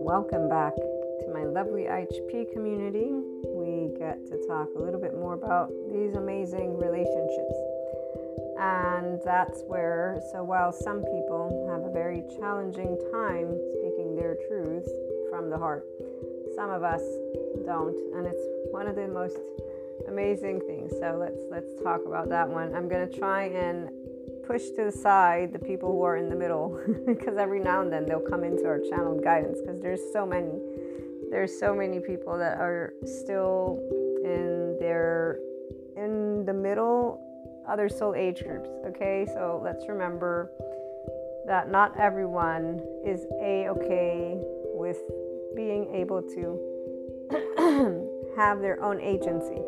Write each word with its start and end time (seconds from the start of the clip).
Welcome 0.00 0.48
back 0.48 0.74
to 0.74 1.30
my 1.34 1.44
lovely 1.44 1.82
IHP 1.82 2.52
community. 2.54 3.10
We 3.44 3.92
get 3.98 4.24
to 4.28 4.40
talk 4.48 4.68
a 4.76 4.78
little 4.78 5.00
bit 5.00 5.12
more 5.14 5.34
about 5.34 5.68
these 5.92 6.14
amazing 6.14 6.78
relationships. 6.78 7.54
And 8.58 9.20
that's 9.26 9.62
where, 9.66 10.22
so 10.32 10.42
while 10.42 10.72
some 10.72 11.02
people 11.02 11.68
have 11.70 11.82
a 11.82 11.92
very 11.92 12.22
challenging 12.38 12.96
time 13.12 13.60
speaking 13.76 14.16
their 14.16 14.38
truths 14.48 14.88
from 15.28 15.50
the 15.50 15.58
heart, 15.58 15.84
some 16.56 16.70
of 16.70 16.82
us 16.82 17.02
don't. 17.66 17.98
And 18.16 18.26
it's 18.26 18.42
one 18.70 18.86
of 18.86 18.96
the 18.96 19.06
most 19.06 19.36
amazing 20.08 20.60
things. 20.60 20.92
So 20.92 21.18
let's 21.20 21.42
let's 21.50 21.74
talk 21.82 22.00
about 22.06 22.30
that 22.30 22.48
one. 22.48 22.74
I'm 22.74 22.88
gonna 22.88 23.06
try 23.06 23.44
and 23.48 23.90
push 24.50 24.70
to 24.70 24.82
the 24.82 24.90
side 24.90 25.52
the 25.52 25.58
people 25.60 25.92
who 25.92 26.02
are 26.02 26.16
in 26.16 26.28
the 26.28 26.34
middle 26.34 26.76
because 27.06 27.36
every 27.36 27.60
now 27.60 27.82
and 27.82 27.92
then 27.92 28.04
they'll 28.04 28.18
come 28.18 28.42
into 28.42 28.66
our 28.66 28.80
channeled 28.80 29.22
guidance 29.22 29.60
because 29.60 29.80
there's 29.80 30.00
so 30.12 30.26
many 30.26 30.58
there's 31.30 31.56
so 31.60 31.72
many 31.72 32.00
people 32.00 32.36
that 32.36 32.58
are 32.58 32.92
still 33.04 33.78
in 34.24 34.76
their 34.80 35.38
in 35.96 36.44
the 36.46 36.52
middle 36.52 37.20
other 37.68 37.88
soul 37.88 38.12
age 38.16 38.42
groups 38.42 38.68
okay? 38.84 39.24
So 39.34 39.60
let's 39.62 39.86
remember 39.88 40.50
that 41.46 41.70
not 41.70 41.96
everyone 41.96 42.80
is 43.06 43.26
a 43.40 43.68
okay 43.68 44.34
with 44.74 44.98
being 45.54 45.94
able 45.94 46.22
to 46.22 46.58
have 48.36 48.60
their 48.60 48.82
own 48.82 49.00
agency 49.00 49.62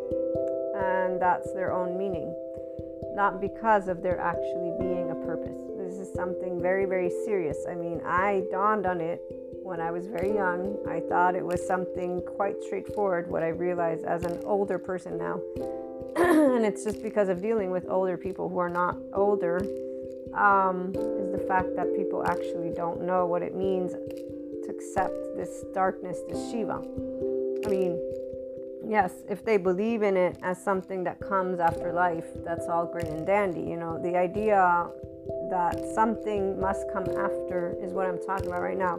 and 0.75 1.23
that's 1.23 1.53
their 1.53 1.73
own 1.73 1.97
meaning 1.97 2.32
not 3.15 3.41
because 3.41 3.89
of 3.89 4.03
there 4.03 4.19
actually 4.19 4.73
being 4.79 5.11
a 5.11 5.15
purpose. 5.15 5.61
This 5.79 5.99
is 5.99 6.13
something 6.15 6.61
very, 6.61 6.85
very 6.85 7.11
serious. 7.25 7.59
I 7.69 7.75
mean, 7.75 8.01
I 8.07 8.45
dawned 8.51 8.87
on 8.87 9.01
it 9.01 9.21
when 9.63 9.81
I 9.81 9.91
was 9.91 10.07
very 10.07 10.35
young. 10.35 10.77
I 10.89 11.01
thought 11.01 11.35
it 11.35 11.45
was 11.45 11.65
something 11.67 12.23
quite 12.23 12.63
straightforward, 12.63 13.29
what 13.29 13.43
I 13.43 13.49
realized 13.49 14.05
as 14.05 14.25
an 14.25 14.41
older 14.45 14.79
person 14.79 15.19
now. 15.19 15.41
and 16.17 16.65
it's 16.65 16.85
just 16.85 17.03
because 17.03 17.29
of 17.29 17.41
dealing 17.41 17.71
with 17.71 17.87
older 17.89 18.17
people 18.17 18.49
who 18.49 18.59
are 18.59 18.69
not 18.69 18.97
older, 19.15 19.59
um, 20.35 20.93
is 20.95 21.33
the 21.33 21.45
fact 21.47 21.77
that 21.77 21.95
people 21.97 22.25
actually 22.27 22.73
don't 22.75 23.03
know 23.03 23.27
what 23.27 23.43
it 23.43 23.55
means 23.55 23.93
to 23.93 24.71
accept 24.71 25.15
this 25.37 25.65
darkness, 25.75 26.19
this 26.29 26.51
Shiva. 26.51 26.83
I 27.65 27.69
mean, 27.69 27.99
yes, 28.87 29.13
if 29.29 29.45
they 29.45 29.57
believe 29.57 30.03
in 30.03 30.17
it 30.17 30.37
as 30.43 30.63
something 30.63 31.05
that 31.05 31.21
comes 31.21 31.61
after 31.61 31.93
life, 31.93 32.27
that's 32.45 32.67
all 32.67 32.87
great 32.87 33.07
and 33.07 33.27
dandy. 33.27 33.61
You 33.61 33.77
know, 33.77 34.01
the 34.03 34.17
idea 34.17 34.89
that 35.51 35.79
something 35.95 36.61
must 36.61 36.85
come 36.93 37.05
after 37.05 37.77
is 37.83 37.93
what 37.93 38.07
I'm 38.07 38.19
talking 38.25 38.49
about 38.49 38.63
right 38.63 38.79
now. 38.79 38.99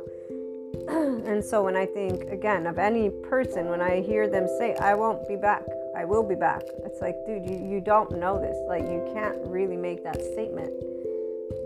and 0.88 1.44
so 1.44 1.64
when 1.64 1.76
I 1.76 1.86
think 1.86 2.24
again 2.24 2.66
of 2.66 2.78
any 2.80 3.10
person, 3.10 3.68
when 3.68 3.82
I 3.82 4.02
hear 4.02 4.28
them 4.28 4.48
say, 4.60 4.76
I 4.76 4.96
won't 4.96 5.28
be 5.28 5.36
back, 5.36 5.64
I 5.96 6.06
will 6.06 6.24
be 6.24 6.36
back, 6.36 6.64
it's 6.84 7.02
like, 7.02 7.16
dude, 7.26 7.48
you, 7.48 7.58
you 7.58 7.82
don't 7.82 8.12
know 8.18 8.40
this. 8.40 8.58
Like, 8.68 8.84
you 8.84 9.08
can't 9.14 9.38
really 9.46 9.78
make 9.78 10.04
that 10.04 10.22
statement 10.22 10.72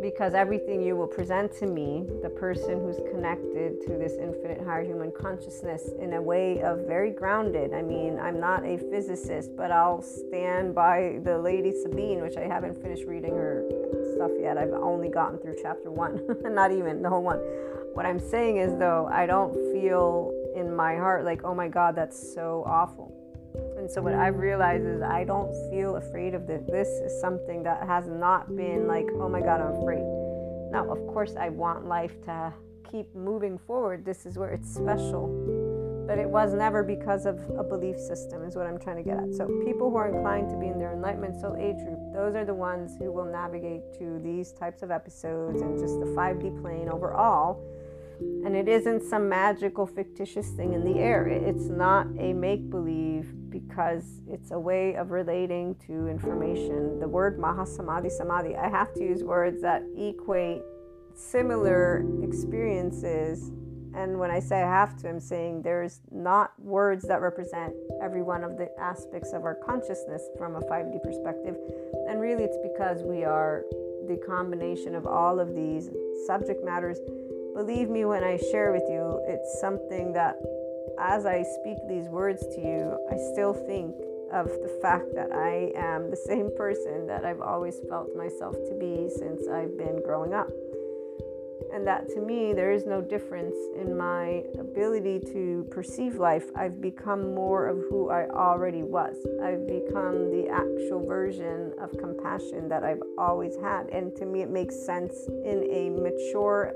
because 0.02 0.34
everything 0.34 0.81
you 0.81 0.95
will 0.95 1.08
present 1.08 1.52
to 1.58 1.66
me, 1.66 2.06
the 2.22 2.30
person 2.30 2.80
who's 2.80 2.98
connected 3.12 3.81
to 3.81 3.98
this 3.98 4.14
infinite 4.14 4.62
higher 4.62 4.84
human 4.84 5.12
consciousness, 5.12 5.90
in 6.00 6.14
a 6.14 6.22
way 6.22 6.62
of 6.62 6.86
very 6.88 7.12
grounded. 7.12 7.73
I 7.73 7.81
mean, 7.81 8.20
I'm 8.20 8.40
not 8.40 8.66
a 8.66 8.78
physicist, 8.78 9.56
but 9.56 9.72
I'll 9.72 10.02
stand 10.02 10.75
by 10.75 11.20
the 11.23 11.38
lady 11.38 11.72
Sabine, 11.72 12.22
which 12.22 12.38
I 12.38 12.48
haven't 12.48 12.81
finished 12.81 13.06
reading 13.06 13.36
her 13.36 13.64
stuff 14.16 14.31
yet. 14.40 14.58
I've 14.58 14.73
only 14.73 15.09
gotten 15.09 15.40
through 15.40 15.56
chapter 15.62 15.90
one, 15.90 16.22
not 16.44 16.72
even 16.72 17.02
the 17.02 17.09
whole 17.09 17.23
one. 17.23 17.40
What 17.94 18.06
I'm 18.06 18.20
saying 18.20 18.58
is, 18.58 18.78
though, 18.78 19.09
I 19.12 19.25
don't 19.25 19.53
feel 19.73 20.31
in 20.56 20.75
my 20.75 20.95
heart 20.95 21.25
like, 21.25 21.44
oh 21.44 21.56
my 21.56 21.68
God, 21.68 21.95
that's 21.95 22.34
so 22.36 22.64
awful 22.68 23.26
and 23.88 23.94
so 23.94 24.02
what 24.02 24.16
I've 24.16 24.36
realized 24.36 24.86
is 24.86 25.02
I 25.02 25.24
don't 25.24 25.56
feel 25.70 25.96
afraid 25.96 26.34
of 26.34 26.46
this. 26.46 26.62
This 26.70 26.90
is 26.90 27.22
something 27.22 27.64
that 27.64 27.88
has 27.88 28.06
not 28.06 28.53
been 28.53 28.86
like, 28.86 29.08
oh 29.14 29.30
my 29.30 29.40
God, 29.40 29.62
I'm 29.62 29.81
afraid. 29.81 30.03
Now, 30.74 30.92
of 30.92 30.98
course, 31.08 31.38
I 31.40 31.48
want 31.48 31.86
life 31.86 32.22
to 32.25 32.53
keep 32.92 33.16
moving 33.16 33.58
forward. 33.58 34.03
This 34.03 34.25
is 34.25 34.38
where 34.38 34.50
it's 34.50 34.68
special. 34.74 36.03
But 36.06 36.20
it 36.20 36.30
was 36.30 36.53
never 36.53 36.84
because 36.84 37.25
of 37.25 37.40
a 37.58 37.64
belief 37.64 37.98
system, 37.98 38.44
is 38.44 38.58
what 38.58 38.68
I'm 38.68 38.78
trying 38.78 38.98
to 38.98 39.03
get 39.03 39.20
at. 39.20 39.34
So, 39.34 39.48
people 39.64 39.90
who 39.90 39.96
are 39.96 40.09
inclined 40.09 40.50
to 40.50 40.58
be 40.58 40.68
in 40.68 40.80
their 40.80 40.92
enlightenment 40.92 41.40
soul 41.40 41.56
age 41.56 41.78
group, 41.78 42.00
those 42.12 42.36
are 42.36 42.44
the 42.44 42.54
ones 42.54 42.98
who 43.00 43.09
will 43.09 43.31
navigate 43.31 43.84
to 44.00 44.19
these 44.22 44.52
types 44.52 44.84
of 44.84 44.92
episodes 44.92 45.62
and 45.62 45.80
just 45.80 45.98
the 46.02 46.08
5D 46.08 46.62
plane 46.62 46.90
overall 46.90 47.64
and 48.19 48.55
it 48.55 48.67
isn't 48.67 49.03
some 49.03 49.28
magical 49.29 49.85
fictitious 49.85 50.50
thing 50.51 50.73
in 50.73 50.83
the 50.83 51.00
air. 51.00 51.28
It's 51.28 51.66
not 51.66 52.07
a 52.17 52.33
make 52.33 52.69
believe 52.69 53.33
because 53.50 54.22
it's 54.28 54.51
a 54.51 54.59
way 54.59 54.95
of 54.95 55.11
relating 55.11 55.75
to 55.88 56.07
information. 56.07 57.00
The 57.00 57.07
word 57.07 57.39
mahasamadhi 57.39 58.11
samadhi 58.11 58.56
i 58.56 58.69
have 58.69 58.94
to 58.95 59.03
use 59.03 59.23
words 59.23 59.61
that 59.61 59.83
equate 59.97 60.61
similar 61.13 62.06
experiences. 62.23 63.51
And 63.95 64.19
when 64.19 64.31
i 64.31 64.39
say 64.39 64.61
i 64.61 64.69
have 64.69 64.95
to 65.01 65.09
i'm 65.09 65.19
saying 65.19 65.61
there's 65.61 66.01
not 66.11 66.53
words 66.59 67.07
that 67.07 67.22
represent 67.22 67.73
every 68.01 68.22
one 68.22 68.44
of 68.44 68.57
the 68.57 68.69
aspects 68.79 69.33
of 69.33 69.44
our 69.44 69.56
consciousness 69.56 70.23
from 70.38 70.56
a 70.56 70.61
5d 70.61 71.03
perspective. 71.03 71.56
And 72.07 72.19
really 72.19 72.44
it's 72.44 72.57
because 72.63 73.03
we 73.03 73.23
are 73.23 73.63
the 74.07 74.17
combination 74.25 74.95
of 74.95 75.06
all 75.06 75.39
of 75.39 75.53
these 75.53 75.89
subject 76.25 76.63
matters 76.63 77.00
Believe 77.57 77.90
me 77.90 78.06
when 78.06 78.23
I 78.23 78.38
share 78.51 78.72
with 78.72 78.84
you, 78.88 79.19
it's 79.25 79.59
something 79.59 80.13
that 80.13 80.35
as 81.00 81.25
I 81.25 81.41
speak 81.41 81.79
these 81.90 82.07
words 82.07 82.45
to 82.53 82.62
you, 82.62 82.95
I 83.12 83.18
still 83.34 83.51
think 83.51 83.95
of 84.31 84.45
the 84.45 84.78
fact 84.79 85.16
that 85.16 85.31
I 85.31 85.72
am 85.75 86.12
the 86.12 86.16
same 86.16 86.51
person 86.56 87.07
that 87.07 87.25
I've 87.25 87.41
always 87.41 87.79
felt 87.90 88.16
myself 88.16 88.53
to 88.53 88.78
be 88.79 89.09
since 89.09 89.47
I've 89.47 89.75
been 89.75 90.03
growing 90.03 90.35
up. 90.35 90.51
And 91.73 91.85
that 91.88 92.07
to 92.09 92.22
me, 92.22 92.53
there 92.53 92.72
is 92.72 92.85
no 92.85 93.01
difference 93.01 93.56
in 93.75 93.97
my 93.97 94.44
ability 94.59 95.19
to 95.34 95.68
perceive 95.72 96.18
life. 96.18 96.51
I've 96.56 96.79
become 96.79 97.34
more 97.34 97.68
of 97.69 97.78
who 97.89 98.09
I 98.12 98.28
already 98.29 98.84
was. 98.84 99.16
I've 99.44 99.66
become 99.66 100.29
the 100.29 100.47
actual 100.47 101.03
version 101.07 101.74
of 101.81 101.97
compassion 101.97 102.69
that 102.69 102.84
I've 102.84 103.01
always 103.18 103.56
had. 103.57 103.88
And 103.91 104.16
to 104.18 104.28
me, 104.28 104.44
it 104.44 104.51
makes 104.51 104.75
sense 104.75 105.28
in 105.28 105.68
a 105.72 105.89
mature 105.89 106.74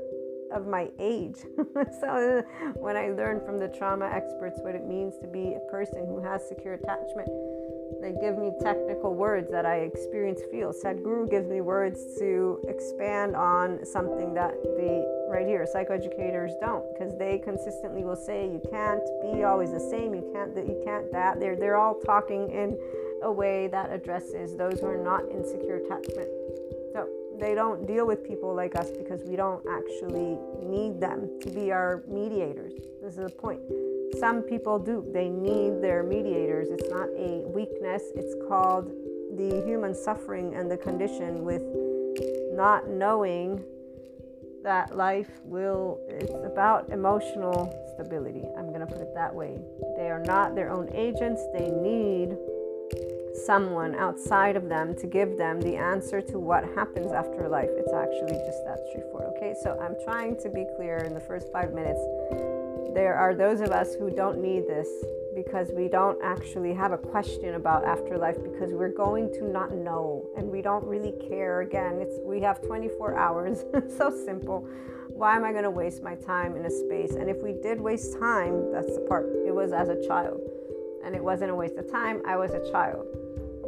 of 0.54 0.68
my 0.68 0.90
age. 1.00 1.38
so 2.02 2.44
when 2.76 2.96
I 2.98 3.10
learned 3.10 3.44
from 3.46 3.60
the 3.60 3.68
trauma 3.68 4.06
experts 4.06 4.60
what 4.62 4.76
it 4.76 4.86
means 4.86 5.18
to 5.20 5.28
be 5.28 5.56
a 5.56 5.72
person 5.72 6.06
who 6.06 6.22
has 6.22 6.48
secure 6.48 6.74
attachment, 6.74 7.30
they 8.02 8.14
give 8.20 8.38
me 8.38 8.52
technical 8.62 9.14
words 9.14 9.52
that 9.52 9.66
I 9.66 9.78
experience 9.78 10.42
feel. 10.52 10.74
Sadhguru 10.74 11.30
gives 11.30 11.48
me 11.48 11.62
words 11.62 12.00
to 12.20 12.60
expand 12.68 13.36
on 13.36 13.86
something 13.86 14.34
that 14.34 14.54
the 14.64 15.28
right 15.30 15.46
here 15.46 15.66
psychoeducators 15.74 16.60
don't 16.60 16.84
because 16.94 17.18
they 17.18 17.38
consistently 17.38 18.04
will 18.04 18.16
say 18.16 18.46
you 18.46 18.62
can't 18.70 19.04
be 19.22 19.44
always 19.44 19.72
the 19.72 19.80
same, 19.80 20.14
you 20.16 20.30
can't 20.34 20.56
that 20.56 20.68
you 20.68 20.82
can't 20.84 21.12
that. 21.12 21.40
They're 21.40 21.56
they're 21.56 21.78
all 21.78 21.96
talking 22.06 22.50
in 22.52 22.78
a 23.24 23.32
way 23.32 23.68
that 23.68 23.92
addresses 23.92 24.58
those 24.58 24.80
who 24.80 24.88
are 24.88 24.98
not 24.98 25.30
in 25.30 25.46
secure 25.46 25.78
attachment 25.78 26.41
they 27.42 27.56
don't 27.56 27.88
deal 27.88 28.06
with 28.06 28.24
people 28.24 28.54
like 28.54 28.76
us 28.76 28.92
because 28.92 29.22
we 29.24 29.36
don't 29.36 29.66
actually 29.68 30.38
need 30.62 31.02
them 31.02 31.28
to 31.42 31.50
be 31.50 31.72
our 31.72 32.04
mediators. 32.08 32.74
This 33.02 33.18
is 33.18 33.26
the 33.26 33.30
point. 33.30 33.60
Some 34.20 34.44
people 34.44 34.78
do. 34.78 35.04
They 35.12 35.28
need 35.28 35.82
their 35.82 36.04
mediators. 36.04 36.68
It's 36.70 36.90
not 36.92 37.10
a 37.18 37.44
weakness, 37.48 38.04
it's 38.16 38.36
called 38.48 38.92
the 39.38 39.64
human 39.66 39.96
suffering 39.96 40.54
and 40.54 40.70
the 40.70 40.78
condition 40.78 41.44
with 41.44 41.64
not 42.54 42.90
knowing 42.90 43.64
that 44.62 44.96
life 44.96 45.32
will, 45.44 46.00
it's 46.08 46.34
about 46.46 46.90
emotional 46.92 47.74
stability. 47.96 48.44
I'm 48.56 48.68
going 48.68 48.82
to 48.82 48.86
put 48.86 49.02
it 49.02 49.16
that 49.16 49.34
way. 49.34 49.58
They 49.98 50.12
are 50.12 50.22
not 50.24 50.54
their 50.54 50.70
own 50.70 50.90
agents, 50.94 51.42
they 51.54 51.72
need 51.72 52.38
someone 53.46 53.96
outside 53.96 54.56
of 54.56 54.70
them 54.70 54.96
to 54.96 55.08
give 55.08 55.38
them 55.38 55.62
the 55.62 55.76
answer 55.76 56.22
to 56.22 56.40
what 56.40 56.64
happens 56.76 57.12
after 57.12 57.48
life. 57.48 57.70
It's 57.72 57.94
actually 57.94 58.38
just 58.46 58.64
that 58.66 58.80
straightforward. 58.90 59.34
Okay, 59.38 59.56
so 59.64 59.80
I'm 59.80 59.96
trying 60.04 60.38
to 60.42 60.50
be 60.50 60.66
clear 60.76 60.98
in 60.98 61.14
the 61.14 61.20
first 61.20 61.52
five 61.52 61.74
minutes. 61.74 62.00
There 62.94 63.16
are 63.16 63.34
those 63.34 63.62
of 63.62 63.70
us 63.70 63.96
who 63.96 64.10
don't 64.10 64.42
need 64.42 64.68
this 64.68 64.88
because 65.34 65.72
we 65.74 65.88
don't 65.88 66.22
actually 66.22 66.74
have 66.74 66.92
a 66.92 66.98
question 66.98 67.56
about 67.56 67.86
afterlife 67.86 68.36
because 68.44 68.74
we're 68.74 68.94
going 68.94 69.32
to 69.34 69.46
not 69.46 69.74
know 69.74 70.26
and 70.38 70.50
we 70.50 70.62
don't 70.62 70.86
really 70.86 71.14
care. 71.28 71.62
Again, 71.62 72.00
it's 72.02 72.20
we 72.24 72.42
have 72.42 72.62
24 72.62 73.18
hours. 73.18 73.64
so 73.98 74.12
simple. 74.26 74.68
Why 75.08 75.36
am 75.36 75.46
I 75.46 75.52
going 75.52 75.64
to 75.64 75.72
waste 75.72 76.04
my 76.04 76.16
time 76.16 76.56
in 76.56 76.66
a 76.66 76.70
space? 76.70 77.12
And 77.12 77.30
if 77.30 77.42
we 77.42 77.54
did 77.54 77.80
waste 77.80 78.20
time, 78.20 78.72
that's 78.72 78.94
the 78.96 79.06
part. 79.08 79.28
It 79.46 79.54
was 79.54 79.72
as 79.72 79.88
a 79.90 80.06
child 80.08 80.42
and 81.04 81.16
it 81.16 81.24
wasn't 81.24 81.52
a 81.52 81.56
waste 81.56 81.78
of 81.78 81.90
time. 81.90 82.22
I 82.26 82.36
was 82.38 82.54
a 82.54 82.72
child 82.72 83.06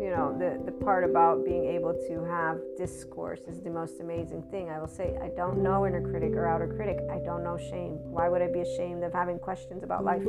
you 0.04 0.10
know 0.10 0.36
the, 0.38 0.62
the 0.66 0.72
part 0.84 1.06
about 1.06 1.46
being 1.46 1.66
able 1.66 1.94
to 1.94 2.26
have 2.26 2.60
discourse 2.78 3.40
is 3.48 3.62
the 3.62 3.70
most 3.70 4.02
amazing 4.02 4.44
thing. 4.52 4.70
I 4.70 4.78
will 4.78 4.90
say 4.90 5.18
i 5.22 5.30
don't 5.30 5.64
know 5.64 5.88
inner 5.88 6.02
critic 6.02 6.34
or 6.34 6.46
outer 6.46 6.68
critic. 6.68 6.98
I 7.10 7.20
don't 7.20 7.42
know 7.42 7.58
shame. 7.58 7.94
Why 8.12 8.28
would 8.28 8.42
i 8.42 8.52
be 8.52 8.60
ashamed 8.60 9.04
of 9.04 9.14
having 9.14 9.40
questions 9.40 9.82
about 9.82 10.04
life? 10.04 10.22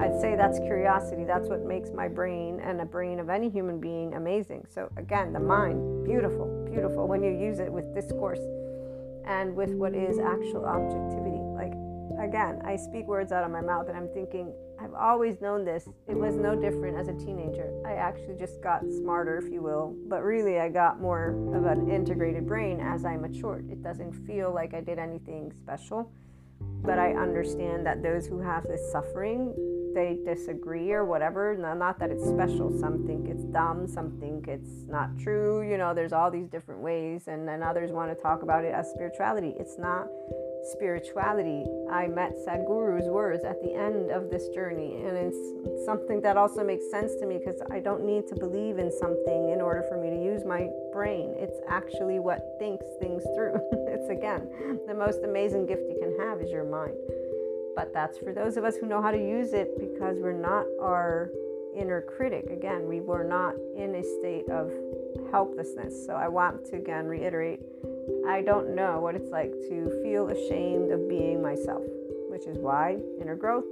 I'd 0.00 0.20
say 0.20 0.34
that's 0.34 0.58
curiosity. 0.58 1.22
That's 1.22 1.48
what 1.48 1.64
makes 1.64 1.90
my 1.90 2.08
brain 2.08 2.58
and 2.58 2.78
the 2.78 2.84
brain 2.84 3.20
of 3.20 3.30
any 3.30 3.48
human 3.48 3.78
being 3.78 4.14
amazing. 4.14 4.66
So 4.68 4.90
again 4.96 5.32
the 5.32 5.40
mind 5.40 6.04
beautiful 6.04 6.66
beautiful 6.68 7.06
when 7.06 7.22
you 7.22 7.30
use 7.30 7.60
it 7.60 7.72
with 7.72 7.94
discourse 7.94 8.40
and 9.26 9.54
with 9.54 9.70
what 9.70 9.94
is 9.94 10.18
actual 10.18 10.66
objectivity 10.66 11.33
again 12.24 12.60
i 12.64 12.76
speak 12.76 13.06
words 13.06 13.32
out 13.32 13.44
of 13.44 13.50
my 13.50 13.60
mouth 13.60 13.88
and 13.88 13.96
i'm 13.96 14.08
thinking 14.12 14.52
I've 14.80 14.94
always 14.94 15.40
known 15.40 15.64
this. 15.64 15.88
It 16.08 16.16
was 16.16 16.36
no 16.36 16.54
different 16.54 16.98
as 16.98 17.08
a 17.08 17.14
teenager. 17.14 17.72
I 17.86 17.92
actually 17.92 18.36
just 18.36 18.60
got 18.60 18.82
smarter, 18.90 19.38
if 19.38 19.50
you 19.52 19.62
will, 19.62 19.96
but 20.08 20.22
really 20.22 20.58
I 20.58 20.68
got 20.68 21.00
more 21.00 21.30
of 21.54 21.64
an 21.64 21.90
integrated 21.90 22.46
brain 22.46 22.80
as 22.80 23.04
I 23.04 23.16
matured. 23.16 23.70
It 23.70 23.82
doesn't 23.82 24.12
feel 24.26 24.52
like 24.52 24.74
I 24.74 24.80
did 24.80 24.98
anything 24.98 25.52
special, 25.62 26.12
but 26.82 26.98
I 26.98 27.14
understand 27.14 27.86
that 27.86 28.02
those 28.02 28.26
who 28.26 28.40
have 28.40 28.64
this 28.64 28.92
suffering, 28.92 29.54
they 29.94 30.18
disagree 30.24 30.92
or 30.92 31.04
whatever. 31.04 31.56
Not 31.56 31.98
that 32.00 32.10
it's 32.10 32.24
special. 32.24 32.76
Some 32.78 33.06
think 33.06 33.28
it's 33.28 33.44
dumb, 33.44 33.86
some 33.86 34.18
think 34.18 34.48
it's 34.48 34.86
not 34.88 35.16
true. 35.18 35.62
You 35.68 35.78
know, 35.78 35.94
there's 35.94 36.12
all 36.12 36.30
these 36.30 36.48
different 36.48 36.80
ways, 36.80 37.28
and 37.28 37.46
then 37.46 37.62
others 37.62 37.90
want 37.92 38.14
to 38.14 38.20
talk 38.20 38.42
about 38.42 38.64
it 38.64 38.74
as 38.74 38.90
spirituality. 38.90 39.54
It's 39.58 39.78
not 39.78 40.08
spirituality. 40.64 41.64
I 41.90 42.06
met 42.06 42.36
Sadhguru's 42.36 43.08
words 43.08 43.44
at 43.44 43.62
the 43.62 43.74
end 43.74 44.10
of 44.10 44.30
this 44.30 44.48
journey, 44.48 45.02
and 45.04 45.16
it's 45.16 45.84
something 45.84 46.20
that 46.22 46.36
also 46.36 46.64
makes 46.64 46.90
sense 46.90 47.14
to 47.16 47.26
me 47.26 47.38
because 47.38 47.60
I 47.70 47.80
don't 47.80 48.04
need 48.04 48.26
to 48.28 48.34
believe 48.34 48.78
in 48.78 48.90
something 48.90 49.50
in 49.50 49.60
order 49.60 49.82
for 49.88 49.96
me 49.96 50.10
to 50.10 50.16
use 50.16 50.44
my 50.44 50.68
brain. 50.92 51.34
It's 51.36 51.58
actually 51.68 52.18
what 52.18 52.56
thinks 52.58 52.86
things 53.00 53.22
through. 53.34 53.60
it's 53.88 54.08
again 54.10 54.48
the 54.86 54.94
most 54.94 55.24
amazing 55.24 55.66
gift 55.66 55.82
you 55.88 55.98
can 56.00 56.16
have 56.26 56.40
is 56.40 56.50
your 56.50 56.64
mind. 56.64 56.96
But 57.76 57.92
that's 57.92 58.18
for 58.18 58.32
those 58.32 58.56
of 58.56 58.64
us 58.64 58.76
who 58.76 58.86
know 58.86 59.02
how 59.02 59.10
to 59.10 59.18
use 59.18 59.52
it 59.52 59.78
because 59.78 60.18
we're 60.18 60.32
not 60.32 60.64
our 60.80 61.30
inner 61.76 62.02
critic. 62.02 62.46
Again, 62.50 62.86
we 62.86 63.00
were 63.00 63.24
not 63.24 63.54
in 63.76 63.94
a 63.94 64.02
state 64.20 64.48
of 64.48 64.70
helplessness. 65.30 66.06
So 66.06 66.14
I 66.14 66.28
want 66.28 66.64
to 66.66 66.76
again 66.76 67.06
reiterate 67.06 67.60
I 68.26 68.42
don't 68.42 68.74
know 68.74 69.00
what 69.00 69.14
it's 69.14 69.30
like 69.30 69.52
to 69.68 70.00
feel 70.02 70.28
ashamed 70.28 70.90
of 70.90 71.08
being 71.08 71.42
myself, 71.42 71.82
which 72.28 72.46
is 72.46 72.58
why 72.58 72.98
inner 73.20 73.36
growth, 73.36 73.64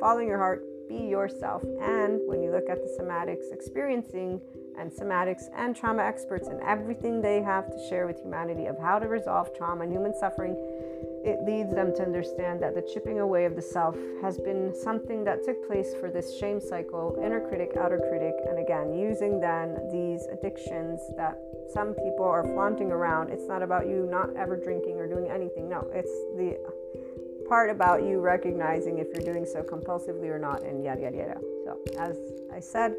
following 0.00 0.28
your 0.28 0.38
heart, 0.38 0.64
be 0.88 0.96
yourself. 0.96 1.62
And 1.80 2.20
when 2.26 2.42
you 2.42 2.50
look 2.50 2.68
at 2.68 2.78
the 2.78 2.96
somatics 2.98 3.52
experiencing 3.52 4.40
and 4.78 4.90
somatics 4.90 5.44
and 5.54 5.76
trauma 5.76 6.02
experts 6.02 6.48
and 6.48 6.60
everything 6.62 7.20
they 7.20 7.42
have 7.42 7.70
to 7.70 7.88
share 7.88 8.06
with 8.06 8.20
humanity 8.22 8.66
of 8.66 8.78
how 8.78 8.98
to 8.98 9.06
resolve 9.06 9.54
trauma 9.56 9.82
and 9.82 9.92
human 9.92 10.14
suffering, 10.18 10.56
it 11.24 11.44
leads 11.44 11.74
them 11.74 11.94
to 11.96 12.02
understand 12.02 12.62
that 12.62 12.74
the 12.74 12.82
chipping 12.82 13.20
away 13.20 13.44
of 13.44 13.56
the 13.56 13.62
self 13.62 13.96
has 14.22 14.38
been 14.38 14.74
something 14.74 15.24
that 15.24 15.44
took 15.44 15.66
place 15.66 15.94
for 16.00 16.10
this 16.10 16.38
shame 16.38 16.60
cycle, 16.60 17.18
inner 17.22 17.40
critic, 17.40 17.72
outer 17.78 17.98
critic, 18.08 18.34
and 18.48 18.58
again, 18.58 18.92
using 18.92 19.40
then 19.40 19.76
these 19.92 20.26
addictions 20.32 21.00
that 21.16 21.38
some 21.72 21.94
people 21.94 22.24
are 22.24 22.44
flaunting 22.44 22.90
around. 22.90 23.30
It's 23.30 23.48
not 23.48 23.62
about 23.62 23.86
you 23.86 24.08
not 24.10 24.34
ever 24.36 24.56
drinking 24.56 24.96
or 24.96 25.06
doing 25.08 25.30
anything. 25.30 25.68
No, 25.68 25.86
it's 25.92 26.12
the 26.36 26.56
part 27.48 27.70
about 27.70 28.02
you 28.02 28.20
recognizing 28.20 28.98
if 28.98 29.08
you're 29.14 29.24
doing 29.24 29.46
so 29.46 29.62
compulsively 29.62 30.28
or 30.28 30.38
not, 30.38 30.62
and 30.62 30.84
yada, 30.84 31.02
yada, 31.02 31.16
yada. 31.16 31.40
So, 31.64 31.78
as 31.98 32.16
I 32.52 32.60
said, 32.60 32.94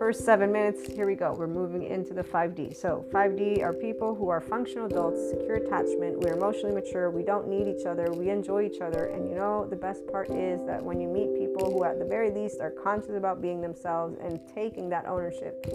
first 0.00 0.24
seven 0.24 0.50
minutes, 0.50 0.90
here 0.90 1.06
we 1.06 1.14
go. 1.14 1.34
We're 1.34 1.46
moving 1.46 1.82
into 1.82 2.14
the 2.14 2.22
5D. 2.22 2.74
So, 2.74 3.04
5D 3.12 3.62
are 3.62 3.74
people 3.74 4.14
who 4.14 4.30
are 4.30 4.40
functional 4.40 4.86
adults, 4.86 5.20
secure 5.28 5.56
attachment, 5.56 6.18
we're 6.20 6.32
emotionally 6.32 6.74
mature, 6.74 7.10
we 7.10 7.22
don't 7.22 7.46
need 7.48 7.68
each 7.68 7.84
other, 7.84 8.10
we 8.10 8.30
enjoy 8.30 8.64
each 8.64 8.80
other. 8.80 9.08
And 9.08 9.28
you 9.28 9.36
know, 9.36 9.66
the 9.68 9.76
best 9.76 10.06
part 10.06 10.30
is 10.30 10.64
that 10.64 10.82
when 10.82 11.02
you 11.02 11.06
meet 11.06 11.38
people 11.38 11.70
who, 11.70 11.84
at 11.84 11.98
the 11.98 12.06
very 12.06 12.30
least, 12.30 12.62
are 12.62 12.70
conscious 12.70 13.14
about 13.14 13.42
being 13.42 13.60
themselves 13.60 14.16
and 14.22 14.40
taking 14.54 14.88
that 14.88 15.04
ownership 15.04 15.66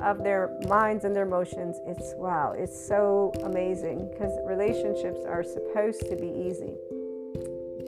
of 0.00 0.22
their 0.22 0.56
minds 0.68 1.04
and 1.04 1.14
their 1.14 1.26
emotions, 1.26 1.80
it's 1.88 2.14
wow, 2.14 2.54
it's 2.56 2.86
so 2.86 3.32
amazing 3.42 4.08
because 4.12 4.30
relationships 4.46 5.24
are 5.26 5.42
supposed 5.42 6.08
to 6.08 6.14
be 6.14 6.28
easy. 6.28 6.74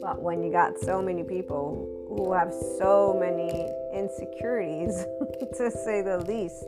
But 0.00 0.20
when 0.20 0.42
you 0.42 0.50
got 0.50 0.76
so 0.80 1.00
many 1.00 1.22
people 1.22 1.86
who 2.08 2.32
have 2.32 2.52
so 2.78 3.16
many 3.16 3.68
insecurities, 3.92 5.04
to 5.56 5.70
say 5.70 6.02
the 6.02 6.24
least. 6.26 6.64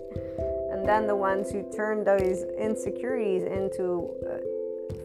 And 0.72 0.86
then 0.86 1.06
the 1.06 1.16
ones 1.16 1.50
who 1.50 1.62
turn 1.70 2.04
those 2.04 2.44
insecurities 2.58 3.42
into 3.42 4.14
uh, 4.26 4.38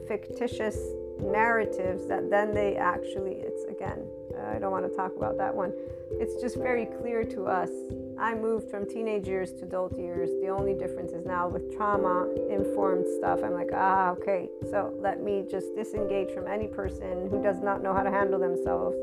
fictitious 0.07 0.77
narratives 1.19 2.07
that 2.07 2.29
then 2.29 2.53
they 2.53 2.75
actually, 2.75 3.33
it's 3.33 3.63
again, 3.65 4.05
I 4.47 4.59
don't 4.59 4.71
want 4.71 4.89
to 4.89 4.95
talk 4.95 5.15
about 5.15 5.37
that 5.37 5.53
one. 5.53 5.73
It's 6.11 6.41
just 6.41 6.57
very 6.57 6.85
clear 6.85 7.23
to 7.23 7.45
us. 7.45 7.69
I 8.17 8.33
moved 8.35 8.69
from 8.69 8.87
teenage 8.87 9.27
years 9.27 9.51
to 9.53 9.63
adult 9.63 9.97
years. 9.97 10.29
The 10.41 10.49
only 10.49 10.73
difference 10.73 11.11
is 11.11 11.25
now 11.25 11.47
with 11.47 11.75
trauma 11.75 12.27
informed 12.49 13.05
stuff. 13.17 13.43
I'm 13.43 13.53
like, 13.53 13.71
ah, 13.73 14.11
okay, 14.11 14.49
so 14.69 14.93
let 14.99 15.21
me 15.21 15.45
just 15.49 15.75
disengage 15.75 16.31
from 16.31 16.47
any 16.47 16.67
person 16.67 17.27
who 17.29 17.41
does 17.41 17.61
not 17.61 17.83
know 17.83 17.93
how 17.93 18.03
to 18.03 18.11
handle 18.11 18.39
themselves 18.39 18.95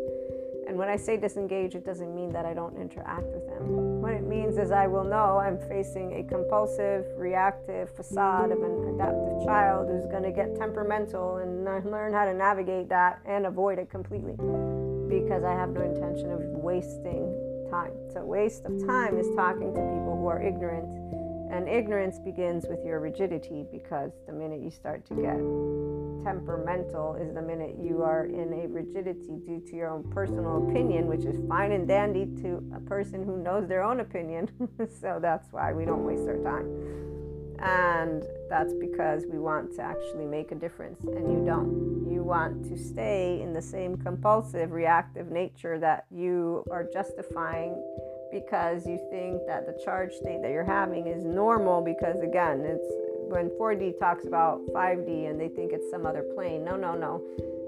and 0.72 0.78
when 0.78 0.88
I 0.88 0.96
say 0.96 1.18
disengage, 1.18 1.74
it 1.74 1.84
doesn't 1.84 2.14
mean 2.14 2.32
that 2.32 2.46
I 2.46 2.54
don't 2.54 2.74
interact 2.80 3.26
with 3.26 3.46
them. 3.46 4.00
What 4.00 4.14
it 4.14 4.26
means 4.26 4.56
is 4.56 4.70
I 4.70 4.86
will 4.86 5.04
know 5.04 5.36
I'm 5.36 5.58
facing 5.68 6.14
a 6.14 6.22
compulsive, 6.24 7.04
reactive 7.14 7.94
facade 7.94 8.50
of 8.50 8.62
an 8.62 8.94
adaptive 8.94 9.44
child 9.44 9.90
who's 9.90 10.06
going 10.06 10.22
to 10.22 10.32
get 10.32 10.56
temperamental 10.56 11.36
and 11.44 11.66
learn 11.66 12.14
how 12.14 12.24
to 12.24 12.32
navigate 12.32 12.88
that 12.88 13.20
and 13.26 13.44
avoid 13.44 13.78
it 13.78 13.90
completely 13.90 14.32
because 15.12 15.44
I 15.44 15.52
have 15.52 15.68
no 15.68 15.82
intention 15.82 16.32
of 16.32 16.40
wasting 16.40 17.28
time. 17.70 17.92
So, 18.14 18.24
waste 18.24 18.64
of 18.64 18.72
time 18.86 19.18
is 19.18 19.26
talking 19.36 19.74
to 19.74 19.80
people 19.92 20.16
who 20.18 20.26
are 20.28 20.40
ignorant 20.42 20.88
and 21.52 21.68
ignorance 21.68 22.18
begins 22.18 22.64
with 22.66 22.82
your 22.82 22.98
rigidity 22.98 23.66
because 23.70 24.12
the 24.26 24.32
minute 24.32 24.62
you 24.62 24.70
start 24.70 25.04
to 25.08 25.14
get 25.16 26.01
temperamental 26.24 27.16
is 27.16 27.34
the 27.34 27.42
minute 27.42 27.76
you 27.80 28.02
are 28.02 28.26
in 28.26 28.52
a 28.52 28.68
rigidity 28.68 29.38
due 29.44 29.62
to 29.66 29.76
your 29.76 29.88
own 29.88 30.02
personal 30.10 30.68
opinion, 30.68 31.06
which 31.06 31.24
is 31.24 31.38
fine 31.48 31.72
and 31.72 31.86
dandy 31.86 32.26
to 32.42 32.62
a 32.74 32.80
person 32.80 33.24
who 33.24 33.38
knows 33.38 33.68
their 33.68 33.82
own 33.82 34.00
opinion. 34.00 34.48
so 35.00 35.18
that's 35.20 35.52
why 35.52 35.72
we 35.72 35.84
don't 35.84 36.04
waste 36.04 36.28
our 36.28 36.38
time. 36.38 36.66
And 37.60 38.24
that's 38.50 38.74
because 38.74 39.24
we 39.30 39.38
want 39.38 39.74
to 39.76 39.82
actually 39.82 40.26
make 40.26 40.50
a 40.50 40.56
difference, 40.56 41.04
and 41.04 41.30
you 41.30 41.44
don't. 41.46 42.10
You 42.10 42.24
want 42.24 42.64
to 42.64 42.76
stay 42.76 43.40
in 43.40 43.52
the 43.52 43.62
same 43.62 43.96
compulsive, 43.96 44.72
reactive 44.72 45.30
nature 45.30 45.78
that 45.78 46.06
you 46.10 46.64
are 46.70 46.84
justifying 46.92 47.80
because 48.32 48.86
you 48.86 48.98
think 49.10 49.46
that 49.46 49.66
the 49.66 49.80
charge 49.84 50.12
state 50.12 50.40
that 50.42 50.50
you're 50.50 50.64
having 50.64 51.06
is 51.06 51.24
normal 51.24 51.82
because 51.82 52.20
again 52.20 52.62
it's 52.64 53.11
when 53.32 53.48
4D 53.58 53.98
talks 53.98 54.26
about 54.26 54.60
5D 54.76 55.30
and 55.30 55.40
they 55.40 55.48
think 55.48 55.72
it's 55.72 55.90
some 55.90 56.04
other 56.04 56.22
plane. 56.34 56.64
No 56.64 56.76
no 56.76 56.94
no. 56.94 57.24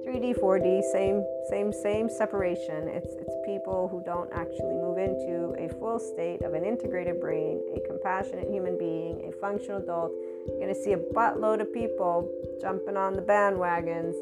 3D 0.06 0.38
4D 0.38 0.82
same 0.92 1.24
same 1.48 1.72
same 1.72 2.10
separation. 2.10 2.88
It's 2.88 3.14
it's 3.14 3.34
people 3.46 3.88
who 3.88 4.02
don't 4.04 4.30
actually 4.34 4.74
move 4.76 4.98
into 4.98 5.56
a 5.56 5.72
full 5.80 5.98
state 5.98 6.42
of 6.42 6.52
an 6.52 6.64
integrated 6.64 7.18
brain 7.18 7.62
a 7.74 7.80
compassionate 7.88 8.48
human 8.50 8.76
being 8.76 9.24
a 9.26 9.32
functional 9.40 9.78
adult. 9.78 10.12
You're 10.60 10.68
to 10.68 10.74
see 10.74 10.92
a 10.92 10.98
buttload 10.98 11.62
of 11.62 11.72
people 11.72 12.30
jumping 12.60 12.98
on 12.98 13.14
the 13.14 13.22
bandwagons. 13.22 14.12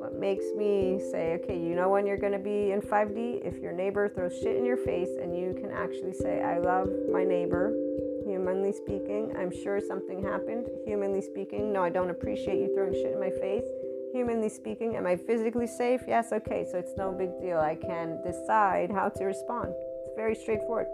What 0.00 0.18
makes 0.18 0.44
me 0.56 1.00
say, 1.12 1.38
okay, 1.42 1.58
you 1.58 1.74
know 1.74 1.88
when 1.88 2.06
you're 2.06 2.18
to 2.32 2.38
be 2.38 2.72
in 2.72 2.80
5D? 2.80 3.44
If 3.44 3.58
your 3.60 3.72
neighbor 3.72 4.08
throws 4.08 4.38
shit 4.38 4.56
in 4.56 4.64
your 4.64 4.76
face 4.76 5.08
and 5.20 5.36
you 5.36 5.54
can 5.60 5.70
actually 5.70 6.12
say, 6.12 6.42
I 6.42 6.58
love 6.58 6.88
my 7.10 7.24
neighbor, 7.24 7.72
humanly 8.44 8.72
speaking. 8.72 9.34
I'm 9.38 9.50
sure 9.50 9.80
something 9.80 10.22
happened, 10.22 10.66
humanly 10.84 11.22
speaking. 11.22 11.72
No, 11.72 11.82
I 11.82 11.88
don't 11.88 12.10
appreciate 12.10 12.58
you 12.60 12.74
throwing 12.74 12.92
shit 12.92 13.14
in 13.14 13.18
my 13.18 13.30
face. 13.30 13.64
Humanly 14.12 14.50
speaking, 14.50 14.96
am 14.96 15.06
I 15.06 15.16
physically 15.16 15.66
safe? 15.66 16.02
Yes, 16.06 16.30
okay, 16.30 16.66
so 16.70 16.76
it's 16.76 16.92
no 16.98 17.10
big 17.10 17.40
deal. 17.40 17.58
I 17.58 17.74
can 17.74 18.20
decide 18.22 18.90
how 18.90 19.08
to 19.08 19.24
respond. 19.24 19.72
It's 20.04 20.14
very 20.14 20.34
straightforward. 20.34 20.88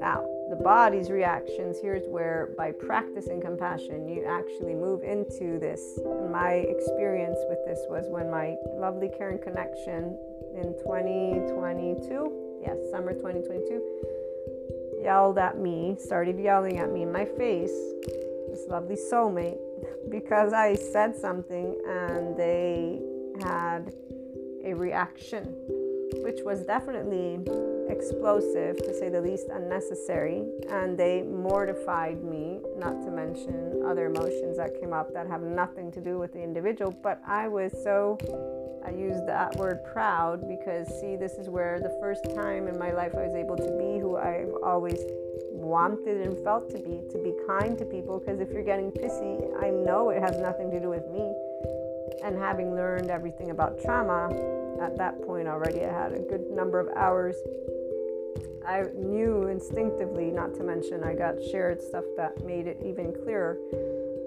Now, 0.00 0.24
the 0.48 0.56
body's 0.56 1.10
reactions, 1.10 1.76
here's 1.82 2.08
where 2.08 2.54
by 2.56 2.72
practicing 2.72 3.42
compassion, 3.42 4.08
you 4.08 4.24
actually 4.24 4.74
move 4.74 5.02
into 5.02 5.58
this. 5.58 6.00
My 6.32 6.64
experience 6.72 7.38
with 7.50 7.58
this 7.66 7.80
was 7.90 8.06
when 8.08 8.30
my 8.30 8.56
lovely 8.80 9.10
Karen 9.18 9.38
connection 9.38 10.16
in 10.56 10.72
2022, 10.80 12.60
yes, 12.64 12.78
summer 12.90 13.12
2022, 13.12 14.11
yelled 15.02 15.38
at 15.38 15.58
me, 15.58 15.96
started 15.98 16.38
yelling 16.38 16.78
at 16.78 16.90
me 16.90 17.02
in 17.02 17.12
my 17.12 17.24
face, 17.24 17.72
this 18.48 18.66
lovely 18.68 18.96
soulmate, 18.96 19.58
because 20.10 20.52
I 20.52 20.74
said 20.74 21.16
something 21.16 21.76
and 21.86 22.36
they 22.36 23.00
had 23.42 23.94
a 24.64 24.74
reaction 24.74 25.56
which 26.22 26.40
was 26.44 26.62
definitely 26.64 27.40
explosive, 27.88 28.76
to 28.76 28.94
say 28.94 29.08
the 29.08 29.20
least, 29.20 29.48
unnecessary. 29.50 30.44
And 30.70 30.96
they 30.96 31.22
mortified 31.22 32.22
me, 32.22 32.60
not 32.76 33.02
to 33.02 33.10
mention 33.10 33.82
other 33.86 34.06
emotions 34.06 34.56
that 34.56 34.78
came 34.80 34.92
up 34.92 35.12
that 35.14 35.26
have 35.26 35.42
nothing 35.42 35.90
to 35.92 36.00
do 36.00 36.18
with 36.18 36.32
the 36.32 36.42
individual. 36.42 36.92
But 37.02 37.20
I 37.26 37.48
was 37.48 37.72
so, 37.82 38.18
I 38.84 38.90
use 38.90 39.20
that 39.26 39.56
word 39.56 39.84
proud 39.84 40.48
because, 40.48 40.88
see, 41.00 41.16
this 41.16 41.32
is 41.34 41.48
where 41.48 41.80
the 41.80 41.96
first 42.00 42.24
time 42.34 42.68
in 42.68 42.78
my 42.78 42.92
life 42.92 43.12
I 43.14 43.26
was 43.26 43.34
able 43.34 43.56
to 43.56 43.70
be 43.78 44.00
who 44.00 44.16
I've 44.16 44.52
always 44.62 44.98
wanted 45.50 46.20
and 46.20 46.38
felt 46.42 46.70
to 46.70 46.78
be, 46.78 47.00
to 47.10 47.18
be 47.18 47.32
kind 47.46 47.78
to 47.78 47.84
people. 47.84 48.18
Because 48.18 48.40
if 48.40 48.50
you're 48.50 48.64
getting 48.64 48.90
pissy, 48.90 49.38
I 49.62 49.70
know 49.70 50.10
it 50.10 50.20
has 50.20 50.38
nothing 50.38 50.70
to 50.70 50.80
do 50.80 50.88
with 50.88 51.06
me. 51.08 51.32
And 52.24 52.38
having 52.38 52.74
learned 52.74 53.10
everything 53.10 53.50
about 53.50 53.80
trauma, 53.82 54.28
at 54.80 54.96
that 54.98 55.22
point 55.22 55.48
already, 55.48 55.84
I 55.84 55.92
had 55.92 56.12
a 56.12 56.18
good 56.18 56.50
number 56.50 56.80
of 56.80 56.88
hours. 56.96 57.36
I 58.66 58.82
knew 58.94 59.48
instinctively, 59.48 60.30
not 60.30 60.54
to 60.54 60.62
mention, 60.62 61.02
I 61.04 61.14
got 61.14 61.34
shared 61.50 61.80
stuff 61.82 62.04
that 62.16 62.44
made 62.44 62.66
it 62.66 62.78
even 62.84 63.12
clearer 63.24 63.58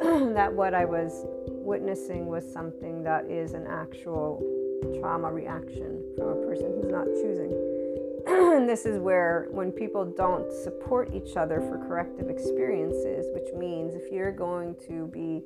that 0.34 0.54
what 0.54 0.74
I 0.74 0.86
was 0.86 1.26
witnessing 1.66 2.28
was 2.28 2.50
something 2.52 3.04
that 3.04 3.26
is 3.26 3.54
an 3.54 3.66
actual 3.68 4.42
trauma 5.00 5.32
reaction 5.32 6.04
from 6.16 6.30
a 6.30 6.36
person 6.46 6.72
who's 6.76 6.92
not 6.92 7.06
choosing. 7.06 7.52
and 8.28 8.70
this 8.70 8.86
is 8.86 9.00
where, 9.00 9.48
when 9.52 9.72
people 9.72 10.06
don't 10.06 10.52
support 10.52 11.14
each 11.14 11.36
other 11.36 11.62
for 11.62 11.78
corrective 11.88 12.30
experiences, 12.30 13.28
which 13.34 13.54
means 13.56 13.94
if 13.94 14.12
you're 14.12 14.32
going 14.32 14.76
to 14.88 15.08
be 15.08 15.42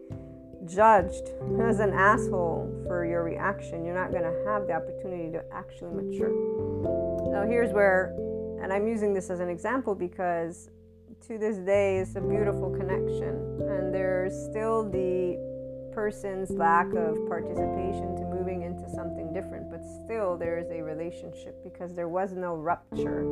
judged 0.65 1.31
as 1.61 1.79
an 1.79 1.93
asshole 1.93 2.83
for 2.85 3.05
your 3.05 3.23
reaction, 3.23 3.85
you're 3.85 3.97
not 3.97 4.11
going 4.11 4.23
to 4.23 4.43
have 4.45 4.67
the 4.67 4.73
opportunity 4.73 5.31
to 5.31 5.43
actually 5.53 5.93
mature. 5.93 6.31
Now, 7.31 7.45
here's 7.47 7.71
where, 7.71 8.13
and 8.61 8.71
I'm 8.71 8.87
using 8.87 9.13
this 9.13 9.29
as 9.29 9.39
an 9.39 9.49
example 9.49 9.95
because 9.95 10.69
to 11.27 11.37
this 11.37 11.57
day 11.57 11.99
it's 11.99 12.15
a 12.15 12.21
beautiful 12.21 12.69
connection, 12.69 13.61
and 13.69 13.93
there's 13.93 14.33
still 14.49 14.89
the 14.89 15.48
person's 15.99 16.49
lack 16.51 16.87
of 16.93 17.17
participation 17.27 18.15
to 18.15 18.23
moving 18.33 18.61
into 18.61 18.89
something 18.89 19.33
different, 19.33 19.69
but 19.69 19.83
still 19.83 20.37
there 20.37 20.57
is 20.57 20.71
a 20.71 20.81
relationship 20.81 21.61
because 21.61 21.93
there 21.93 22.07
was 22.07 22.31
no 22.31 22.55
rupture 22.55 23.23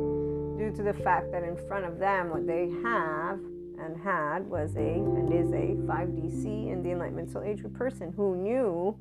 due 0.58 0.70
to 0.76 0.82
the 0.82 0.92
fact 0.92 1.32
that 1.32 1.42
in 1.42 1.56
front 1.66 1.86
of 1.86 1.98
them, 1.98 2.28
what 2.28 2.46
they 2.46 2.68
have 2.84 3.38
and 3.82 3.96
had 4.04 4.40
was 4.50 4.76
a 4.76 4.80
and 4.80 5.32
is 5.32 5.50
a 5.52 5.76
5D 5.90 6.42
SEE 6.42 6.68
in 6.68 6.82
the 6.82 6.90
Enlightenment 6.90 7.30
Soul 7.30 7.42
Age 7.42 7.62
person 7.72 8.12
who 8.14 8.36
knew, 8.36 8.94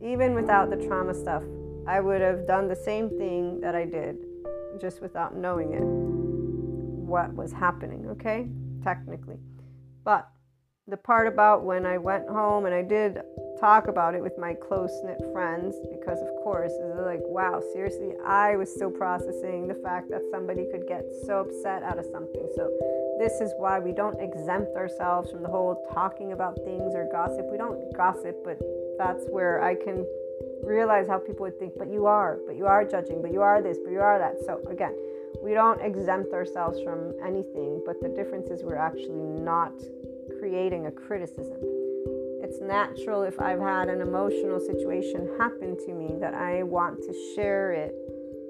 even 0.00 0.32
without 0.32 0.70
the 0.70 0.76
trauma 0.76 1.12
stuff, 1.12 1.42
I 1.88 1.98
would 1.98 2.20
have 2.20 2.46
done 2.46 2.68
the 2.68 2.76
same 2.76 3.10
thing 3.18 3.60
that 3.62 3.74
I 3.74 3.84
did, 3.84 4.16
just 4.80 5.02
without 5.02 5.34
knowing 5.36 5.72
it, 5.72 5.82
what 5.82 7.34
was 7.34 7.50
happening, 7.50 8.06
okay? 8.10 8.48
Technically. 8.84 9.38
But 10.04 10.30
the 10.90 10.96
part 10.96 11.28
about 11.28 11.62
when 11.62 11.86
I 11.86 11.98
went 11.98 12.28
home 12.28 12.66
and 12.66 12.74
I 12.74 12.82
did 12.82 13.22
talk 13.60 13.86
about 13.86 14.16
it 14.16 14.22
with 14.22 14.36
my 14.38 14.54
close 14.54 14.90
knit 15.04 15.22
friends 15.32 15.76
because, 15.88 16.18
of 16.20 16.28
course, 16.42 16.72
it's 16.72 17.00
like, 17.06 17.22
wow, 17.22 17.62
seriously, 17.72 18.14
I 18.26 18.56
was 18.56 18.74
still 18.74 18.90
processing 18.90 19.68
the 19.68 19.78
fact 19.84 20.10
that 20.10 20.22
somebody 20.32 20.66
could 20.72 20.88
get 20.88 21.04
so 21.26 21.46
upset 21.46 21.84
out 21.84 21.98
of 21.98 22.06
something. 22.10 22.42
So, 22.56 22.68
this 23.20 23.40
is 23.40 23.52
why 23.58 23.78
we 23.78 23.92
don't 23.92 24.18
exempt 24.20 24.74
ourselves 24.76 25.30
from 25.30 25.42
the 25.42 25.48
whole 25.48 25.86
talking 25.94 26.32
about 26.32 26.56
things 26.64 26.92
or 26.94 27.06
gossip. 27.12 27.46
We 27.50 27.58
don't 27.58 27.78
gossip, 27.96 28.42
but 28.44 28.58
that's 28.98 29.26
where 29.28 29.62
I 29.62 29.76
can 29.76 30.04
realize 30.64 31.06
how 31.06 31.18
people 31.18 31.42
would 31.42 31.58
think, 31.58 31.74
but 31.78 31.88
you 31.88 32.06
are, 32.06 32.38
but 32.46 32.56
you 32.56 32.66
are 32.66 32.84
judging, 32.84 33.22
but 33.22 33.30
you 33.30 33.42
are 33.42 33.62
this, 33.62 33.78
but 33.84 33.92
you 33.92 34.00
are 34.00 34.18
that. 34.18 34.36
So, 34.44 34.60
again, 34.68 34.96
we 35.40 35.54
don't 35.54 35.80
exempt 35.80 36.32
ourselves 36.32 36.80
from 36.82 37.14
anything, 37.24 37.80
but 37.86 38.00
the 38.02 38.08
difference 38.08 38.50
is 38.50 38.64
we're 38.64 38.74
actually 38.74 39.22
not 39.40 39.72
creating 40.40 40.86
a 40.86 40.90
criticism 40.90 41.60
it's 42.50 42.60
natural 42.60 43.22
if 43.22 43.38
I've 43.38 43.60
had 43.60 43.88
an 43.88 44.00
emotional 44.00 44.58
situation 44.58 45.28
happen 45.38 45.76
to 45.86 45.94
me 45.94 46.16
that 46.18 46.34
I 46.34 46.64
want 46.64 47.00
to 47.02 47.14
share 47.36 47.70
it 47.70 47.94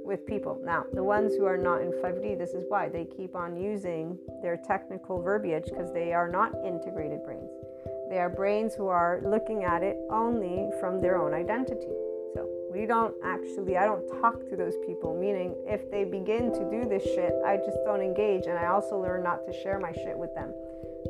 with 0.05 0.25
people. 0.25 0.59
Now, 0.65 0.87
the 0.95 1.05
ones 1.05 1.35
who 1.35 1.45
are 1.45 1.59
not 1.59 1.83
in 1.83 1.93
5D, 2.03 2.39
this 2.39 2.51
is 2.51 2.65
why 2.69 2.89
they 2.89 3.05
keep 3.05 3.35
on 3.35 3.61
using 3.61 4.17
their 4.41 4.57
technical 4.57 5.21
verbiage 5.21 5.65
because 5.65 5.93
they 5.93 6.15
are 6.15 6.31
not 6.31 6.53
integrated 6.65 7.23
brains. 7.25 7.51
They 8.09 8.19
are 8.19 8.31
brains 8.31 8.75
who 8.75 8.87
are 8.87 9.21
looking 9.23 9.65
at 9.65 9.83
it 9.83 9.99
only 10.11 10.71
from 10.81 11.03
their 11.03 11.21
own 11.21 11.35
identity. 11.35 11.93
So 12.33 12.49
we 12.73 12.87
don't 12.87 13.15
actually, 13.23 13.77
I 13.77 13.85
don't 13.85 14.09
talk 14.23 14.49
to 14.49 14.57
those 14.57 14.77
people, 14.87 15.15
meaning 15.21 15.55
if 15.67 15.91
they 15.91 16.05
begin 16.05 16.55
to 16.55 16.71
do 16.71 16.89
this 16.89 17.03
shit, 17.03 17.35
I 17.45 17.59
just 17.59 17.79
don't 17.85 18.01
engage. 18.01 18.47
And 18.47 18.59
I 18.59 18.69
also 18.69 18.97
learn 18.97 19.23
not 19.23 19.45
to 19.45 19.53
share 19.63 19.79
my 19.79 19.93
shit 19.93 20.17
with 20.17 20.35
them 20.35 20.55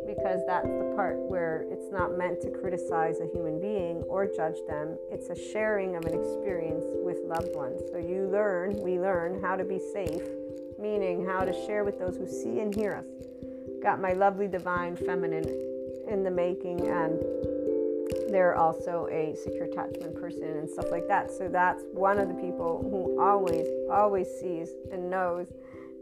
because 0.07 0.41
that's 0.47 0.67
the 0.67 0.93
part 0.97 1.17
where 1.19 1.65
it's 1.71 1.91
not 1.93 2.17
meant 2.17 2.41
to 2.43 2.51
criticize 2.51 3.21
a 3.21 3.27
human 3.33 3.61
being 3.61 4.03
or 4.09 4.27
judge 4.27 4.59
them. 4.69 4.97
It's 5.11 5.31
a 5.31 5.53
sharing 5.53 5.97
of 5.97 6.05
an 6.05 6.15
experience 6.15 6.85
with 7.05 7.19
loved 7.25 7.55
ones. 7.55 7.81
So 7.91 7.99
you 7.99 8.29
learn, 8.31 8.81
we 8.81 8.99
learn 8.99 9.41
how 9.43 9.57
to 9.57 9.65
be 9.65 9.81
safe, 9.93 10.23
meaning 10.79 11.27
how 11.27 11.45
to 11.45 11.53
share 11.67 11.85
with 11.85 11.99
those 11.99 12.17
who 12.17 12.27
see 12.27 12.61
and 12.61 12.75
hear 12.75 12.95
us. 12.95 13.07
Got 13.83 14.01
my 14.01 14.13
lovely 14.13 14.49
divine 14.49 14.97
feminine 14.97 15.49
in 16.09 16.23
the 16.23 16.31
making, 16.31 16.81
and 16.89 17.19
they're 18.31 18.57
also 18.57 19.09
a 19.11 19.35
secure 19.37 19.65
attachment 19.65 20.15
person 20.15 20.45
and 20.45 20.69
stuff 20.69 20.91
like 20.91 21.09
that. 21.09 21.31
So 21.31 21.49
that's 21.49 21.83
one 21.93 22.19
of 22.19 22.29
the 22.29 22.35
people 22.35 22.87
who 22.91 23.21
always, 23.21 23.67
always 23.91 24.29
sees 24.41 24.71
and 24.93 25.11
knows 25.11 25.49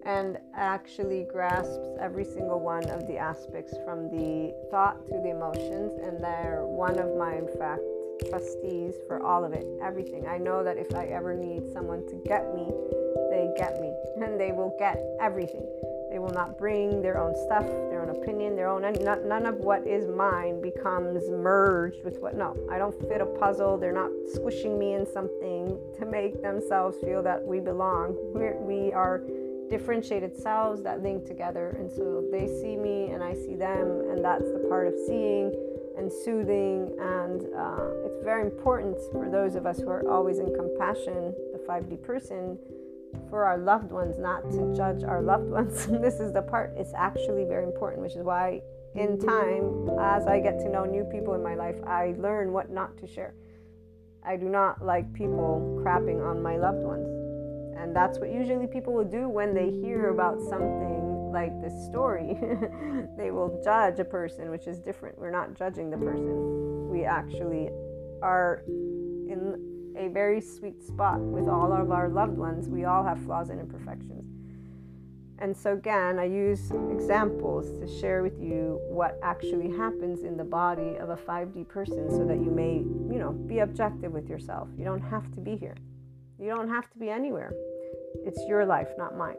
and 0.09 0.39
actually 0.57 1.27
grasps 1.31 1.77
every 2.01 2.25
single 2.25 2.59
one 2.59 2.89
of 2.89 3.07
the 3.07 3.19
aspects 3.19 3.75
from 3.85 4.09
the 4.09 4.55
thought 4.71 5.07
to 5.07 5.21
the 5.21 5.29
emotions. 5.29 5.93
And 6.03 6.19
they're 6.25 6.65
one 6.65 6.99
of 6.99 7.15
my, 7.17 7.37
in 7.37 7.47
fact, 7.59 7.83
trustees 8.31 8.95
for 9.07 9.23
all 9.23 9.45
of 9.45 9.53
it, 9.53 9.67
everything. 9.83 10.27
I 10.27 10.39
know 10.39 10.65
that 10.65 10.79
if 10.79 10.95
I 10.95 11.05
ever 11.07 11.35
need 11.35 11.71
someone 11.73 12.07
to 12.09 12.23
get 12.27 12.55
me, 12.55 12.73
they 13.31 13.53
get 13.59 13.81
me 13.83 13.93
and 14.25 14.41
they 14.41 14.51
will 14.51 14.75
get 14.79 14.99
everything. 15.21 15.67
They 16.11 16.19
will 16.19 16.33
not 16.33 16.57
bring 16.57 17.03
their 17.03 17.19
own 17.21 17.37
stuff, 17.45 17.67
their 17.67 18.01
own 18.01 18.09
opinion, 18.09 18.57
their 18.57 18.71
own. 18.71 18.81
None 18.81 19.45
of 19.45 19.57
what 19.57 19.87
is 19.87 20.09
mine 20.09 20.63
becomes 20.63 21.29
merged 21.29 22.03
with 22.03 22.19
what. 22.21 22.35
No, 22.35 22.57
I 22.73 22.79
don't 22.79 22.99
fit 23.11 23.21
a 23.21 23.27
puzzle. 23.27 23.77
They're 23.77 23.93
not 23.93 24.11
squishing 24.33 24.79
me 24.79 24.95
in 24.95 25.05
something 25.05 25.79
to 25.99 26.07
make 26.07 26.41
themselves 26.41 26.97
feel 27.05 27.23
that 27.25 27.45
we 27.45 27.61
belong. 27.61 28.17
We're, 28.33 28.57
we 28.57 28.91
are 28.95 29.21
differentiated 29.71 30.37
selves 30.37 30.83
that 30.83 31.03
link 31.03 31.27
together. 31.27 31.77
And 31.79 31.91
so 31.91 32.25
they 32.31 32.47
see 32.47 32.77
me 32.77 33.11
and 33.11 33.23
I 33.23 33.35
see 33.35 33.55
them, 33.55 34.03
and 34.11 34.25
that's 34.25 34.51
the 34.53 34.67
part 34.69 34.87
of 34.87 34.95
seeing 35.07 35.53
and 35.97 36.13
soothing. 36.13 36.97
And 37.01 37.43
uh, 37.57 38.07
it's 38.07 38.23
very 38.25 38.43
important 38.43 38.97
for 39.13 39.29
those 39.31 39.55
of 39.55 39.67
us 39.67 39.79
who 39.79 39.89
are 39.91 40.09
always 40.09 40.39
in 40.39 40.55
compassion, 40.55 41.35
the 41.53 41.61
5D 41.69 42.03
person, 42.03 42.59
for 43.31 43.45
our 43.45 43.59
loved 43.59 43.91
ones, 43.91 44.19
not 44.19 44.51
to 44.51 44.75
judge 44.75 45.03
our 45.03 45.23
loved 45.23 45.51
ones. 45.51 45.87
this 45.87 46.21
is 46.21 46.33
the 46.33 46.43
part, 46.43 46.73
it's 46.77 46.93
actually 46.97 47.45
very 47.45 47.65
important, 47.65 48.03
which 48.03 48.17
is 48.17 48.23
why 48.23 48.61
in 48.95 49.19
time, 49.19 49.91
as 50.01 50.27
I 50.27 50.41
get 50.41 50.59
to 50.61 50.69
know 50.69 50.85
new 50.85 51.05
people 51.05 51.35
in 51.35 51.43
my 51.43 51.55
life, 51.55 51.77
I 51.87 52.15
learn 52.19 52.53
what 52.53 52.71
not 52.71 52.97
to 52.99 53.07
share. 53.07 53.35
I 54.25 54.37
do 54.37 54.49
not 54.49 54.85
like 54.85 55.13
people 55.13 55.81
crapping 55.83 56.25
on 56.25 56.43
my 56.43 56.57
loved 56.57 56.83
ones. 56.83 57.18
And 57.79 57.95
that's 57.95 58.19
what 58.19 58.31
usually 58.31 58.67
people 58.67 58.93
will 58.93 59.05
do 59.05 59.29
when 59.29 59.55
they 59.55 59.71
hear 59.71 60.11
about 60.11 60.41
something 60.41 61.31
like 61.33 61.61
this 61.61 61.73
story. 61.87 62.37
they 63.17 63.31
will 63.31 63.61
judge 63.63 63.99
a 64.01 64.05
person, 64.05 64.51
which 64.51 64.67
is 64.67 64.81
different. 64.81 65.19
We're 65.19 65.31
not 65.31 65.55
judging 65.55 65.91
the 65.91 65.97
person. 65.97 66.89
We 66.89 67.05
actually 67.05 67.71
are 68.23 68.63
in 68.67 69.95
a 69.97 70.09
very 70.09 70.41
sweet 70.41 70.83
spot 70.83 71.21
with 71.21 71.49
all 71.49 71.73
of 71.73 71.91
our 71.93 72.09
loved 72.09 72.37
ones. 72.37 72.69
We 72.69 72.85
all 72.85 73.05
have 73.05 73.23
flaws 73.25 73.51
and 73.51 73.61
imperfections. 73.61 74.25
And 75.41 75.57
so, 75.57 75.75
again, 75.75 76.19
I 76.19 76.25
use 76.25 76.73
examples 76.91 77.79
to 77.79 78.01
share 78.01 78.25
with 78.25 78.41
you 78.41 78.81
what 78.89 79.21
actually 79.23 79.71
happens 79.71 80.25
in 80.25 80.37
the 80.37 80.45
body 80.45 80.97
of 80.97 81.11
a 81.11 81.17
5D 81.17 81.69
person 81.69 82.11
so 82.11 82.25
that 82.25 82.39
you 82.39 82.51
may, 82.51 82.79
you 83.13 83.21
know, 83.21 83.31
be 83.31 83.61
objective 83.61 84.13
with 84.13 84.29
yourself. 84.29 84.69
You 84.77 84.85
don't 84.85 85.01
have 85.01 85.33
to 85.35 85.41
be 85.41 85.57
here. 85.57 85.77
You 86.41 86.55
don't 86.55 86.69
have 86.69 86.89
to 86.91 86.99
be 86.99 87.11
anywhere. 87.11 87.53
It's 88.25 88.41
your 88.47 88.65
life, 88.65 88.89
not 88.97 89.17
mine. 89.17 89.39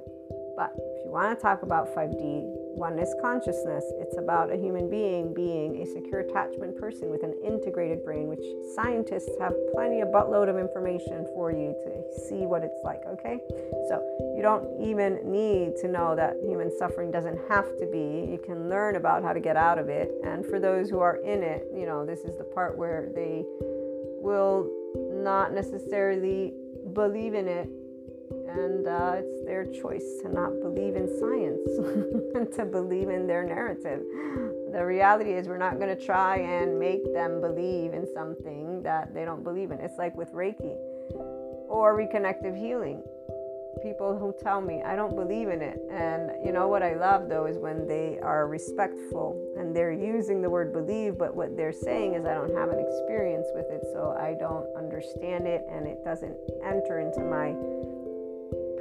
But 0.58 0.76
if 0.76 1.06
you 1.06 1.12
want 1.12 1.38
to 1.38 1.42
talk 1.42 1.64
about 1.64 1.96
5D, 1.96 2.42
oneness 2.76 3.14
consciousness, 3.22 3.86
it's 4.00 4.18
about 4.18 4.52
a 4.52 4.58
human 4.58 4.90
being 4.90 5.34
being 5.34 5.82
a 5.82 5.86
secure 5.86 6.20
attachment 6.20 6.78
person 6.78 7.10
with 7.10 7.24
an 7.24 7.34
integrated 7.42 8.04
brain, 8.04 8.28
which 8.28 8.44
scientists 8.76 9.32
have 9.40 9.54
plenty 9.74 10.02
of 10.02 10.10
buttload 10.10 10.50
of 10.50 10.58
information 10.58 11.26
for 11.34 11.52
you 11.52 11.74
to 11.86 12.20
see 12.28 12.46
what 12.46 12.64
it's 12.64 12.84
like, 12.84 13.00
okay? 13.08 13.40
So 13.88 14.04
you 14.36 14.42
don't 14.42 14.68
even 14.84 15.24
need 15.24 15.78
to 15.78 15.88
know 15.88 16.18
that 16.18 16.36
human 16.44 16.70
suffering 16.78 17.12
doesn't 17.12 17.40
have 17.48 17.78
to 17.80 17.88
be. 17.88 18.28
You 18.30 18.42
can 18.44 18.68
learn 18.70 18.98
about 18.98 19.24
how 19.24 19.32
to 19.32 19.40
get 19.40 19.56
out 19.56 19.80
of 19.80 19.88
it. 19.88 20.12
And 20.26 20.46
for 20.46 20.60
those 20.60 20.90
who 20.90 21.00
are 21.00 21.16
in 21.24 21.44
it, 21.44 21.68
you 21.74 21.86
know, 21.86 22.06
this 22.06 22.20
is 22.20 22.38
the 22.38 22.44
part 22.44 22.78
where 22.78 23.08
they 23.16 23.46
will 24.20 24.70
not 25.24 25.54
necessarily 25.54 26.54
believe 26.94 27.34
in 27.34 27.48
it 27.48 27.70
And 28.48 28.88
uh, 28.88 29.14
it's 29.18 29.46
their 29.46 29.66
choice 29.66 30.06
to 30.24 30.30
not 30.30 30.52
believe 30.62 30.96
in 30.96 31.08
science 31.20 31.70
and 32.36 32.52
to 32.54 32.66
believe 32.66 33.10
in 33.10 33.28
their 33.28 33.44
narrative. 33.44 34.02
The 34.72 34.84
reality 34.86 35.32
is, 35.32 35.48
we're 35.48 35.58
not 35.58 35.80
going 35.80 35.96
to 35.96 36.06
try 36.06 36.38
and 36.38 36.80
make 36.80 37.14
them 37.14 37.42
believe 37.42 37.94
in 37.94 38.08
something 38.14 38.84
that 38.84 39.14
they 39.14 39.26
don't 39.26 39.44
believe 39.44 39.72
in. 39.72 39.80
It's 39.80 39.98
like 39.98 40.16
with 40.16 40.32
Reiki 40.34 40.76
or 41.70 41.98
reconnective 41.98 42.58
healing 42.58 43.04
people 43.84 44.18
who 44.18 44.34
tell 44.42 44.62
me 44.62 44.82
I 44.84 44.96
don't 44.96 45.16
believe 45.16 45.50
in 45.50 45.62
it. 45.62 45.80
And 45.92 46.32
you 46.46 46.52
know 46.52 46.68
what 46.68 46.84
I 46.84 46.96
love 46.96 47.30
though 47.30 47.46
is 47.46 47.58
when 47.58 47.88
they 47.88 48.20
are 48.22 48.48
respectful 48.48 49.40
and 49.58 49.76
they're 49.76 49.92
using 49.92 50.42
the 50.42 50.50
word 50.50 50.74
believe, 50.74 51.18
but 51.18 51.36
what 51.36 51.56
they're 51.56 51.74
saying 51.74 52.16
is 52.16 52.26
I 52.26 52.34
don't 52.34 52.56
have 52.56 52.70
an 52.70 52.80
experience 52.80 53.48
with 53.54 53.66
it, 53.70 53.84
so 53.94 54.18
I 54.20 54.36
don't 54.40 54.68
understand 54.78 55.48
it 55.48 55.66
and 55.72 55.88
it 55.88 56.04
doesn't 56.04 56.36
enter 56.64 57.00
into 57.00 57.22
my 57.22 57.56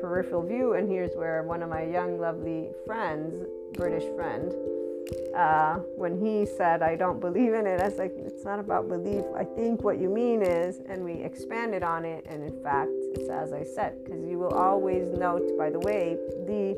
peripheral 0.01 0.43
view. 0.43 0.75
And 0.75 0.89
here's 0.89 1.15
where 1.15 1.43
one 1.43 1.63
of 1.63 1.69
my 1.69 1.83
young, 1.83 2.19
lovely 2.19 2.71
friends, 2.87 3.45
British 3.75 4.05
friend, 4.15 4.53
uh, 5.37 5.77
when 5.97 6.21
he 6.21 6.45
said, 6.45 6.83
I 6.83 6.97
don't 6.97 7.21
believe 7.21 7.55
in 7.55 7.67
it, 7.67 7.81
I 7.81 7.89
was 7.89 7.99
like, 7.99 8.13
it's 8.17 8.45
not 8.45 8.59
about 8.59 8.89
belief. 8.89 9.25
I 9.37 9.45
think 9.45 9.83
what 9.83 9.99
you 9.99 10.09
mean 10.09 10.43
is, 10.43 10.81
and 10.89 11.05
we 11.05 11.15
expanded 11.23 11.83
on 11.83 12.05
it. 12.05 12.27
And 12.29 12.43
in 12.43 12.63
fact, 12.63 12.91
it's 13.15 13.29
as 13.29 13.53
I 13.53 13.65
said, 13.65 14.05
because 14.05 14.25
you 14.25 14.39
will 14.39 14.55
always 14.55 15.07
note, 15.17 15.57
by 15.59 15.71
the 15.71 15.81
way, 15.81 16.17
the 16.47 16.77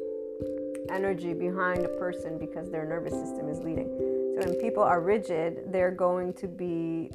energy 0.90 1.32
behind 1.32 1.84
a 1.84 1.88
person 1.88 2.38
because 2.38 2.70
their 2.70 2.84
nervous 2.84 3.12
system 3.12 3.48
is 3.48 3.58
leading. 3.60 3.88
So 4.34 4.48
when 4.48 4.60
people 4.60 4.82
are 4.82 5.00
rigid, 5.00 5.72
they're 5.72 5.90
going 5.90 6.32
to 6.34 6.48
be 6.48 7.10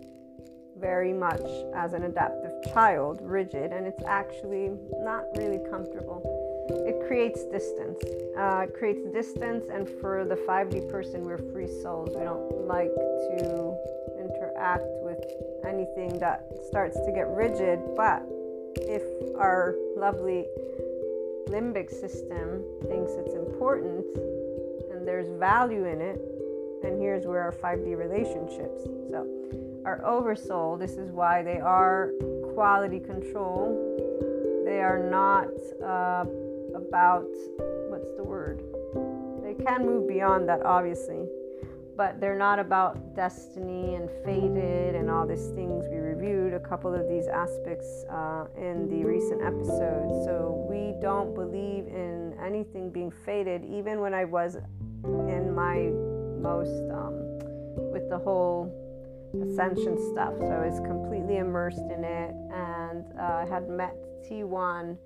very 0.78 1.14
much 1.14 1.46
as 1.74 1.94
an 1.94 2.04
adaptive 2.04 2.74
child, 2.74 3.20
rigid, 3.22 3.72
and 3.72 3.88
it's 3.88 4.04
actually 4.04 4.72
not 5.00 5.24
really 5.38 5.60
comfortable 5.70 6.22
it 6.70 7.08
creates 7.08 7.44
distance. 7.46 8.00
Uh, 8.38 8.66
it 8.68 8.74
creates 8.74 9.06
distance, 9.14 9.66
and 9.72 9.88
for 10.02 10.26
the 10.26 10.36
5D 10.36 10.90
person, 10.90 11.24
we're 11.24 11.38
free 11.54 11.68
souls. 11.68 12.10
We 12.16 12.24
don't 12.24 12.66
like 12.68 12.94
to 12.94 13.78
interact 14.18 14.86
with 15.04 15.20
anything 15.66 16.18
that 16.20 16.48
starts 16.68 16.98
to 17.06 17.12
get 17.12 17.28
rigid. 17.28 17.80
But 17.96 18.26
if 18.82 19.04
our 19.38 19.76
lovely 19.96 20.46
limbic 21.48 21.90
system 21.90 22.64
thinks 22.88 23.12
it's 23.14 23.34
important 23.34 24.06
and 24.92 25.08
there's 25.08 25.30
value 25.40 25.86
in 25.86 26.02
it, 26.02 26.20
and 26.84 27.02
here's 27.02 27.26
where 27.26 27.42
our 27.42 27.52
5D 27.52 27.98
relationships. 27.98 28.84
So, 29.10 29.28
our 29.86 30.04
oversoul, 30.06 30.78
this 30.78 30.98
is 30.98 31.12
why 31.12 31.44
they 31.44 31.60
are 31.60 32.12
quality 32.54 33.00
control. 33.00 34.64
They 34.66 34.82
are 34.82 35.10
not. 35.10 35.50
Uh, 35.84 36.26
about 36.76 37.26
what's 37.90 38.10
the 38.16 38.24
word? 38.24 38.62
They 39.44 39.54
can 39.64 39.86
move 39.86 40.08
beyond 40.08 40.48
that, 40.50 40.66
obviously, 40.66 41.26
but 41.96 42.20
they're 42.20 42.38
not 42.38 42.60
about 42.60 43.16
destiny 43.16 43.96
and 43.96 44.10
fated 44.24 44.96
and 44.96 45.10
all 45.10 45.26
these 45.26 45.48
things. 45.50 45.86
We 45.90 45.98
reviewed 46.26 46.54
a 46.54 46.60
couple 46.60 46.94
of 46.94 47.08
these 47.08 47.28
aspects 47.28 48.06
uh, 48.10 48.46
in 48.58 48.88
the 48.90 49.06
recent 49.06 49.42
episodes. 49.42 50.26
So 50.26 50.66
we 50.70 51.00
don't 51.02 51.34
believe 51.34 51.88
in 51.88 52.36
anything 52.44 52.90
being 52.92 53.12
fated, 53.26 53.64
even 53.66 54.00
when 54.00 54.14
I 54.14 54.26
was 54.26 54.58
in 55.04 55.54
my 55.54 55.90
most 56.42 56.90
um, 56.92 57.14
with 57.92 58.10
the 58.10 58.18
whole 58.18 58.72
ascension 59.34 59.98
stuff. 60.14 60.34
So 60.40 60.48
I 60.48 60.68
was 60.68 60.80
completely 60.80 61.38
immersed 61.38 61.86
in 61.96 62.04
it 62.04 62.34
and 62.54 63.06
uh, 63.20 63.46
had 63.46 63.70
met 63.70 63.96
T1 64.30 64.98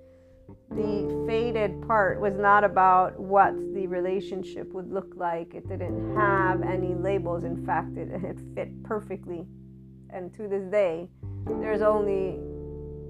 the 0.70 1.24
faded 1.28 1.80
part 1.86 2.20
was 2.20 2.34
not 2.36 2.64
about 2.64 3.16
what 3.20 3.54
the 3.72 3.86
relationship 3.86 4.72
would 4.72 4.92
look 4.92 5.12
like. 5.14 5.54
It 5.54 5.68
didn't 5.68 6.16
have 6.16 6.62
any 6.62 6.92
labels. 6.94 7.44
In 7.44 7.64
fact, 7.64 7.96
it, 7.96 8.08
it 8.24 8.36
fit 8.56 8.82
perfectly. 8.82 9.46
And 10.12 10.32
to 10.34 10.48
this 10.48 10.64
day, 10.70 11.08
there's 11.60 11.82
only 11.82 12.38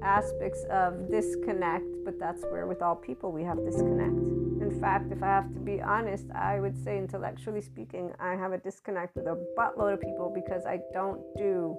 aspects 0.03 0.65
of 0.71 1.11
disconnect, 1.11 1.85
but 2.05 2.19
that's 2.19 2.43
where, 2.45 2.67
with 2.67 2.83
all 2.83 2.97
people, 2.97 3.33
we 3.33 3.43
have 3.43 3.59
disconnect. 3.65 4.17
In 4.61 4.79
fact, 4.81 5.11
if 5.11 5.23
I 5.23 5.27
have 5.27 5.53
to 5.55 5.61
be 5.61 5.81
honest, 5.81 6.27
I 6.35 6.61
would 6.61 6.77
say, 6.85 6.99
intellectually 6.99 7.61
speaking, 7.61 8.13
I 8.21 8.35
have 8.35 8.53
a 8.53 8.59
disconnect 8.59 9.17
with 9.17 9.27
a 9.27 9.37
buttload 9.59 9.95
of 9.95 10.01
people 10.01 10.31
because 10.35 10.65
I 10.67 10.81
don't 10.93 11.21
do 11.37 11.77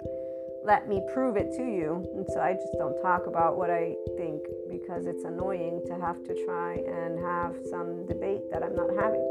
let 0.64 0.88
me 0.88 1.02
prove 1.12 1.36
it 1.36 1.52
to 1.56 1.62
you. 1.62 2.04
And 2.14 2.26
so 2.28 2.40
I 2.40 2.54
just 2.54 2.72
don't 2.78 3.00
talk 3.02 3.26
about 3.26 3.56
what 3.56 3.70
I 3.70 3.94
think 4.16 4.42
because 4.70 5.06
it's 5.06 5.24
annoying 5.24 5.82
to 5.86 5.94
have 6.00 6.22
to 6.24 6.44
try 6.44 6.74
and 6.74 7.18
have 7.18 7.56
some 7.68 8.06
debate 8.06 8.42
that 8.52 8.62
I'm 8.62 8.76
not 8.76 8.90
having. 8.98 9.26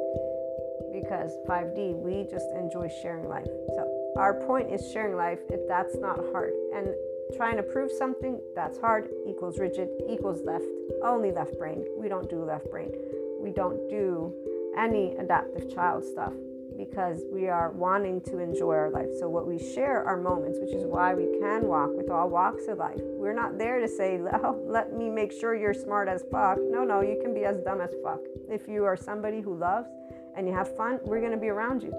Because 0.91 1.31
5D, 1.47 1.95
we 1.95 2.27
just 2.29 2.47
enjoy 2.51 2.89
sharing 3.01 3.27
life. 3.29 3.47
So 3.69 3.90
our 4.17 4.33
point 4.45 4.71
is 4.71 4.91
sharing 4.91 5.15
life 5.15 5.39
if 5.49 5.67
that's 5.67 5.97
not 5.97 6.17
hard. 6.31 6.53
And 6.75 6.89
trying 7.35 7.57
to 7.57 7.63
prove 7.63 7.91
something 7.91 8.41
that's 8.55 8.77
hard 8.77 9.09
equals 9.25 9.57
rigid 9.57 9.89
equals 10.09 10.41
left, 10.43 10.65
only 11.03 11.31
left 11.31 11.57
brain. 11.57 11.85
We 11.97 12.09
don't 12.09 12.29
do 12.29 12.43
left 12.43 12.69
brain. 12.69 12.91
We 13.39 13.51
don't 13.51 13.89
do 13.89 14.33
any 14.77 15.15
adaptive 15.15 15.73
child 15.73 16.03
stuff 16.03 16.33
because 16.77 17.21
we 17.31 17.47
are 17.47 17.71
wanting 17.71 18.21
to 18.21 18.39
enjoy 18.39 18.73
our 18.73 18.89
life. 18.89 19.09
So, 19.19 19.29
what 19.29 19.47
we 19.47 19.59
share 19.59 20.03
are 20.03 20.17
moments, 20.17 20.57
which 20.59 20.73
is 20.73 20.83
why 20.85 21.13
we 21.13 21.39
can 21.39 21.67
walk 21.67 21.91
with 21.95 22.09
all 22.09 22.29
walks 22.29 22.67
of 22.67 22.77
life. 22.77 22.99
We're 22.99 23.33
not 23.33 23.57
there 23.57 23.79
to 23.79 23.87
say, 23.87 24.19
oh, 24.33 24.59
let 24.65 24.93
me 24.93 25.09
make 25.09 25.31
sure 25.31 25.55
you're 25.55 25.73
smart 25.73 26.07
as 26.07 26.23
fuck. 26.31 26.57
No, 26.59 26.83
no, 26.83 27.01
you 27.01 27.19
can 27.21 27.33
be 27.33 27.45
as 27.45 27.59
dumb 27.59 27.81
as 27.81 27.91
fuck. 28.03 28.19
If 28.49 28.67
you 28.67 28.85
are 28.85 28.97
somebody 28.97 29.41
who 29.41 29.55
loves 29.55 29.89
and 30.35 30.47
you 30.47 30.53
have 30.53 30.75
fun, 30.75 30.99
we're 31.03 31.19
going 31.19 31.33
to 31.33 31.37
be 31.37 31.49
around 31.49 31.83
you. 31.83 31.93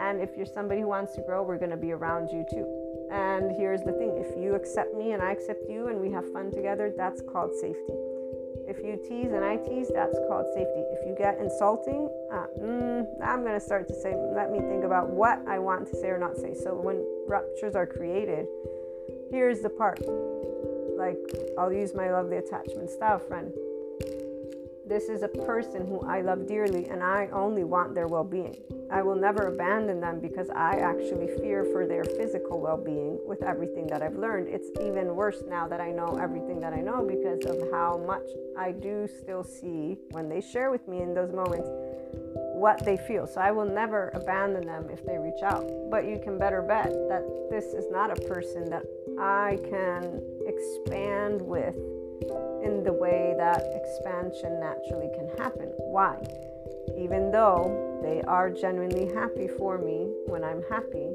And 0.00 0.20
if 0.20 0.36
you're 0.36 0.46
somebody 0.46 0.80
who 0.80 0.88
wants 0.88 1.14
to 1.14 1.22
grow, 1.22 1.42
we're 1.42 1.58
going 1.58 1.70
to 1.70 1.76
be 1.76 1.92
around 1.92 2.30
you 2.30 2.44
too. 2.50 2.66
And 3.10 3.52
here's 3.56 3.82
the 3.82 3.92
thing 3.92 4.12
if 4.16 4.36
you 4.36 4.54
accept 4.54 4.94
me 4.94 5.12
and 5.12 5.22
I 5.22 5.32
accept 5.32 5.68
you 5.68 5.88
and 5.88 6.00
we 6.00 6.10
have 6.10 6.30
fun 6.32 6.50
together, 6.50 6.92
that's 6.96 7.22
called 7.22 7.54
safety. 7.54 7.94
If 8.68 8.78
you 8.78 8.96
tease 8.96 9.32
and 9.32 9.44
I 9.44 9.56
tease, 9.56 9.90
that's 9.94 10.18
called 10.28 10.46
safety. 10.52 10.82
If 10.90 11.06
you 11.06 11.14
get 11.16 11.38
insulting, 11.38 12.10
uh, 12.32 12.46
mm, 12.58 13.06
I'm 13.24 13.42
going 13.42 13.54
to 13.54 13.60
start 13.60 13.86
to 13.88 13.94
say, 13.94 14.14
let 14.34 14.50
me 14.50 14.58
think 14.58 14.82
about 14.82 15.08
what 15.08 15.38
I 15.46 15.60
want 15.60 15.86
to 15.88 15.96
say 15.96 16.08
or 16.08 16.18
not 16.18 16.36
say. 16.36 16.52
So 16.52 16.74
when 16.74 17.06
ruptures 17.28 17.76
are 17.76 17.86
created, 17.86 18.46
here's 19.30 19.60
the 19.60 19.70
part. 19.70 20.00
Like, 20.98 21.18
I'll 21.56 21.72
use 21.72 21.94
my 21.94 22.10
lovely 22.10 22.38
attachment 22.38 22.90
style 22.90 23.20
friend. 23.20 23.52
This 24.88 25.08
is 25.08 25.22
a 25.22 25.28
person 25.28 25.84
who 25.84 26.00
I 26.02 26.20
love 26.20 26.46
dearly, 26.46 26.86
and 26.86 27.02
I 27.02 27.28
only 27.32 27.64
want 27.64 27.94
their 27.94 28.06
well 28.06 28.22
being. 28.22 28.56
I 28.88 29.02
will 29.02 29.16
never 29.16 29.48
abandon 29.48 30.00
them 30.00 30.20
because 30.20 30.48
I 30.50 30.76
actually 30.76 31.26
fear 31.40 31.64
for 31.64 31.86
their 31.86 32.04
physical 32.04 32.60
well 32.60 32.76
being 32.76 33.18
with 33.26 33.42
everything 33.42 33.88
that 33.88 34.00
I've 34.00 34.14
learned. 34.14 34.46
It's 34.46 34.68
even 34.80 35.16
worse 35.16 35.42
now 35.48 35.66
that 35.66 35.80
I 35.80 35.90
know 35.90 36.18
everything 36.22 36.60
that 36.60 36.72
I 36.72 36.80
know 36.80 37.04
because 37.04 37.44
of 37.46 37.68
how 37.72 38.00
much 38.06 38.28
I 38.56 38.70
do 38.70 39.08
still 39.08 39.42
see 39.42 39.98
when 40.12 40.28
they 40.28 40.40
share 40.40 40.70
with 40.70 40.86
me 40.86 41.02
in 41.02 41.14
those 41.14 41.32
moments 41.32 41.68
what 42.54 42.84
they 42.84 42.96
feel. 42.96 43.26
So 43.26 43.40
I 43.40 43.50
will 43.50 43.66
never 43.66 44.10
abandon 44.14 44.66
them 44.66 44.86
if 44.90 45.04
they 45.04 45.18
reach 45.18 45.42
out. 45.42 45.68
But 45.90 46.06
you 46.06 46.20
can 46.22 46.38
better 46.38 46.62
bet 46.62 46.92
that 47.08 47.24
this 47.50 47.64
is 47.74 47.86
not 47.90 48.16
a 48.16 48.20
person 48.22 48.70
that 48.70 48.84
I 49.18 49.58
can 49.68 50.22
expand 50.46 51.42
with 51.42 51.74
in 52.66 52.82
the 52.82 52.92
way 52.92 53.34
that 53.38 53.62
expansion 53.74 54.58
naturally 54.58 55.08
can 55.14 55.28
happen. 55.38 55.68
Why? 55.78 56.18
Even 56.98 57.30
though 57.30 58.00
they 58.02 58.22
are 58.22 58.50
genuinely 58.50 59.06
happy 59.14 59.46
for 59.46 59.78
me 59.78 60.10
when 60.26 60.42
I'm 60.42 60.62
happy, 60.68 61.08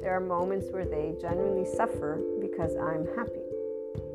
there 0.00 0.14
are 0.16 0.20
moments 0.20 0.66
where 0.70 0.84
they 0.84 1.14
genuinely 1.20 1.66
suffer 1.76 2.20
because 2.40 2.74
I'm 2.76 3.06
happy. 3.14 3.46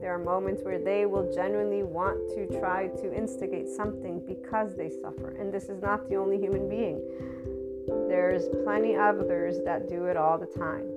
There 0.01 0.13
are 0.13 0.19
moments 0.19 0.63
where 0.63 0.79
they 0.79 1.05
will 1.05 1.31
genuinely 1.33 1.83
want 1.83 2.19
to 2.35 2.59
try 2.59 2.87
to 2.87 3.13
instigate 3.15 3.69
something 3.69 4.19
because 4.27 4.75
they 4.75 4.89
suffer. 4.89 5.35
And 5.39 5.53
this 5.53 5.69
is 5.69 5.81
not 5.81 6.09
the 6.09 6.17
only 6.17 6.37
human 6.37 6.67
being. 6.67 7.01
There's 8.09 8.49
plenty 8.65 8.95
of 8.95 9.19
others 9.19 9.59
that 9.63 9.87
do 9.87 10.05
it 10.05 10.17
all 10.17 10.37
the 10.37 10.47
time 10.47 10.92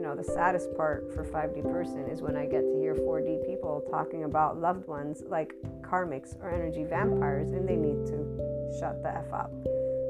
you 0.00 0.06
know, 0.06 0.16
the 0.16 0.24
saddest 0.24 0.74
part 0.78 1.12
for 1.12 1.26
5D 1.26 1.62
person 1.70 2.08
is 2.08 2.22
when 2.22 2.34
I 2.34 2.46
get 2.46 2.62
to 2.62 2.78
hear 2.80 2.94
4D 2.94 3.44
people 3.44 3.84
talking 3.90 4.24
about 4.24 4.58
loved 4.58 4.86
ones 4.86 5.22
like 5.28 5.52
karmics 5.82 6.40
or 6.40 6.50
energy 6.50 6.84
vampires 6.84 7.50
and 7.50 7.68
they 7.68 7.76
need 7.76 8.06
to 8.06 8.72
shut 8.80 9.02
the 9.02 9.10
F 9.14 9.30
up. 9.30 9.52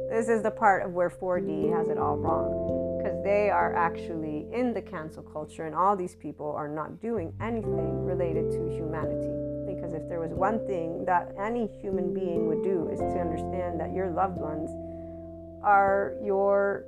This 0.09 0.29
is 0.29 0.45
the 0.45 0.51
part 0.53 0.87
of 0.87 0.93
where 0.93 1.11
4D 1.11 1.77
has 1.77 1.89
it 1.89 1.99
all 1.99 2.17
wrong 2.17 3.03
because 3.03 3.19
they 3.25 3.51
are 3.51 3.75
actually 3.75 4.47
in 4.53 4.73
the 4.73 4.81
cancel 4.81 5.25
culture 5.25 5.67
and 5.67 5.75
all 5.75 5.97
these 5.97 6.15
people 6.15 6.53
are 6.53 6.69
not 6.69 7.01
doing 7.03 7.35
anything 7.41 8.05
related 8.05 8.49
to 8.53 8.71
humanity. 8.71 9.35
Because 9.67 9.93
if 9.93 10.09
there 10.09 10.21
was 10.21 10.31
one 10.31 10.65
thing 10.69 11.05
that 11.05 11.35
any 11.37 11.67
human 11.83 12.15
being 12.15 12.47
would 12.47 12.63
do 12.63 12.89
is 12.93 13.01
to 13.01 13.19
understand 13.19 13.81
that 13.81 13.93
your 13.93 14.09
loved 14.11 14.37
ones 14.37 14.71
are 15.65 16.15
your 16.23 16.85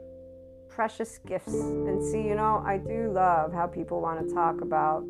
precious 0.74 1.18
gifts. 1.26 1.54
And 1.54 2.02
see, 2.02 2.22
you 2.22 2.34
know, 2.34 2.62
I 2.66 2.78
do 2.78 3.10
love 3.12 3.52
how 3.52 3.66
people 3.66 4.00
want 4.00 4.26
to 4.26 4.34
talk 4.34 4.60
about 4.60 5.04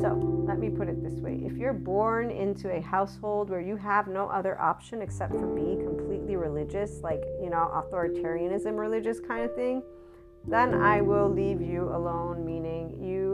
So 0.00 0.44
let 0.48 0.58
me 0.58 0.68
put 0.70 0.88
it 0.88 1.02
this 1.02 1.20
way 1.20 1.42
if 1.44 1.56
you're 1.56 1.72
born 1.72 2.30
into 2.30 2.74
a 2.74 2.80
household 2.80 3.50
where 3.50 3.60
you 3.60 3.76
have 3.76 4.08
no 4.08 4.28
other 4.28 4.60
option 4.60 5.02
except 5.02 5.32
for 5.32 5.46
be 5.46 5.76
completely 5.84 6.36
religious, 6.36 7.00
like, 7.02 7.22
you 7.40 7.50
know, 7.50 7.70
authoritarianism 7.74 8.78
religious 8.78 9.20
kind 9.20 9.44
of 9.44 9.54
thing, 9.54 9.82
then 10.48 10.74
I 10.74 11.02
will 11.02 11.28
leave 11.28 11.60
you 11.60 11.82
alone, 11.94 12.44
meaning 12.44 12.59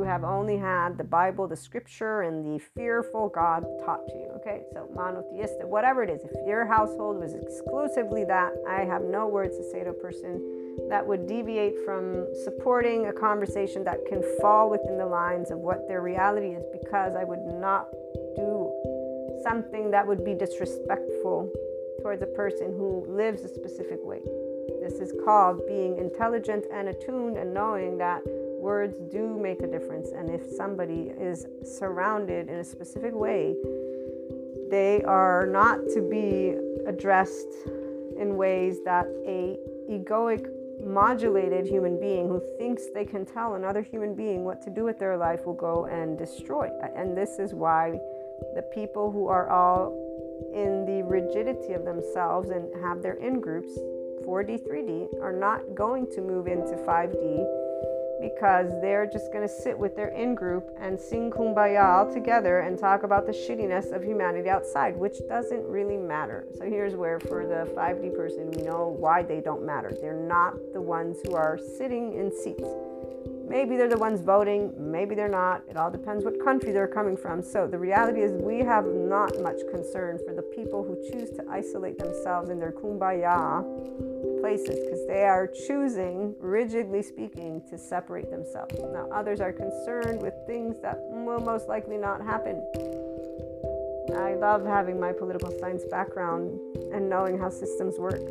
have 0.07 0.25
only 0.25 0.57
had 0.57 0.97
the 0.97 1.05
Bible, 1.05 1.47
the 1.47 1.57
scripture, 1.57 2.23
and 2.23 2.45
the 2.45 2.59
fearful 2.75 3.29
God 3.29 3.67
taught 3.85 4.07
to 4.09 4.15
you. 4.15 4.31
Okay, 4.37 4.63
so 4.73 4.89
monotheistic, 4.95 5.67
whatever 5.67 6.03
it 6.03 6.11
is, 6.11 6.23
if 6.25 6.31
your 6.47 6.65
household 6.65 7.21
was 7.21 7.35
exclusively 7.35 8.25
that, 8.25 8.53
I 8.69 8.85
have 8.85 9.03
no 9.03 9.27
words 9.27 9.57
to 9.59 9.65
say 9.71 9.85
to 9.85 9.91
a 9.91 9.93
person 9.93 10.89
that 10.89 11.07
would 11.07 11.27
deviate 11.27 11.75
from 11.85 12.27
supporting 12.45 13.07
a 13.07 13.13
conversation 13.13 13.83
that 13.85 14.07
can 14.07 14.23
fall 14.41 14.71
within 14.71 14.99
the 14.99 15.07
lines 15.07 15.51
of 15.51 15.59
what 15.59 15.89
their 15.89 16.03
reality 16.03 16.49
is 16.49 16.65
because 16.73 17.15
I 17.17 17.25
would 17.25 17.45
not 17.61 17.89
do 18.37 18.71
something 19.43 19.91
that 19.91 20.07
would 20.07 20.25
be 20.25 20.35
disrespectful 20.35 21.53
towards 22.03 22.23
a 22.23 22.27
person 22.27 22.73
who 22.77 23.05
lives 23.09 23.43
a 23.43 23.49
specific 23.49 23.99
way. 24.03 24.21
This 24.81 25.01
is 25.01 25.13
called 25.25 25.67
being 25.67 25.99
intelligent 25.99 26.65
and 26.73 26.89
attuned 26.89 27.37
and 27.37 27.53
knowing 27.53 27.99
that 27.99 28.23
words 28.59 28.97
do 29.11 29.39
make 29.39 29.61
a 29.61 29.67
difference. 29.67 30.11
And 30.13 30.31
if 30.31 30.43
somebody 30.57 31.13
is 31.19 31.47
surrounded 31.65 32.49
in 32.49 32.57
a 32.57 32.65
specific 32.65 33.15
way, 33.15 33.55
they 34.71 35.03
are 35.05 35.47
not 35.47 35.79
to 35.95 36.01
be 36.03 36.57
addressed 36.87 37.49
in 38.19 38.37
ways 38.37 38.79
that 38.85 39.07
a 39.27 39.57
egoic 39.91 40.47
modulated 40.85 41.67
human 41.67 41.99
being 41.99 42.29
who 42.29 42.43
thinks 42.59 42.85
they 42.93 43.05
can 43.05 43.25
tell 43.25 43.55
another 43.55 43.83
human 43.83 44.15
being 44.15 44.45
what 44.45 44.61
to 44.63 44.71
do 44.71 44.85
with 44.85 44.99
their 44.99 45.17
life 45.17 45.47
will 45.47 45.55
go 45.55 45.87
and 45.87 46.19
destroy. 46.19 46.69
And 46.95 47.17
this 47.17 47.39
is 47.39 47.55
why 47.55 47.99
the 48.55 48.63
people 48.75 49.11
who 49.11 49.29
are 49.29 49.49
all 49.49 49.95
in 50.55 50.85
the 50.85 51.03
rigidity 51.03 51.73
of 51.73 51.85
themselves 51.85 52.51
and 52.51 52.69
have 52.83 53.03
their 53.03 53.15
in 53.15 53.41
groups, 53.41 53.73
4D, 54.25 54.67
3D, 54.69 55.21
are 55.23 55.33
not 55.33 55.75
going 55.75 56.07
to 56.13 56.21
move 56.21 56.47
into 56.47 56.75
5D 56.75 57.66
because 58.21 58.71
they're 58.81 59.07
just 59.07 59.33
going 59.33 59.47
to 59.47 59.53
sit 59.53 59.79
with 59.79 59.97
their 59.97 60.09
in 60.09 60.35
group 60.35 60.71
and 60.81 60.99
sing 60.99 61.31
kumbaya 61.31 61.85
all 61.85 62.13
together 62.13 62.61
and 62.61 62.79
talk 62.79 63.03
about 63.03 63.27
the 63.27 63.33
shittiness 63.33 63.93
of 63.93 64.03
humanity 64.03 64.49
outside, 64.49 64.97
which 64.97 65.19
doesn't 65.29 65.65
really 65.67 65.97
matter. 65.97 66.47
So 66.57 66.65
here's 66.65 66.95
where, 66.95 67.21
for 67.21 67.47
the 67.47 67.71
5D 67.75 68.15
person, 68.15 68.51
we 68.51 68.63
know 68.63 68.97
why 68.99 69.23
they 69.23 69.41
don't 69.41 69.65
matter. 69.65 69.93
They're 70.01 70.15
not 70.15 70.55
the 70.73 70.81
ones 70.81 71.19
who 71.25 71.35
are 71.35 71.59
sitting 71.77 72.15
in 72.15 72.31
seats. 72.31 72.69
Maybe 73.49 73.77
they're 73.77 73.89
the 73.89 73.97
ones 73.97 74.21
voting, 74.21 74.73
maybe 74.77 75.15
they're 75.15 75.29
not. 75.29 75.63
It 75.69 75.77
all 75.77 75.91
depends 75.91 76.25
what 76.25 76.43
country 76.43 76.73
they're 76.73 76.89
coming 76.89 77.17
from. 77.17 77.43
So 77.43 77.67
the 77.69 77.79
reality 77.79 78.21
is, 78.21 78.33
we 78.33 78.59
have 78.59 78.87
not 78.87 79.41
much 79.41 79.61
concern 79.71 80.19
for 80.27 80.35
the 80.35 80.43
people 80.43 80.83
who 80.83 80.97
choose 81.11 81.31
to 81.37 81.45
isolate 81.49 81.97
themselves 81.99 82.51
in 82.51 82.59
their 82.59 82.73
kumbaya 82.73 83.63
places 84.41 84.81
because 84.85 85.07
they 85.07 85.23
are 85.23 85.47
choosing, 85.47 86.35
rigidly 86.41 87.03
speaking, 87.03 87.63
to 87.71 87.79
separate 87.79 88.31
themselves. 88.31 88.75
Now, 88.93 89.09
others 89.13 89.41
are 89.41 89.53
concerned 89.53 90.21
with 90.21 90.35
things 90.47 90.81
that 90.81 90.99
will 91.11 91.41
most 91.41 91.69
likely 91.69 91.99
not 91.99 92.21
happen. 92.23 92.63
I 94.17 94.35
love 94.35 94.65
having 94.65 94.99
my 94.99 95.13
political 95.13 95.53
science 95.59 95.85
background 95.91 96.59
and 96.93 97.09
knowing 97.09 97.39
how 97.39 97.51
systems 97.51 97.99
work. 97.99 98.23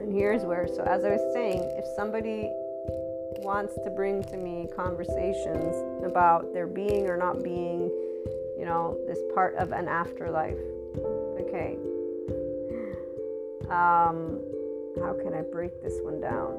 And 0.00 0.12
here's 0.12 0.42
where, 0.42 0.66
so 0.66 0.82
as 0.82 1.04
I 1.04 1.10
was 1.10 1.32
saying, 1.32 1.60
if 1.76 1.84
somebody 1.96 2.50
wants 3.50 3.74
to 3.82 3.90
bring 3.90 4.22
to 4.22 4.36
me 4.36 4.68
conversations 4.76 5.74
about 6.04 6.54
their 6.54 6.68
being 6.68 7.08
or 7.08 7.16
not 7.16 7.42
being, 7.42 7.90
you 8.56 8.64
know, 8.64 8.96
this 9.08 9.18
part 9.34 9.56
of 9.56 9.72
an 9.72 9.88
afterlife, 9.88 10.54
okay. 11.40 11.76
Um, 13.64 14.38
how 15.02 15.18
can 15.20 15.34
I 15.34 15.42
break 15.42 15.82
this 15.82 15.98
one 16.02 16.20
down? 16.20 16.54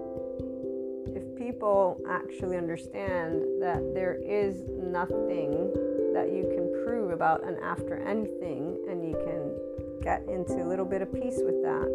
If 1.15 1.23
people 1.37 1.97
actually 2.09 2.57
understand 2.57 3.41
that 3.61 3.93
there 3.93 4.15
is 4.15 4.61
nothing 4.67 5.71
that 6.13 6.27
you 6.27 6.43
can 6.53 6.83
prove 6.83 7.11
about 7.11 7.47
an 7.47 7.55
after 7.63 7.99
anything, 8.05 8.77
and 8.89 9.07
you 9.07 9.15
can 9.15 10.01
get 10.03 10.27
into 10.27 10.61
a 10.61 10.67
little 10.67 10.83
bit 10.85 11.01
of 11.01 11.13
peace 11.13 11.39
with 11.39 11.63
that, 11.63 11.87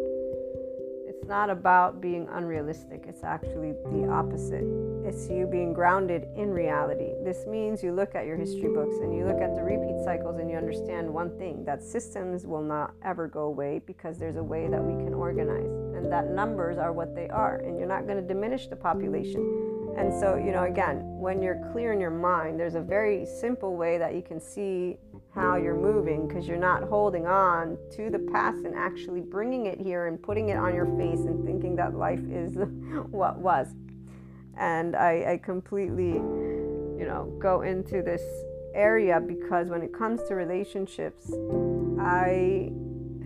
not 1.27 1.49
about 1.49 2.01
being 2.01 2.27
unrealistic, 2.31 3.03
it's 3.07 3.23
actually 3.23 3.73
the 3.91 4.07
opposite. 4.09 4.63
It's 5.05 5.29
you 5.29 5.45
being 5.45 5.73
grounded 5.73 6.27
in 6.35 6.49
reality. 6.49 7.11
This 7.23 7.45
means 7.45 7.83
you 7.83 7.93
look 7.93 8.15
at 8.15 8.25
your 8.25 8.37
history 8.37 8.69
books 8.73 8.95
and 9.01 9.15
you 9.15 9.25
look 9.25 9.41
at 9.41 9.55
the 9.55 9.61
repeat 9.61 10.03
cycles 10.03 10.39
and 10.39 10.49
you 10.49 10.57
understand 10.57 11.13
one 11.13 11.37
thing 11.37 11.63
that 11.65 11.83
systems 11.83 12.45
will 12.45 12.61
not 12.61 12.93
ever 13.03 13.27
go 13.27 13.41
away 13.41 13.81
because 13.85 14.17
there's 14.17 14.37
a 14.37 14.43
way 14.43 14.67
that 14.67 14.83
we 14.83 14.93
can 15.03 15.13
organize, 15.13 15.71
and 15.95 16.11
that 16.11 16.31
numbers 16.31 16.77
are 16.77 16.93
what 16.93 17.13
they 17.15 17.27
are, 17.29 17.57
and 17.57 17.77
you're 17.77 17.87
not 17.87 18.05
going 18.05 18.17
to 18.17 18.27
diminish 18.27 18.67
the 18.67 18.75
population. 18.75 19.93
And 19.97 20.13
so, 20.13 20.35
you 20.35 20.51
know, 20.51 20.63
again, 20.63 21.01
when 21.19 21.41
you're 21.41 21.59
clear 21.71 21.91
in 21.91 21.99
your 21.99 22.11
mind, 22.11 22.59
there's 22.59 22.75
a 22.75 22.81
very 22.81 23.25
simple 23.25 23.75
way 23.75 23.97
that 23.97 24.13
you 24.13 24.21
can 24.21 24.39
see 24.39 24.97
how 25.37 25.55
you're 25.55 25.79
moving 25.79 26.27
because 26.27 26.47
you're 26.47 26.57
not 26.57 26.83
holding 26.83 27.27
on 27.27 27.77
to 27.91 28.09
the 28.09 28.17
past 28.33 28.65
and 28.65 28.73
actually 28.75 29.21
bringing 29.21 29.67
it 29.67 29.79
here 29.79 30.07
and 30.07 30.21
putting 30.21 30.49
it 30.49 30.57
on 30.57 30.73
your 30.73 30.87
face 30.97 31.19
and 31.19 31.45
thinking 31.45 31.75
that 31.75 31.93
life 31.93 32.23
is 32.29 32.55
what 33.11 33.37
was. 33.37 33.67
And 34.57 34.95
I, 34.95 35.33
I 35.33 35.37
completely, 35.37 36.13
you 36.13 37.05
know, 37.07 37.31
go 37.39 37.61
into 37.61 38.01
this 38.01 38.23
area 38.73 39.19
because 39.19 39.69
when 39.69 39.83
it 39.83 39.93
comes 39.93 40.23
to 40.27 40.33
relationships, 40.33 41.31
I 41.99 42.71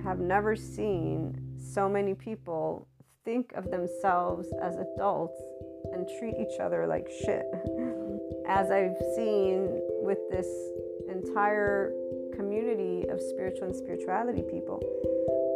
have 0.04 0.20
never 0.20 0.58
seen 0.58 1.38
so 1.58 1.88
many 1.88 2.14
people 2.14 2.88
think 3.24 3.54
of 3.54 3.72
themselves 3.72 4.50
as 4.62 4.76
adults 4.76 5.42
and 5.94 6.10
treat 6.20 6.36
each 6.38 6.60
other 6.60 6.88
like 6.88 7.08
shit. 7.24 7.46
As 8.48 8.72
I've 8.72 8.98
seen 9.16 9.68
with 10.02 10.18
this 10.30 10.48
entire 11.08 11.94
community 12.42 13.08
of 13.10 13.22
spiritual 13.22 13.68
and 13.68 13.76
spirituality 13.76 14.42
people. 14.42 14.82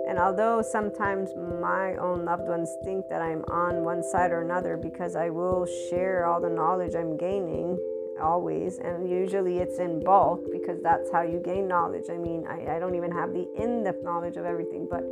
And 0.07 0.19
although 0.19 0.61
sometimes 0.61 1.31
my 1.35 1.95
own 1.95 2.25
loved 2.25 2.47
ones 2.47 2.69
think 2.83 3.09
that 3.09 3.21
I'm 3.21 3.43
on 3.49 3.83
one 3.83 4.03
side 4.03 4.31
or 4.31 4.41
another 4.41 4.77
because 4.77 5.15
I 5.15 5.31
will 5.31 5.65
share 5.89 6.27
all 6.27 6.39
the 6.39 6.49
knowledge 6.49 6.93
I'm 6.93 7.17
gaining 7.17 7.79
always, 8.21 8.77
and 8.77 9.09
usually 9.09 9.57
it's 9.57 9.79
in 9.79 10.03
bulk 10.03 10.45
because 10.51 10.79
that's 10.81 11.11
how 11.11 11.23
you 11.23 11.41
gain 11.43 11.67
knowledge. 11.67 12.05
I 12.09 12.17
mean, 12.17 12.45
I, 12.47 12.75
I 12.75 12.79
don't 12.79 12.95
even 12.95 13.11
have 13.11 13.33
the 13.33 13.47
in 13.57 13.83
depth 13.83 14.03
knowledge 14.03 14.37
of 14.37 14.45
everything, 14.45 14.87
but 14.89 15.03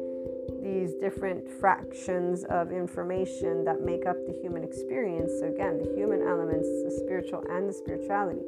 these 0.61 0.93
different 1.01 1.49
fractions 1.59 2.43
of 2.45 2.71
information 2.71 3.65
that 3.65 3.81
make 3.81 4.05
up 4.05 4.15
the 4.27 4.33
human 4.41 4.63
experience. 4.63 5.31
So, 5.39 5.47
again, 5.47 5.79
the 5.79 5.91
human 5.95 6.21
elements, 6.21 6.67
the 6.85 6.91
spiritual 7.03 7.43
and 7.49 7.67
the 7.67 7.73
spirituality. 7.73 8.45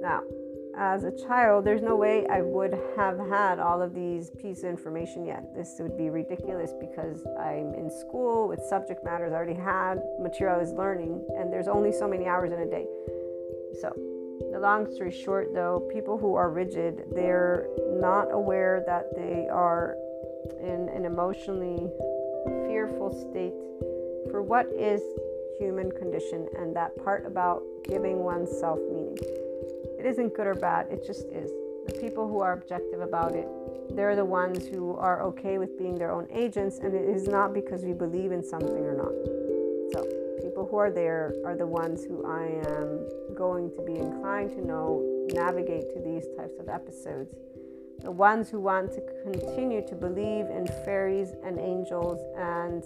Now, 0.00 0.22
as 0.78 1.04
a 1.04 1.10
child, 1.10 1.64
there's 1.64 1.82
no 1.82 1.96
way 1.96 2.26
I 2.30 2.42
would 2.42 2.78
have 2.96 3.18
had 3.18 3.58
all 3.58 3.80
of 3.80 3.94
these 3.94 4.30
pieces 4.30 4.64
of 4.64 4.70
information 4.70 5.24
yet. 5.24 5.54
This 5.54 5.76
would 5.80 5.96
be 5.96 6.10
ridiculous 6.10 6.72
because 6.78 7.24
I'm 7.40 7.72
in 7.74 7.90
school 7.90 8.46
with 8.48 8.60
subject 8.60 9.02
matters 9.02 9.32
I 9.32 9.36
already 9.36 9.54
had, 9.58 10.02
material 10.20 10.56
I 10.56 10.58
was 10.60 10.72
learning, 10.72 11.24
and 11.38 11.50
there's 11.52 11.68
only 11.68 11.92
so 11.92 12.06
many 12.06 12.26
hours 12.26 12.52
in 12.52 12.58
a 12.58 12.66
day. 12.66 12.86
So, 13.80 13.90
the 14.52 14.60
long 14.60 14.92
story 14.94 15.12
short, 15.12 15.54
though, 15.54 15.88
people 15.92 16.18
who 16.18 16.34
are 16.34 16.50
rigid, 16.50 17.04
they're 17.14 17.68
not 17.98 18.32
aware 18.32 18.84
that 18.86 19.14
they 19.16 19.48
are 19.50 19.96
in 20.60 20.90
an 20.94 21.04
emotionally 21.06 21.90
fearful 22.66 23.10
state 23.10 23.54
for 24.30 24.42
what 24.42 24.66
is 24.78 25.00
human 25.58 25.90
condition 25.90 26.46
and 26.58 26.76
that 26.76 26.94
part 27.02 27.24
about 27.24 27.62
giving 27.84 28.18
oneself 28.18 28.78
meaning. 28.92 29.16
It 29.98 30.06
isn't 30.06 30.34
good 30.34 30.46
or 30.46 30.54
bad, 30.54 30.86
it 30.90 31.04
just 31.06 31.26
is. 31.26 31.50
The 31.86 31.94
people 32.00 32.28
who 32.28 32.40
are 32.40 32.52
objective 32.52 33.00
about 33.00 33.34
it, 33.34 33.48
they're 33.90 34.16
the 34.16 34.24
ones 34.24 34.66
who 34.66 34.96
are 34.96 35.22
okay 35.22 35.58
with 35.58 35.78
being 35.78 35.94
their 35.96 36.10
own 36.10 36.26
agents, 36.32 36.78
and 36.78 36.94
it 36.94 37.04
is 37.04 37.28
not 37.28 37.54
because 37.54 37.82
we 37.82 37.92
believe 37.92 38.32
in 38.32 38.42
something 38.42 38.84
or 38.84 38.96
not. 38.96 39.14
So, 39.92 40.04
people 40.42 40.66
who 40.68 40.76
are 40.76 40.90
there 40.90 41.32
are 41.44 41.56
the 41.56 41.66
ones 41.66 42.04
who 42.04 42.26
I 42.26 42.44
am 42.68 43.34
going 43.34 43.70
to 43.76 43.82
be 43.82 43.94
inclined 43.94 44.50
to 44.50 44.66
know 44.66 45.02
navigate 45.32 45.92
to 45.94 46.00
these 46.00 46.26
types 46.36 46.58
of 46.58 46.68
episodes. 46.68 47.34
The 48.02 48.10
ones 48.10 48.50
who 48.50 48.60
want 48.60 48.92
to 48.92 49.00
continue 49.22 49.86
to 49.86 49.94
believe 49.94 50.46
in 50.46 50.66
fairies 50.84 51.34
and 51.44 51.58
angels 51.58 52.20
and 52.36 52.84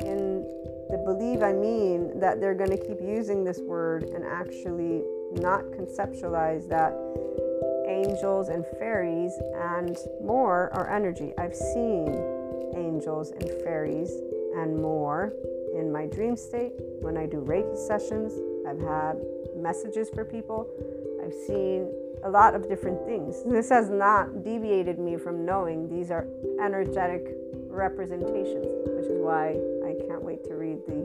in 0.00 0.42
the 0.90 1.02
believe, 1.04 1.42
I 1.42 1.52
mean 1.52 2.18
that 2.18 2.40
they're 2.40 2.54
going 2.54 2.70
to 2.70 2.78
keep 2.78 3.00
using 3.00 3.44
this 3.44 3.58
word 3.60 4.04
and 4.04 4.24
actually 4.24 5.04
not 5.32 5.64
conceptualize 5.72 6.68
that 6.68 6.94
angels 7.88 8.48
and 8.48 8.64
fairies 8.78 9.32
and 9.54 9.96
more 10.22 10.70
are 10.72 10.88
energy. 10.90 11.32
I've 11.38 11.54
seen 11.54 12.08
angels 12.76 13.30
and 13.32 13.50
fairies 13.62 14.12
and 14.56 14.80
more 14.80 15.32
in 15.74 15.90
my 15.92 16.06
dream 16.06 16.36
state 16.36 16.72
when 17.00 17.16
I 17.16 17.26
do 17.26 17.38
Reiki 17.38 17.76
sessions. 17.76 18.32
I've 18.66 18.80
had 18.80 19.18
messages 19.56 20.10
for 20.10 20.24
people. 20.24 20.68
I've 21.24 21.34
seen 21.46 21.90
a 22.24 22.30
lot 22.30 22.54
of 22.54 22.68
different 22.68 23.04
things. 23.06 23.42
This 23.46 23.68
has 23.70 23.88
not 23.88 24.44
deviated 24.44 24.98
me 24.98 25.16
from 25.16 25.44
knowing 25.44 25.88
these 25.88 26.10
are 26.10 26.26
energetic 26.60 27.34
representations, 27.68 28.66
which 28.86 29.06
is 29.06 29.18
why 29.20 29.56
I 29.84 29.94
can't 30.06 30.22
wait 30.22 30.44
to 30.44 30.54
read 30.54 30.78
the 30.86 31.00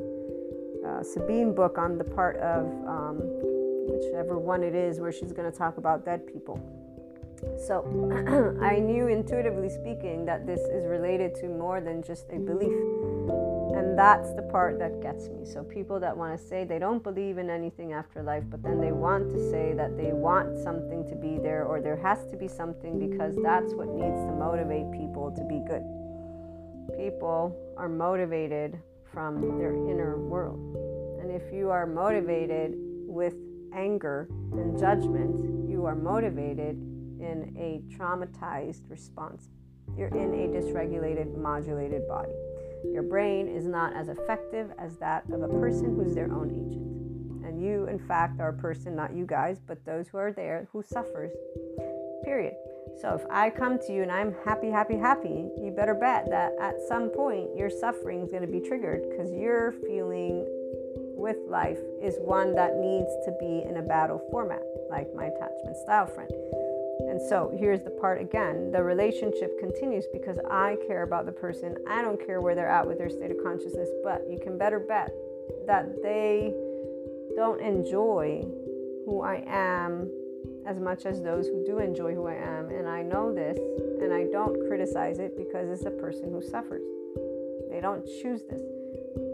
uh, 0.88 1.04
Sabine 1.04 1.54
book 1.54 1.78
on 1.78 1.98
the 1.98 2.04
part 2.04 2.38
of 2.38 2.66
um, 2.88 3.22
whichever 3.88 4.38
one 4.38 4.64
it 4.64 4.76
is 4.76 5.00
where 5.00 5.12
she's 5.12 5.32
going 5.32 5.52
to 5.52 5.58
talk 5.58 5.78
about 5.78 6.06
dead 6.06 6.26
people. 6.28 6.60
So 7.68 7.84
I 8.64 8.80
knew 8.80 9.08
intuitively 9.08 9.70
speaking 9.70 10.26
that 10.26 10.46
this 10.46 10.62
is 10.62 10.86
related 10.86 11.36
to 11.36 11.48
more 11.48 11.82
than 11.82 12.04
just 12.04 12.26
a 12.32 12.40
belief. 12.40 12.78
And 13.76 13.98
that's 13.98 14.34
the 14.34 14.44
part 14.44 14.78
that 14.80 15.02
gets 15.02 15.30
me. 15.30 15.46
So 15.46 15.64
people 15.64 16.00
that 16.00 16.16
want 16.16 16.38
to 16.38 16.48
say 16.48 16.64
they 16.64 16.80
don't 16.80 17.04
believe 17.04 17.38
in 17.38 17.50
anything 17.50 17.94
after 17.94 18.22
life, 18.22 18.44
but 18.50 18.62
then 18.62 18.80
they 18.80 18.92
want 18.92 19.32
to 19.32 19.52
say 19.52 19.74
that 19.74 19.98
they 19.98 20.14
want 20.14 20.58
something 20.60 21.08
to 21.10 21.16
be 21.16 21.38
there 21.38 21.66
or 21.66 21.82
there 21.82 21.98
has 21.98 22.26
to 22.32 22.38
be 22.38 22.48
something 22.48 23.00
because 23.00 23.36
that's 23.42 23.74
what 23.74 23.88
needs 23.90 24.20
to 24.26 24.32
motivate 24.32 24.92
people 24.92 25.32
to 25.32 25.44
be 25.46 25.60
good. 25.68 25.84
People 26.98 27.58
are 27.78 27.90
motivated 27.90 28.80
from 29.12 29.58
their 29.58 29.74
inner 29.74 30.18
world. 30.18 30.60
And 31.22 31.32
if 31.32 31.52
you 31.52 31.70
are 31.70 31.86
motivated 31.86 32.74
with 33.08 33.36
anger 33.76 34.28
and 34.52 34.78
judgment, 34.80 35.70
you 35.70 35.86
are 35.86 35.96
motivated 35.96 36.78
in 37.20 37.56
a 37.58 37.82
traumatized 37.94 38.90
response. 38.90 39.50
You're 39.98 40.10
in 40.10 40.34
a 40.34 40.48
dysregulated, 40.48 41.38
modulated 41.38 42.08
body. 42.08 42.34
Your 42.92 43.04
brain 43.04 43.48
is 43.48 43.66
not 43.66 43.96
as 43.96 44.10
effective 44.10 44.72
as 44.78 44.98
that 44.98 45.24
of 45.32 45.42
a 45.42 45.48
person 45.48 45.96
who's 45.96 46.16
their 46.16 46.32
own 46.32 46.50
agent. 46.50 47.46
And 47.46 47.64
you, 47.64 47.88
in 47.88 48.00
fact, 48.00 48.40
are 48.40 48.50
a 48.50 48.54
person, 48.54 48.96
not 48.96 49.14
you 49.16 49.26
guys, 49.26 49.60
but 49.66 49.84
those 49.86 50.08
who 50.08 50.18
are 50.18 50.34
there 50.34 50.68
who 50.72 50.84
suffers. 50.84 51.32
Period. 52.24 52.54
So 53.02 53.16
if 53.16 53.26
I 53.30 53.50
come 53.50 53.80
to 53.80 53.94
you 53.94 54.04
and 54.04 54.12
I'm 54.12 54.36
happy, 54.46 54.70
happy, 54.70 54.98
happy, 54.98 55.50
you 55.58 55.74
better 55.76 55.94
bet 55.94 56.30
that 56.30 56.54
at 56.60 56.76
some 56.88 57.10
point 57.10 57.56
your 57.56 57.70
suffering 57.70 58.22
is 58.22 58.32
going 58.32 58.46
to 58.46 58.52
be 58.52 58.60
triggered 58.60 59.10
because 59.10 59.32
you're 59.32 59.74
feeling 59.86 60.46
with 61.24 61.38
life 61.48 61.80
is 62.02 62.18
one 62.20 62.54
that 62.54 62.76
needs 62.76 63.08
to 63.24 63.32
be 63.40 63.64
in 63.64 63.78
a 63.78 63.82
battle 63.82 64.22
format, 64.30 64.62
like 64.90 65.08
my 65.16 65.28
attachment 65.28 65.78
style 65.78 66.06
friend. 66.06 66.30
And 67.08 67.20
so 67.30 67.50
here's 67.58 67.82
the 67.82 67.92
part 67.92 68.20
again 68.20 68.72
the 68.72 68.84
relationship 68.84 69.58
continues 69.58 70.06
because 70.12 70.38
I 70.52 70.78
care 70.86 71.04
about 71.04 71.26
the 71.26 71.32
person. 71.32 71.76
I 71.88 72.02
don't 72.02 72.20
care 72.24 72.42
where 72.42 72.56
they're 72.56 72.70
at 72.70 72.86
with 72.86 72.98
their 72.98 73.10
state 73.10 73.32
of 73.32 73.38
consciousness, 73.42 73.88
but 74.04 74.28
you 74.30 74.38
can 74.38 74.58
better 74.58 74.80
bet 74.80 75.16
that 75.66 76.04
they 76.04 76.54
don't 77.38 77.62
enjoy 77.62 78.44
who 79.06 79.22
I 79.22 79.44
am 79.48 80.12
as 80.68 80.78
much 80.78 81.06
as 81.06 81.22
those 81.22 81.48
who 81.48 81.64
do 81.66 81.80
enjoy 81.80 82.14
who 82.14 82.28
I 82.28 82.36
am. 82.36 82.68
And 82.68 82.88
I 82.88 83.02
know 83.02 83.34
this, 83.34 83.58
and 84.02 84.14
I 84.14 84.26
don't 84.26 84.68
criticize 84.68 85.20
it 85.20 85.38
because 85.38 85.70
it's 85.70 85.86
a 85.86 85.92
person 86.04 86.32
who 86.32 86.42
suffers. 86.42 86.84
They 87.72 87.80
don't 87.80 88.06
choose 88.22 88.44
this. 88.44 88.62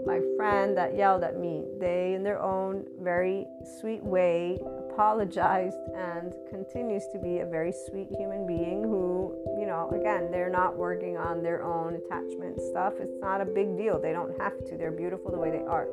My 0.10 0.22
friend 0.38 0.76
that 0.76 0.95
yelled 0.95 1.24
at 1.24 1.39
me, 1.39 1.65
they, 1.80 2.15
in 2.15 2.24
their 2.24 2.41
own 2.41 2.84
very 3.00 3.45
sweet 3.80 4.04
way, 4.04 4.58
apologized 4.89 5.78
and 5.95 6.34
continues 6.50 7.04
to 7.13 7.19
be 7.19 7.41
a 7.41 7.45
very 7.45 7.72
sweet 7.72 8.08
human 8.17 8.48
being 8.48 8.82
who, 8.82 9.38
you 9.60 9.67
know, 9.67 9.88
again, 9.91 10.32
they're 10.32 10.50
not 10.50 10.76
working 10.76 11.15
on 11.15 11.43
their 11.43 11.62
own 11.62 11.93
attachment 11.93 12.60
stuff. 12.60 12.93
It's 13.00 13.22
not 13.22 13.39
a 13.39 13.45
big 13.45 13.78
deal. 13.78 14.02
They 14.02 14.12
don't 14.12 14.36
have 14.41 14.58
to. 14.65 14.78
They're 14.78 14.89
beautiful 14.89 15.30
the 15.30 15.38
way 15.38 15.52
they 15.52 15.62
are. 15.62 15.86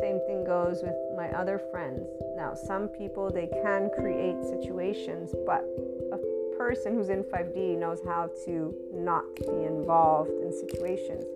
Same 0.00 0.20
thing 0.26 0.44
goes 0.46 0.82
with 0.82 0.96
my 1.14 1.28
other 1.32 1.60
friends. 1.70 2.08
Now, 2.38 2.54
some 2.54 2.88
people 2.88 3.30
they 3.30 3.48
can 3.62 3.90
create 3.94 4.42
situations, 4.42 5.34
but 5.44 5.68
a 6.12 6.56
person 6.56 6.94
who's 6.94 7.10
in 7.10 7.22
5D 7.24 7.76
knows 7.76 8.00
how 8.06 8.30
to 8.46 8.74
not 8.94 9.26
be 9.36 9.64
involved 9.64 10.30
in 10.30 10.50
situations 10.50 11.26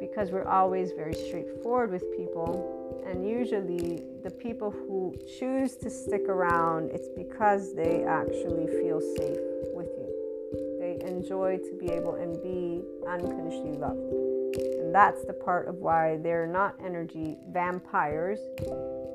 because 0.00 0.30
we're 0.30 0.48
always 0.48 0.92
very 0.92 1.14
straightforward 1.14 1.90
with 1.90 2.04
people 2.16 2.76
and 3.06 3.28
usually, 3.28 4.02
the 4.24 4.30
people 4.30 4.72
who 4.72 5.14
choose 5.38 5.76
to 5.76 5.88
stick 5.88 6.22
around, 6.28 6.90
it's 6.90 7.08
because 7.16 7.72
they 7.72 8.02
actually 8.02 8.66
feel 8.66 9.00
safe 9.00 9.38
with 9.72 9.86
you. 9.96 10.78
They 10.80 10.98
enjoy 11.06 11.58
to 11.58 11.78
be 11.78 11.92
able 11.92 12.16
and 12.16 12.42
be 12.42 12.82
unconditionally 13.06 13.78
loved. 13.78 14.12
And 14.80 14.92
that's 14.92 15.24
the 15.24 15.34
part 15.34 15.68
of 15.68 15.76
why 15.76 16.16
they're 16.16 16.48
not 16.48 16.74
energy 16.84 17.36
vampires. 17.50 18.40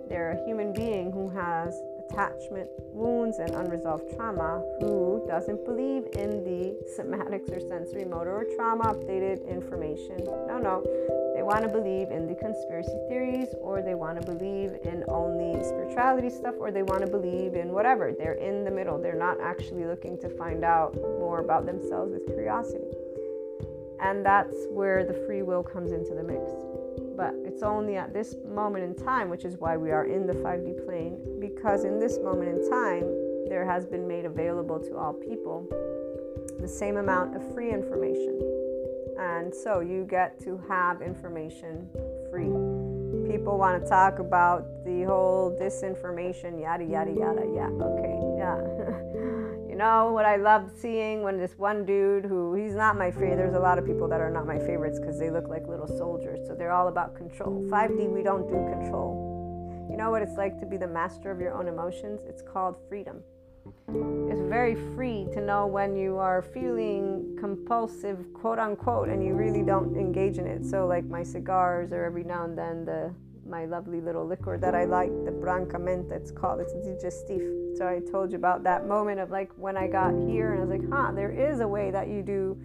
They're 0.08 0.40
a 0.42 0.46
human 0.46 0.72
being 0.72 1.12
who 1.12 1.30
has 1.30 1.78
attachment 2.12 2.70
wounds 2.94 3.40
and 3.40 3.52
unresolved 3.56 4.04
trauma 4.16 4.64
who 4.80 5.24
doesn't 5.28 5.64
believe 5.66 6.04
in 6.14 6.44
the 6.44 6.76
somatics 6.98 7.50
or 7.56 7.60
sensory 7.60 8.06
motor 8.06 8.36
or 8.36 8.46
trauma 8.56 8.94
updated 8.94 9.48
information. 9.48 10.18
No, 10.48 10.58
no. 10.58 10.84
They 11.36 11.44
want 11.44 11.64
to 11.64 11.70
believe 11.70 12.12
in 12.12 12.28
the 12.28 12.36
conspiracy 12.36 12.98
theories 13.08 13.48
or 13.62 13.82
they 13.82 13.96
want 13.96 14.20
to 14.20 14.26
believe 14.26 14.72
in 14.84 15.04
only 15.08 15.64
spirituality 15.64 16.30
stuff 16.30 16.56
or 16.60 16.72
they 16.72 16.84
want 16.84 17.02
to 17.06 17.10
believe 17.10 17.56
in 17.56 17.72
whatever. 17.72 18.12
They're 18.12 18.34
in 18.34 18.66
the 18.66 18.72
middle. 18.72 19.02
They're 19.02 19.16
not 19.18 19.40
actually 19.40 19.86
looking 19.86 20.18
to 20.20 20.30
find 20.30 20.64
out 20.64 20.96
more 20.96 21.40
about 21.40 21.66
themselves 21.66 22.12
with 22.12 22.26
curiosity. 22.26 22.92
And 24.02 24.26
that's 24.26 24.56
where 24.70 25.06
the 25.06 25.14
free 25.26 25.44
will 25.44 25.64
comes 25.64 25.92
into 25.92 26.14
the 26.14 26.24
mix 26.24 26.50
it's 27.52 27.64
only 27.64 27.98
at 27.98 28.14
this 28.14 28.36
moment 28.48 28.86
in 28.86 28.96
time, 28.96 29.30
which 29.30 29.44
is 29.44 29.58
why 29.58 29.76
we 29.76 29.92
are 29.92 30.06
in 30.06 30.26
the 30.26 30.34
5D 30.34 30.86
plane, 30.86 31.20
because 31.40 31.84
in 31.84 32.00
this 32.00 32.18
moment 32.20 32.48
in 32.50 32.70
time, 32.70 33.04
there 33.50 33.66
has 33.66 33.86
been 33.86 34.08
made 34.08 34.24
available 34.24 34.80
to 34.80 34.96
all 34.96 35.14
people 35.14 35.68
the 36.62 36.68
same 36.68 36.96
amount 36.96 37.36
of 37.36 37.54
free 37.54 37.70
information. 37.70 38.40
And 39.20 39.54
so 39.54 39.82
you 39.82 40.06
get 40.10 40.40
to 40.46 40.58
have 40.70 41.02
information 41.02 41.90
free. 42.30 42.54
People 43.30 43.58
want 43.58 43.84
to 43.84 43.90
talk 43.90 44.20
about 44.20 44.86
the 44.86 45.04
whole 45.04 45.52
disinformation, 45.60 46.62
yada, 46.62 46.86
yada, 46.86 47.12
yada. 47.12 47.44
Yeah, 47.54 47.68
okay, 47.68 48.18
yeah. 48.38 48.98
know 49.76 50.12
what 50.12 50.26
I 50.26 50.36
loved 50.36 50.78
seeing 50.78 51.24
when 51.24 51.38
this 51.38 51.58
one 51.58 51.86
dude 51.86 52.26
who 52.26 52.54
he's 52.56 52.74
not 52.74 52.98
my 52.98 53.12
favorite. 53.12 53.38
There's 53.38 53.56
a 53.56 53.60
lot 53.60 53.78
of 53.78 53.86
people 53.86 54.08
that 54.10 54.22
are 54.22 54.30
not 54.30 54.46
my 54.46 54.60
favorites 54.60 55.00
because 55.00 55.20
they 55.20 55.30
look 55.30 55.48
like 55.48 55.68
little 55.68 55.88
soldiers. 55.88 56.46
So 56.48 56.56
they're 56.56 56.72
all 56.72 56.88
about 56.88 57.16
control. 57.16 57.64
5D, 57.70 58.10
we 58.10 58.24
don't 58.24 58.48
do 58.48 58.56
control. 58.72 59.88
You 59.90 59.98
know 59.98 60.10
what 60.10 60.22
it's 60.22 60.38
like 60.38 60.60
to 60.60 60.66
be 60.66 60.78
the 60.78 60.88
master 60.88 61.32
of 61.32 61.40
your 61.40 61.54
own 61.54 61.68
emotions? 61.68 62.22
It's 62.28 62.42
called 62.42 62.76
freedom. 62.88 63.22
It's 64.30 64.42
very 64.42 64.76
free 64.96 65.28
to 65.34 65.42
know 65.42 65.68
when 65.68 65.96
you 65.96 66.18
are 66.18 66.42
feeling 66.42 67.36
compulsive, 67.40 68.34
quote 68.34 68.58
unquote, 68.58 69.10
and 69.10 69.24
you 69.24 69.34
really 69.34 69.64
don't 69.64 69.96
engage 69.98 70.38
in 70.38 70.48
it. 70.48 70.66
So, 70.66 70.88
like 70.88 71.06
my 71.06 71.24
cigars, 71.24 71.92
or 71.92 72.06
every 72.06 72.24
now 72.24 72.46
and 72.46 72.58
then 72.58 72.86
the 72.86 73.14
my 73.52 73.66
lovely 73.66 74.00
little 74.00 74.26
liquor 74.26 74.58
that 74.58 74.74
I 74.74 74.86
like, 74.86 75.12
the 75.26 75.32
Brancamenta, 75.32 76.14
it's 76.14 76.32
called. 76.32 76.62
It's 76.62 76.74
digestif. 76.74 77.78
So 77.78 77.88
I 77.88 78.00
told 78.10 78.32
you 78.32 78.38
about 78.38 78.64
that 78.64 78.88
moment 78.88 79.20
of 79.20 79.30
like 79.30 79.52
when 79.58 79.76
I 79.76 79.88
got 79.88 80.14
here 80.28 80.54
and 80.54 80.62
I 80.62 80.66
was 80.66 80.70
like, 80.70 80.90
huh, 80.90 81.12
there 81.12 81.32
is 81.32 81.60
a 81.60 81.68
way 81.68 81.92
that 81.92 82.08
you 82.08 82.24
do 82.24 82.58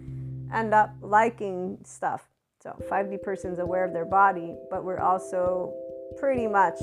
end 0.53 0.73
up 0.73 0.95
liking 1.01 1.77
stuff. 1.83 2.27
So 2.63 2.75
5D 2.89 3.21
person's 3.21 3.59
aware 3.59 3.83
of 3.83 3.93
their 3.93 4.05
body, 4.05 4.55
but 4.71 4.83
we're 4.83 4.99
also 4.99 5.73
pretty 6.17 6.47
much 6.47 6.79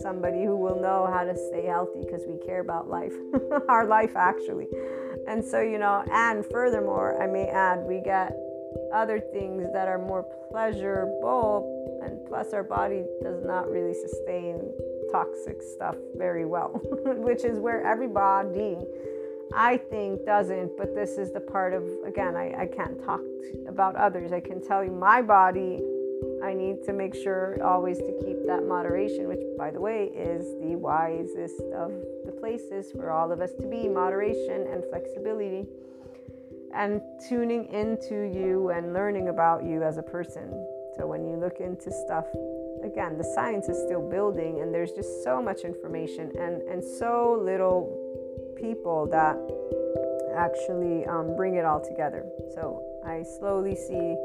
somebody 0.00 0.44
who 0.44 0.56
will 0.56 0.80
know 0.80 1.10
how 1.12 1.24
to 1.24 1.36
stay 1.36 1.66
healthy 1.66 2.00
because 2.06 2.22
we 2.26 2.38
care 2.46 2.60
about 2.60 2.88
life, 2.88 3.12
our 3.68 3.86
life 3.86 4.16
actually. 4.16 4.68
And 5.28 5.44
so, 5.44 5.60
you 5.60 5.78
know, 5.78 6.04
and 6.10 6.46
furthermore, 6.46 7.20
I 7.20 7.26
may 7.26 7.48
add, 7.48 7.80
we 7.80 8.00
get 8.00 8.36
other 8.94 9.20
things 9.20 9.66
that 9.72 9.88
are 9.88 9.98
more 9.98 10.24
pleasurable 10.50 11.71
plus 12.32 12.54
our 12.54 12.62
body 12.64 13.04
does 13.22 13.44
not 13.44 13.70
really 13.70 13.92
sustain 13.92 14.72
toxic 15.12 15.60
stuff 15.60 15.96
very 16.16 16.46
well 16.46 16.80
which 17.04 17.44
is 17.44 17.58
where 17.58 17.86
everybody 17.86 18.78
i 19.54 19.76
think 19.76 20.24
doesn't. 20.24 20.74
But 20.78 20.94
this 20.94 21.18
is 21.18 21.30
the 21.30 21.40
part 21.40 21.74
of 21.74 21.84
again 22.06 22.34
i, 22.34 22.62
I 22.62 22.66
can't 22.66 22.98
talk 23.04 23.20
about 23.68 23.96
others. 23.96 24.32
I 24.32 24.40
can 24.40 24.66
tell 24.66 24.82
you 24.82 24.90
my 24.90 25.20
body 25.20 25.82
i 26.42 26.54
need 26.54 26.82
to 26.84 26.94
make 26.94 27.14
sure 27.14 27.62
always 27.62 27.98
to 27.98 28.12
keep 28.24 28.46
that 28.46 28.66
moderation 28.66 29.28
which 29.28 29.44
by 29.58 29.70
the 29.70 29.80
way 29.80 30.06
is 30.16 30.46
the 30.62 30.74
wisest 30.74 31.60
of 31.76 31.92
the 32.24 32.32
places 32.32 32.92
for 32.92 33.10
all 33.10 33.30
of 33.30 33.42
us 33.42 33.52
to 33.60 33.66
be 33.66 33.88
moderation 33.88 34.66
and 34.72 34.82
flexibility 34.88 35.66
and 36.74 37.02
tuning 37.28 37.66
into 37.66 38.22
you 38.22 38.70
and 38.70 38.94
learning 38.94 39.28
about 39.28 39.62
you 39.64 39.82
as 39.82 39.98
a 39.98 40.02
person 40.02 40.48
so 40.96 41.06
when 41.06 41.26
you 41.26 41.36
look 41.36 41.60
into 41.60 41.90
stuff, 41.90 42.26
again, 42.84 43.16
the 43.16 43.24
science 43.34 43.68
is 43.68 43.78
still 43.86 44.08
building 44.08 44.60
and 44.60 44.74
there's 44.74 44.92
just 44.92 45.24
so 45.24 45.40
much 45.42 45.62
information 45.62 46.30
and, 46.38 46.62
and 46.62 46.82
so 46.82 47.40
little 47.42 47.98
people 48.56 49.06
that 49.06 49.36
actually 50.36 51.04
um, 51.06 51.34
bring 51.36 51.54
it 51.54 51.64
all 51.64 51.80
together. 51.80 52.24
So 52.54 52.82
I 53.06 53.22
slowly 53.22 53.74
see 53.74 54.16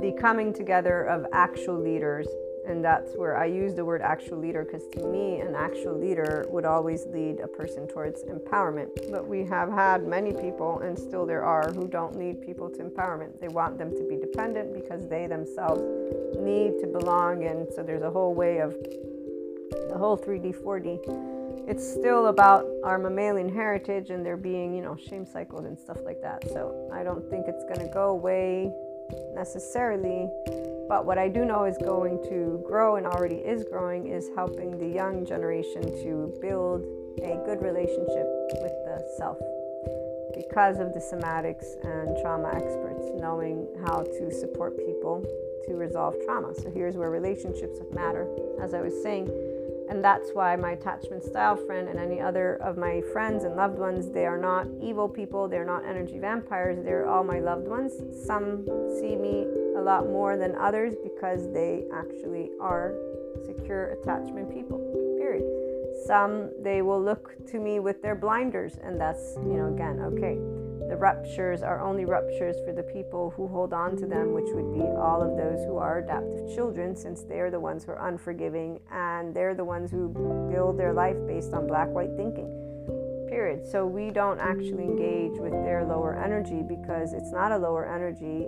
the 0.00 0.16
coming 0.20 0.52
together 0.52 1.04
of 1.04 1.26
actual 1.32 1.78
leaders 1.78 2.26
And 2.66 2.84
that's 2.84 3.12
where 3.16 3.36
I 3.36 3.46
use 3.46 3.74
the 3.74 3.84
word 3.84 4.02
actual 4.02 4.38
leader 4.38 4.64
because 4.64 4.86
to 4.94 5.06
me, 5.06 5.40
an 5.40 5.54
actual 5.54 5.96
leader 5.96 6.46
would 6.48 6.64
always 6.64 7.06
lead 7.06 7.40
a 7.40 7.46
person 7.46 7.86
towards 7.86 8.24
empowerment. 8.24 9.10
But 9.10 9.26
we 9.26 9.44
have 9.44 9.70
had 9.70 10.06
many 10.06 10.32
people, 10.32 10.80
and 10.80 10.98
still 10.98 11.26
there 11.26 11.44
are, 11.44 11.72
who 11.72 11.86
don't 11.86 12.16
lead 12.16 12.42
people 12.44 12.68
to 12.70 12.82
empowerment. 12.82 13.40
They 13.40 13.48
want 13.48 13.78
them 13.78 13.90
to 13.92 14.02
be 14.08 14.16
dependent 14.16 14.74
because 14.74 15.06
they 15.08 15.26
themselves 15.26 15.82
need 16.38 16.78
to 16.80 16.86
belong. 16.86 17.44
And 17.44 17.68
so 17.72 17.82
there's 17.82 18.02
a 18.02 18.10
whole 18.10 18.34
way 18.34 18.58
of 18.58 18.72
the 19.88 19.96
whole 19.96 20.16
3D, 20.16 20.56
4D. 20.62 21.68
It's 21.68 21.86
still 21.88 22.26
about 22.26 22.66
our 22.84 22.98
mammalian 22.98 23.52
heritage 23.52 24.10
and 24.10 24.24
they're 24.24 24.36
being, 24.36 24.74
you 24.74 24.82
know, 24.82 24.96
shame 24.96 25.26
cycled 25.26 25.64
and 25.64 25.78
stuff 25.78 25.98
like 26.04 26.22
that. 26.22 26.48
So 26.48 26.88
I 26.92 27.02
don't 27.02 27.28
think 27.28 27.46
it's 27.48 27.64
going 27.64 27.80
to 27.80 27.92
go 27.92 28.10
away 28.10 28.72
necessarily 29.34 30.28
but 30.88 31.04
what 31.04 31.18
I 31.18 31.28
do 31.28 31.44
know 31.44 31.64
is 31.64 31.76
going 31.78 32.22
to 32.28 32.62
grow 32.66 32.96
and 32.96 33.06
already 33.06 33.36
is 33.36 33.64
growing 33.64 34.06
is 34.06 34.30
helping 34.34 34.78
the 34.78 34.86
young 34.86 35.24
generation 35.24 35.82
to 35.82 36.32
build 36.40 36.82
a 37.22 37.42
good 37.44 37.62
relationship 37.62 38.26
with 38.60 38.72
the 38.84 39.02
self 39.18 39.38
because 40.34 40.78
of 40.78 40.92
the 40.92 41.00
somatics 41.00 41.64
and 41.82 42.16
trauma 42.22 42.48
experts 42.48 43.08
knowing 43.14 43.66
how 43.86 44.02
to 44.02 44.30
support 44.30 44.76
people 44.76 45.24
to 45.66 45.74
resolve 45.74 46.14
trauma. 46.24 46.54
So 46.54 46.70
here's 46.70 46.96
where 46.96 47.10
relationships 47.10 47.80
matter, 47.92 48.28
as 48.60 48.74
I 48.74 48.80
was 48.80 48.94
saying. 49.02 49.28
And 49.88 50.02
that's 50.02 50.30
why 50.32 50.56
my 50.56 50.72
attachment 50.72 51.22
style 51.22 51.56
friend 51.56 51.88
and 51.88 51.98
any 51.98 52.20
other 52.20 52.56
of 52.56 52.76
my 52.76 53.02
friends 53.12 53.44
and 53.44 53.56
loved 53.56 53.78
ones, 53.78 54.10
they 54.10 54.26
are 54.26 54.38
not 54.38 54.66
evil 54.82 55.08
people, 55.08 55.48
they're 55.48 55.64
not 55.64 55.84
energy 55.84 56.18
vampires, 56.18 56.84
they're 56.84 57.06
all 57.06 57.22
my 57.22 57.38
loved 57.38 57.68
ones. 57.68 57.92
Some 58.26 58.66
see 58.98 59.14
me 59.14 59.46
a 59.76 59.80
lot 59.80 60.06
more 60.06 60.36
than 60.36 60.56
others 60.56 60.94
because 61.02 61.52
they 61.52 61.84
actually 61.94 62.50
are 62.60 62.94
secure 63.44 63.92
attachment 63.92 64.52
people. 64.52 64.78
Period. 65.18 65.44
Some 66.06 66.50
they 66.62 66.82
will 66.82 67.02
look 67.02 67.34
to 67.46 67.58
me 67.58 67.78
with 67.78 68.02
their 68.02 68.14
blinders, 68.14 68.76
and 68.82 69.00
that's, 69.00 69.36
you 69.36 69.54
know, 69.54 69.72
again, 69.72 70.00
okay. 70.00 70.65
The 70.88 70.96
ruptures 70.96 71.62
are 71.62 71.80
only 71.80 72.04
ruptures 72.04 72.56
for 72.64 72.72
the 72.72 72.84
people 72.84 73.30
who 73.30 73.48
hold 73.48 73.72
on 73.72 73.96
to 73.96 74.06
them, 74.06 74.32
which 74.32 74.48
would 74.50 74.72
be 74.72 74.82
all 74.82 75.20
of 75.20 75.36
those 75.36 75.64
who 75.66 75.78
are 75.78 75.98
adaptive 75.98 76.54
children, 76.54 76.94
since 76.94 77.22
they're 77.22 77.50
the 77.50 77.58
ones 77.58 77.84
who 77.84 77.92
are 77.92 78.08
unforgiving 78.08 78.78
and 78.92 79.34
they're 79.34 79.54
the 79.54 79.64
ones 79.64 79.90
who 79.90 80.08
build 80.50 80.78
their 80.78 80.92
life 80.92 81.16
based 81.26 81.52
on 81.52 81.66
black 81.66 81.88
white 81.88 82.14
thinking. 82.16 82.46
Period. 83.28 83.66
So 83.66 83.84
we 83.84 84.10
don't 84.10 84.38
actually 84.38 84.84
engage 84.84 85.38
with 85.40 85.52
their 85.64 85.84
lower 85.84 86.14
energy 86.14 86.62
because 86.62 87.12
it's 87.12 87.32
not 87.32 87.50
a 87.50 87.58
lower 87.58 87.84
energy, 87.84 88.46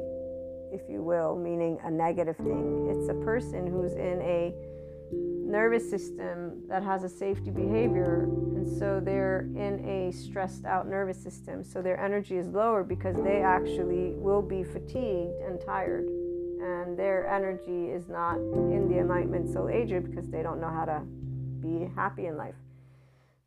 if 0.73 0.89
you 0.89 1.03
will, 1.03 1.37
meaning 1.37 1.79
a 1.83 1.91
negative 1.91 2.37
thing. 2.37 2.87
It's 2.89 3.09
a 3.09 3.15
person 3.25 3.67
who's 3.67 3.95
in 3.95 4.23
a 4.23 4.55
nervous 5.49 5.89
system 5.89 6.63
that 6.69 6.83
has 6.83 7.05
a 7.05 7.09
safety 7.09 7.51
behavior, 7.51 8.25
and 8.55 8.69
so 8.79 9.01
they're 9.01 9.49
in 9.57 9.83
a 9.85 10.13
stressed 10.13 10.65
out 10.65 10.87
nervous 10.87 11.21
system. 11.23 11.65
So 11.65 11.81
their 11.83 11.99
energy 11.99 12.37
is 12.37 12.49
lower 12.49 12.85
because 12.85 13.17
they 13.17 13.41
actually 13.41 14.13
will 14.15 14.43
be 14.43 14.63
fatigued 14.63 15.41
and 15.43 15.61
tired, 15.65 16.05
and 16.05 16.99
their 16.99 17.27
energy 17.27 17.91
is 17.91 18.09
not 18.09 18.37
in 18.37 18.89
the 18.89 18.99
enlightenment 18.99 19.53
soul 19.53 19.69
ager 19.69 20.01
because 20.01 20.29
they 20.29 20.43
don't 20.43 20.61
know 20.61 20.71
how 20.71 20.85
to 20.85 21.03
be 21.61 21.91
happy 21.97 22.27
in 22.27 22.37
life 22.37 22.55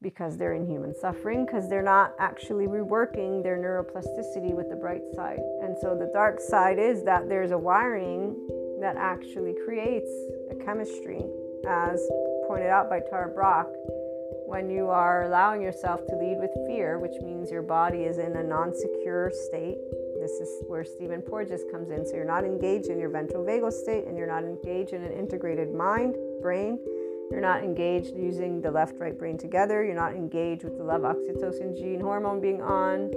because 0.02 0.36
they're 0.36 0.54
in 0.54 0.66
human 0.66 0.96
suffering, 1.00 1.46
because 1.46 1.70
they're 1.70 1.84
not 1.84 2.16
actually 2.18 2.66
reworking 2.66 3.44
their 3.44 3.58
neuroplasticity 3.58 4.52
with 4.52 4.68
the 4.68 4.76
bright 4.76 5.04
side. 5.14 5.40
And 5.62 5.78
so 5.80 5.96
the 5.96 6.10
dark 6.12 6.40
side 6.40 6.80
is 6.80 7.04
that 7.04 7.30
there's 7.30 7.52
a 7.52 7.58
wiring 7.58 8.36
that 8.82 8.96
actually 8.98 9.54
creates 9.64 10.10
a 10.50 10.56
chemistry, 10.66 11.24
as 11.68 12.00
pointed 12.48 12.70
out 12.70 12.90
by 12.90 13.00
Tara 13.00 13.30
Brach, 13.30 13.68
When 14.46 14.70
you 14.70 14.90
are 14.90 15.24
allowing 15.24 15.62
yourself 15.62 16.06
to 16.08 16.16
lead 16.16 16.38
with 16.40 16.52
fear, 16.68 17.00
which 17.00 17.22
means 17.22 17.50
your 17.50 17.62
body 17.62 18.00
is 18.00 18.18
in 18.18 18.36
a 18.36 18.44
non 18.44 18.74
secure 18.76 19.32
state, 19.32 19.78
this 20.20 20.32
is 20.32 20.50
where 20.68 20.84
Stephen 20.84 21.22
Porges 21.22 21.64
comes 21.72 21.90
in. 21.90 22.06
So 22.06 22.16
you're 22.16 22.26
not 22.26 22.44
engaged 22.44 22.88
in 22.88 23.00
your 23.00 23.10
ventral 23.10 23.46
vagal 23.46 23.74
state 23.74 24.06
and 24.06 24.18
you're 24.18 24.28
not 24.28 24.44
engaged 24.44 24.94
in 24.94 25.04
an 25.04 25.14
integrated 25.14 25.74
mind, 25.74 26.16
brain, 26.42 26.78
you're 27.32 27.40
not 27.40 27.64
engaged 27.64 28.18
using 28.18 28.62
the 28.62 28.70
left 28.70 29.00
right 29.00 29.18
brain 29.18 29.38
together. 29.38 29.86
You're 29.86 29.96
not 29.96 30.14
engaged 30.14 30.66
with 30.66 30.78
the 30.78 30.84
love 30.84 31.02
oxytocin 31.02 31.78
gene 31.78 32.02
hormone 32.02 32.42
being 32.42 32.62
on. 32.62 33.10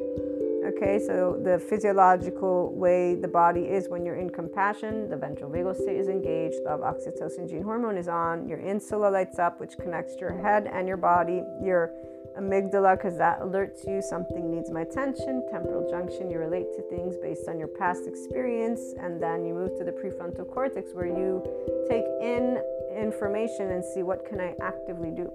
Okay, 0.65 0.99
so 0.99 1.39
the 1.45 1.59
physiological 1.59 2.73
way 2.75 3.15
the 3.15 3.29
body 3.29 3.61
is 3.61 3.91
when 3.91 4.03
you're 4.07 4.17
in 4.17 4.31
compassion, 4.31 5.11
the 5.11 5.17
ventral 5.17 5.51
vagal 5.51 5.77
state 5.77 5.99
is 5.99 6.09
engaged, 6.09 6.57
the 6.65 6.71
oxytocin 6.71 7.47
gene 7.51 7.63
hormone 7.63 7.99
is 7.99 8.09
on, 8.09 8.49
your 8.49 8.59
insula 8.59 9.11
lights 9.11 9.39
up, 9.39 9.61
which 9.61 9.77
connects 9.77 10.17
your 10.19 10.33
head 10.41 10.67
and 10.73 10.89
your 10.89 10.97
body, 10.97 11.43
your 11.63 11.93
amygdala, 12.39 12.97
because 12.97 13.19
that 13.19 13.41
alerts 13.41 13.87
you 13.87 14.01
something 14.01 14.51
needs 14.51 14.71
my 14.71 14.81
attention, 14.81 15.47
temporal 15.51 15.89
junction, 15.91 16.31
you 16.31 16.39
relate 16.39 16.73
to 16.75 16.83
things 16.89 17.15
based 17.19 17.47
on 17.47 17.59
your 17.59 17.69
past 17.69 18.07
experience, 18.07 18.95
and 18.99 19.23
then 19.23 19.45
you 19.45 19.53
move 19.53 19.77
to 19.77 19.85
the 19.85 19.93
prefrontal 19.93 20.51
cortex 20.51 20.95
where 20.95 21.07
you 21.07 21.45
take 21.91 22.07
in 22.23 22.59
information 22.97 23.73
and 23.73 23.85
see 23.85 24.03
what 24.03 24.25
can 24.25 24.41
I 24.41 24.55
actively 24.63 25.11
do. 25.11 25.31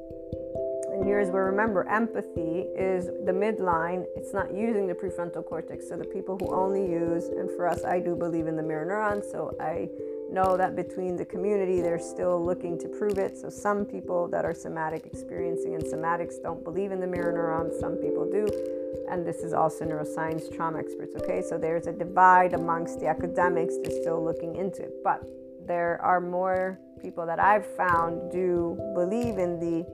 And 1.00 1.08
here's 1.08 1.30
where 1.30 1.46
remember 1.46 1.88
empathy 1.88 2.66
is 2.76 3.06
the 3.06 3.32
midline. 3.32 4.04
It's 4.18 4.34
not 4.34 4.54
using 4.54 4.86
the 4.86 4.94
prefrontal 4.94 5.46
cortex. 5.46 5.88
So 5.88 5.96
the 5.96 6.04
people 6.04 6.38
who 6.38 6.54
only 6.54 6.82
use, 6.82 7.30
and 7.30 7.50
for 7.52 7.70
us, 7.70 7.86
I 7.86 8.02
do 8.02 8.18
believe 8.18 8.48
in 8.48 8.58
the 8.58 8.64
mirror 8.64 8.84
neurons. 8.84 9.24
So 9.32 9.56
I 9.62 9.88
know 10.30 10.58
that 10.58 10.76
between 10.76 11.16
the 11.16 11.24
community, 11.24 11.80
they're 11.80 12.00
still 12.00 12.44
looking 12.44 12.78
to 12.80 12.90
prove 12.90 13.18
it. 13.18 13.38
So 13.38 13.50
some 13.50 13.86
people 13.86 14.28
that 14.28 14.44
are 14.44 14.54
somatic 14.54 15.06
experiencing 15.06 15.74
and 15.74 15.86
somatics 15.86 16.34
don't 16.44 16.66
believe 16.66 16.92
in 16.92 17.00
the 17.00 17.08
mirror 17.08 17.32
neurons. 17.32 17.80
Some 17.80 17.96
people 17.96 18.30
do. 18.30 18.46
And 19.10 19.26
this 19.26 19.38
is 19.38 19.54
also 19.54 19.86
neuroscience 19.86 20.54
trauma 20.54 20.80
experts. 20.80 21.16
Okay, 21.16 21.42
so 21.42 21.58
there's 21.58 21.88
a 21.88 21.94
divide 21.94 22.54
amongst 22.54 23.00
the 23.00 23.08
academics. 23.08 23.76
They're 23.82 24.02
still 24.02 24.22
looking 24.22 24.58
into 24.58 24.82
it, 24.82 25.02
but 25.02 25.24
there 25.66 25.98
are 26.02 26.20
more 26.20 26.78
people 27.02 27.26
that 27.26 27.40
I've 27.40 27.66
found 27.78 28.34
do 28.34 28.78
believe 28.94 29.38
in 29.38 29.62
the 29.62 29.86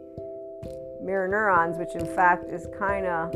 mirror 1.05 1.27
neurons, 1.27 1.77
which 1.77 1.93
in 1.93 2.05
fact 2.15 2.49
is 2.49 2.67
kind 2.77 3.05
of 3.05 3.31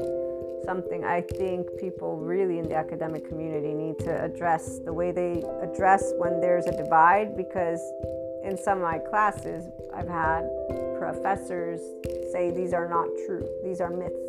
something 0.66 1.04
I 1.04 1.22
think 1.22 1.68
people 1.80 2.18
really 2.18 2.60
in 2.60 2.68
the 2.68 2.76
academic 2.76 3.28
community 3.28 3.74
need 3.74 4.00
to 4.00 4.24
address 4.24 4.80
the 4.80 4.92
way 4.92 5.12
they 5.12 5.44
address 5.62 6.12
when 6.18 6.42
there's 6.42 6.66
a 6.66 6.76
divide. 6.76 7.38
Because 7.38 7.82
in 8.44 8.58
some 8.58 8.80
of 8.80 8.84
my 8.84 8.98
classes, 8.98 9.70
I've 9.94 10.08
had 10.08 10.50
professors 10.98 11.80
say 12.32 12.52
these 12.52 12.74
are 12.74 12.90
not 12.90 13.08
true, 13.26 13.48
these 13.64 13.80
are 13.80 13.90
myths 13.90 14.29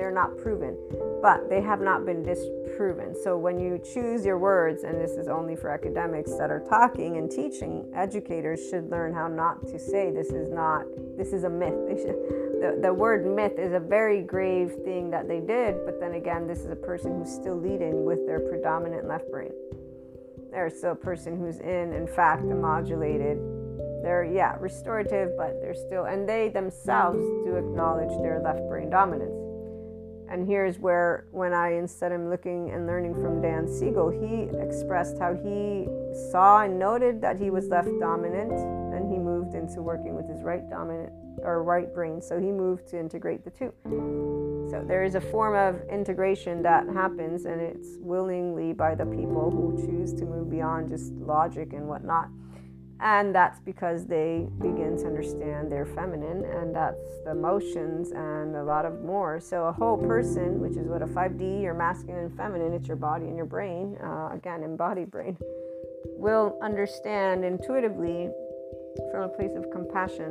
they're 0.00 0.10
not 0.10 0.38
proven, 0.38 0.78
but 1.20 1.50
they 1.50 1.60
have 1.60 1.82
not 1.82 2.06
been 2.06 2.22
disproven. 2.22 3.14
So 3.22 3.36
when 3.36 3.60
you 3.60 3.78
choose 3.78 4.24
your 4.24 4.38
words, 4.38 4.82
and 4.82 4.98
this 4.98 5.10
is 5.10 5.28
only 5.28 5.54
for 5.54 5.68
academics 5.68 6.34
that 6.36 6.50
are 6.50 6.64
talking 6.70 7.18
and 7.18 7.30
teaching, 7.30 7.84
educators 7.94 8.66
should 8.70 8.90
learn 8.90 9.12
how 9.12 9.28
not 9.28 9.66
to 9.68 9.78
say 9.78 10.10
this 10.10 10.30
is 10.30 10.48
not, 10.48 10.86
this 11.18 11.34
is 11.34 11.44
a 11.44 11.50
myth. 11.50 11.74
Should, 12.00 12.16
the, 12.62 12.78
the 12.80 12.94
word 12.94 13.26
myth 13.26 13.58
is 13.58 13.74
a 13.74 13.80
very 13.80 14.22
grave 14.22 14.72
thing 14.84 15.10
that 15.10 15.28
they 15.28 15.40
did, 15.40 15.84
but 15.84 16.00
then 16.00 16.14
again, 16.14 16.46
this 16.46 16.60
is 16.60 16.70
a 16.70 16.76
person 16.76 17.18
who's 17.18 17.30
still 17.30 17.60
leading 17.60 18.06
with 18.06 18.26
their 18.26 18.40
predominant 18.40 19.06
left 19.06 19.30
brain. 19.30 19.52
They're 20.50 20.70
still 20.70 20.92
a 20.92 20.96
person 20.96 21.38
who's 21.38 21.58
in, 21.58 21.92
in 21.92 22.06
fact, 22.06 22.42
a 22.44 22.54
modulated 22.54 23.38
they're 24.02 24.24
yeah 24.24 24.56
restorative 24.60 25.36
but 25.36 25.60
they're 25.60 25.74
still 25.74 26.06
and 26.06 26.26
they 26.26 26.48
themselves 26.48 27.20
do 27.44 27.56
acknowledge 27.56 28.08
their 28.22 28.40
left 28.40 28.66
brain 28.66 28.88
dominance 28.88 29.49
and 30.30 30.46
here's 30.46 30.78
where, 30.78 31.26
when 31.32 31.52
I 31.52 31.72
instead 31.72 32.12
am 32.12 32.30
looking 32.30 32.70
and 32.70 32.86
learning 32.86 33.14
from 33.14 33.42
Dan 33.42 33.66
Siegel, 33.66 34.10
he 34.10 34.48
expressed 34.64 35.18
how 35.18 35.34
he 35.34 35.88
saw 36.30 36.62
and 36.62 36.78
noted 36.78 37.20
that 37.20 37.36
he 37.38 37.50
was 37.50 37.66
left 37.66 37.90
dominant 37.98 38.52
and 38.94 39.10
he 39.10 39.18
moved 39.18 39.54
into 39.54 39.82
working 39.82 40.14
with 40.14 40.28
his 40.28 40.42
right 40.42 40.68
dominant 40.70 41.12
or 41.42 41.64
right 41.64 41.92
brain. 41.92 42.22
So 42.22 42.38
he 42.38 42.52
moved 42.52 42.86
to 42.88 42.98
integrate 42.98 43.44
the 43.44 43.50
two. 43.50 43.72
So 44.70 44.84
there 44.86 45.02
is 45.02 45.16
a 45.16 45.20
form 45.20 45.56
of 45.56 45.82
integration 45.88 46.62
that 46.62 46.86
happens 46.88 47.44
and 47.44 47.60
it's 47.60 47.96
willingly 47.98 48.72
by 48.72 48.94
the 48.94 49.06
people 49.06 49.50
who 49.50 49.76
choose 49.84 50.12
to 50.14 50.24
move 50.24 50.48
beyond 50.48 50.90
just 50.90 51.12
logic 51.14 51.72
and 51.72 51.88
whatnot 51.88 52.28
and 53.00 53.34
that's 53.34 53.60
because 53.60 54.06
they 54.06 54.46
begin 54.60 54.96
to 54.98 55.06
understand 55.06 55.70
their 55.70 55.86
feminine 55.86 56.44
and 56.44 56.74
that's 56.74 57.18
the 57.24 57.30
emotions 57.30 58.10
and 58.12 58.54
a 58.56 58.62
lot 58.62 58.84
of 58.84 59.02
more. 59.02 59.40
So 59.40 59.66
a 59.66 59.72
whole 59.72 59.96
person 59.96 60.60
which 60.60 60.76
is 60.76 60.86
what 60.86 61.02
a 61.02 61.06
5d 61.06 61.62
your 61.62 61.74
masculine 61.74 62.26
and 62.26 62.36
feminine 62.36 62.72
it's 62.72 62.88
your 62.88 62.96
body 62.96 63.26
and 63.26 63.36
your 63.36 63.46
brain 63.46 63.96
uh, 64.02 64.30
again 64.32 64.62
embodied 64.62 65.10
brain 65.10 65.36
will 66.16 66.58
understand 66.62 67.44
intuitively 67.44 68.30
from 69.10 69.22
a 69.22 69.28
place 69.28 69.52
of 69.56 69.70
compassion 69.70 70.30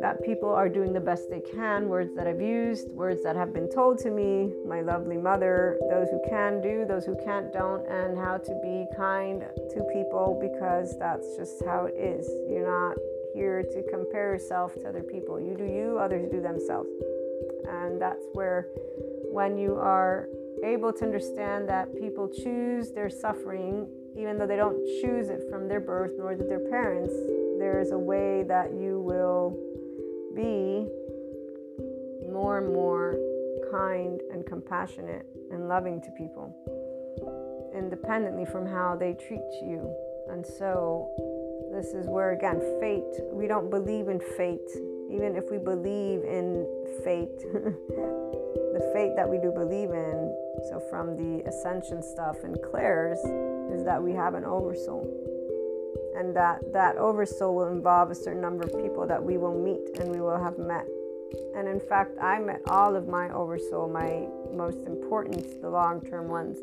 that 0.00 0.22
people 0.24 0.48
are 0.50 0.68
doing 0.68 0.92
the 0.92 1.00
best 1.00 1.28
they 1.30 1.40
can, 1.40 1.88
words 1.88 2.14
that 2.14 2.26
I've 2.26 2.40
used, 2.40 2.88
words 2.90 3.22
that 3.24 3.36
have 3.36 3.52
been 3.52 3.68
told 3.68 3.98
to 4.00 4.10
me, 4.10 4.52
my 4.66 4.80
lovely 4.80 5.16
mother, 5.16 5.78
those 5.90 6.08
who 6.10 6.20
can 6.28 6.60
do, 6.60 6.84
those 6.86 7.04
who 7.04 7.16
can't 7.24 7.52
don't, 7.52 7.86
and 7.88 8.16
how 8.16 8.38
to 8.38 8.60
be 8.62 8.86
kind 8.96 9.40
to 9.70 9.84
people 9.92 10.38
because 10.40 10.96
that's 10.98 11.36
just 11.36 11.64
how 11.64 11.86
it 11.86 11.96
is. 11.96 12.28
You're 12.48 12.68
not 12.68 12.96
here 13.34 13.62
to 13.62 13.82
compare 13.90 14.34
yourself 14.34 14.74
to 14.74 14.88
other 14.88 15.02
people. 15.02 15.40
You 15.40 15.56
do 15.56 15.64
you, 15.64 15.98
others 15.98 16.30
do 16.30 16.40
themselves. 16.40 16.88
And 17.68 18.00
that's 18.00 18.24
where, 18.32 18.68
when 19.30 19.58
you 19.58 19.74
are 19.74 20.28
able 20.64 20.92
to 20.92 21.04
understand 21.04 21.68
that 21.68 21.94
people 21.98 22.28
choose 22.28 22.92
their 22.92 23.10
suffering, 23.10 23.86
even 24.16 24.38
though 24.38 24.46
they 24.46 24.56
don't 24.56 24.78
choose 25.00 25.28
it 25.28 25.42
from 25.50 25.68
their 25.68 25.80
birth 25.80 26.12
nor 26.18 26.34
did 26.34 26.48
their 26.48 26.68
parents, 26.70 27.12
there 27.58 27.80
is 27.80 27.90
a 27.90 27.98
way 27.98 28.44
that 28.44 28.72
you 28.72 29.00
will 29.00 29.56
be 30.38 30.86
more 32.30 32.58
and 32.58 32.72
more 32.72 33.18
kind 33.72 34.20
and 34.32 34.46
compassionate 34.46 35.26
and 35.50 35.68
loving 35.68 36.00
to 36.00 36.10
people, 36.12 36.54
independently 37.74 38.44
from 38.44 38.64
how 38.64 38.94
they 38.94 39.14
treat 39.14 39.50
you. 39.60 39.92
And 40.30 40.46
so, 40.46 41.10
this 41.72 41.88
is 41.88 42.06
where, 42.06 42.32
again, 42.32 42.60
fate, 42.78 43.18
we 43.32 43.48
don't 43.48 43.68
believe 43.68 44.06
in 44.06 44.20
fate, 44.36 44.70
even 45.10 45.34
if 45.34 45.50
we 45.50 45.58
believe 45.58 46.22
in 46.22 46.64
fate. 47.02 47.38
the 47.42 48.90
fate 48.94 49.16
that 49.16 49.28
we 49.28 49.38
do 49.38 49.50
believe 49.50 49.90
in, 49.90 50.32
so 50.70 50.80
from 50.88 51.16
the 51.16 51.42
ascension 51.48 52.00
stuff 52.00 52.36
and 52.44 52.56
Claire's, 52.62 53.18
is 53.74 53.84
that 53.84 54.00
we 54.00 54.12
have 54.12 54.34
an 54.34 54.44
oversoul 54.44 55.02
and 56.18 56.34
that 56.34 56.72
that 56.72 56.96
oversoul 56.96 57.54
will 57.54 57.68
involve 57.68 58.10
a 58.10 58.14
certain 58.14 58.42
number 58.42 58.64
of 58.64 58.72
people 58.82 59.06
that 59.06 59.22
we 59.22 59.38
will 59.38 59.56
meet 59.62 59.98
and 59.98 60.10
we 60.10 60.20
will 60.20 60.42
have 60.42 60.58
met. 60.58 60.86
And 61.54 61.68
in 61.68 61.80
fact 61.80 62.18
i 62.20 62.38
met 62.38 62.62
all 62.66 62.96
of 62.96 63.06
my 63.06 63.30
oversoul 63.30 63.88
my 63.88 64.26
most 64.54 64.78
important 64.86 65.60
the 65.62 65.70
long-term 65.70 66.28
ones 66.28 66.58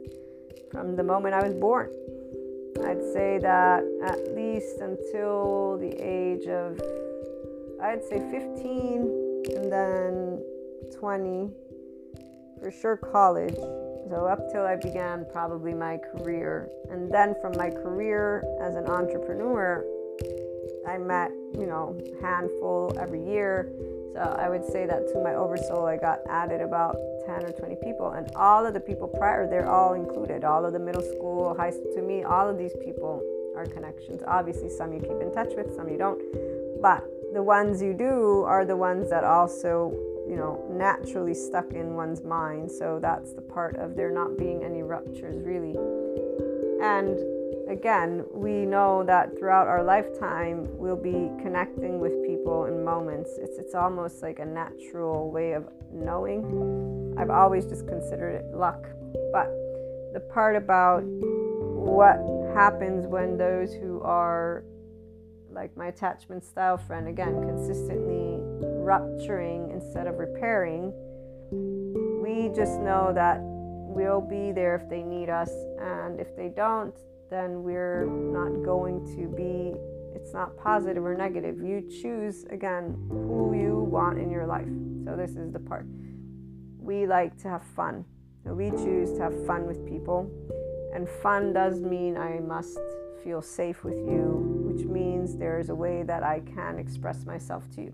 from 0.72 0.95
the 0.95 1.03
moment 1.03 1.34
i 1.34 1.43
was 1.43 1.53
born. 1.53 1.89
I'd 2.84 3.01
say 3.14 3.39
that 3.39 3.84
at 4.03 4.36
least 4.36 4.80
until 4.82 5.78
the 5.78 5.93
age 5.97 6.47
of 6.47 6.82
i'd 7.82 8.03
say 8.03 8.20
15 8.20 9.53
and 9.56 9.72
then 9.72 10.43
20 10.99 11.51
for 12.60 12.72
sure 12.72 12.97
college 12.97 13.56
so, 14.10 14.26
up 14.26 14.51
till 14.51 14.62
I 14.62 14.76
began 14.76 15.26
probably 15.32 15.74
my 15.74 15.97
career. 15.97 16.70
And 16.91 17.12
then 17.12 17.36
from 17.41 17.58
my 17.58 17.72
career 17.72 18.43
as 18.62 18.76
an 18.76 18.86
entrepreneur, 18.86 19.84
I 20.88 20.97
met, 20.99 21.32
you 21.58 21.66
know, 21.66 21.97
handful 22.22 22.95
every 22.99 23.24
year. 23.26 23.72
So 24.14 24.22
I 24.22 24.47
would 24.47 24.64
say 24.64 24.86
that 24.86 25.08
to 25.12 25.24
my 25.24 25.34
oversoul, 25.34 25.86
I 25.86 25.97
got 25.97 26.20
added 26.30 26.62
about 26.62 26.95
10 27.26 27.45
or 27.45 27.51
20 27.51 27.76
people. 27.84 28.12
And 28.12 28.30
all 28.36 28.66
of 28.66 28.74
the 28.74 28.80
people 28.80 29.08
prior, 29.08 29.49
they're 29.49 29.70
all 29.70 29.93
included. 29.93 30.43
All 30.43 30.66
of 30.66 30.74
the 30.74 30.80
middle 30.80 31.01
school, 31.01 31.56
high 31.56 31.72
school, 31.72 31.91
to 31.95 32.01
me, 32.01 32.24
all 32.24 32.47
of 32.47 32.58
these 32.58 32.74
people 32.84 33.24
are 33.58 33.66
connections. 33.66 34.22
Obviously, 34.28 34.70
some 34.70 34.93
you 34.93 34.99
keep 34.99 35.20
in 35.20 35.34
touch 35.34 35.49
with, 35.58 35.76
some 35.76 35.89
you 35.89 35.97
don't. 35.97 36.22
But 36.82 37.03
the 37.34 37.41
ones 37.41 37.82
you 37.82 37.93
do 37.93 38.43
are 38.43 38.66
the 38.66 38.78
ones 38.78 39.10
that 39.10 39.24
also 39.24 40.14
you 40.28 40.36
know, 40.36 40.65
naturally 40.71 41.34
stuck 41.34 41.73
in 41.73 41.93
one's 41.93 42.23
mind. 42.23 42.71
So 42.71 42.99
that's 43.01 43.34
the 43.34 43.41
part 43.41 43.76
of 43.76 43.95
there 43.95 44.11
not 44.11 44.38
being 44.38 44.63
any 44.63 44.82
ruptures, 44.82 45.41
really. 45.43 45.76
And 46.82 47.17
again, 47.69 48.26
we 48.32 48.65
know 48.65 49.03
that 49.03 49.38
throughout 49.38 49.67
our 49.67 49.84
lifetime, 49.84 50.67
we'll 50.78 50.95
be 50.95 51.32
connecting 51.41 51.99
with 51.99 52.26
people 52.26 52.65
in 52.65 52.84
moments. 52.84 53.32
It's, 53.38 53.57
it's 53.57 53.76
almost 53.76 54.21
like 54.21 54.39
a 54.39 54.45
natural 54.45 55.32
way 55.32 55.53
of 55.53 55.69
knowing. 55.91 57.15
I've 57.17 57.30
always 57.30 57.65
just 57.65 57.88
considered 57.88 58.36
it 58.36 58.45
luck. 58.53 58.86
But 59.32 59.47
the 60.13 60.19
part 60.34 60.55
about 60.55 61.03
what 61.05 62.17
happens 62.53 63.05
when 63.07 63.38
those 63.38 63.73
who 63.73 64.01
are 64.01 64.63
like 65.51 65.76
my 65.78 65.88
attachment 65.88 66.43
style 66.43 66.78
friend, 66.78 67.07
again, 67.07 67.41
consistently 67.41 68.34
rupturing 68.86 69.71
instead 69.71 70.07
of 70.07 70.19
repairing, 70.19 70.93
we 72.21 72.49
just 72.55 72.79
know 72.79 73.11
that 73.13 73.39
we'll 73.41 74.21
be 74.21 74.51
there 74.51 74.75
if 74.75 74.88
they 74.89 75.01
need 75.01 75.29
us. 75.29 75.49
And 75.79 76.19
if 76.19 76.36
they 76.36 76.49
don't, 76.49 76.95
then 77.31 77.63
we're 77.63 78.05
not 78.05 78.63
going 78.63 79.05
to 79.15 79.27
be, 79.27 79.73
it's 80.15 80.33
not 80.33 80.55
positive 80.57 81.03
or 81.03 81.15
negative. 81.15 81.59
You 81.59 81.81
choose, 82.01 82.45
again, 82.51 82.95
who 83.09 83.55
you 83.57 83.79
want 83.79 84.19
in 84.19 84.29
your 84.29 84.45
life. 84.45 84.67
So, 85.05 85.15
this 85.15 85.31
is 85.31 85.51
the 85.51 85.59
part. 85.59 85.88
We 86.77 87.07
like 87.07 87.38
to 87.41 87.49
have 87.49 87.63
fun. 87.75 88.05
So, 88.43 88.53
we 88.53 88.69
choose 88.71 89.13
to 89.13 89.23
have 89.23 89.45
fun 89.47 89.65
with 89.65 89.86
people. 89.88 90.29
And 90.93 91.09
fun 91.09 91.53
does 91.53 91.81
mean 91.81 92.15
I 92.17 92.39
must 92.39 92.79
feel 93.23 93.41
safe 93.41 93.83
with 93.83 93.97
you, 93.97 94.63
which 94.65 94.86
means 94.86 95.36
there's 95.36 95.69
a 95.69 95.75
way 95.75 96.03
that 96.03 96.23
I 96.23 96.41
can 96.41 96.77
express 96.77 97.25
myself 97.25 97.69
to 97.71 97.81
you. 97.81 97.93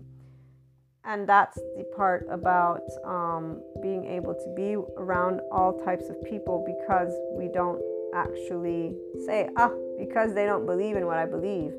And 1.04 1.28
that's 1.28 1.56
the 1.76 1.84
part 1.96 2.26
about 2.30 2.82
um, 3.04 3.60
being 3.82 4.06
able 4.06 4.34
to 4.34 4.54
be 4.54 4.76
around 4.96 5.40
all 5.50 5.80
types 5.84 6.08
of 6.08 6.22
people 6.22 6.64
because 6.64 7.12
we 7.36 7.48
don't 7.52 7.82
actually 8.14 8.94
say, 9.26 9.48
ah, 9.56 9.70
because 9.98 10.34
they 10.34 10.46
don't 10.46 10.64
believe 10.64 10.96
in 10.96 11.06
what 11.06 11.18
I 11.18 11.26
believe. 11.26 11.72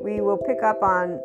We 0.00 0.20
will 0.20 0.38
pick 0.38 0.62
up 0.62 0.82
on 0.82 1.20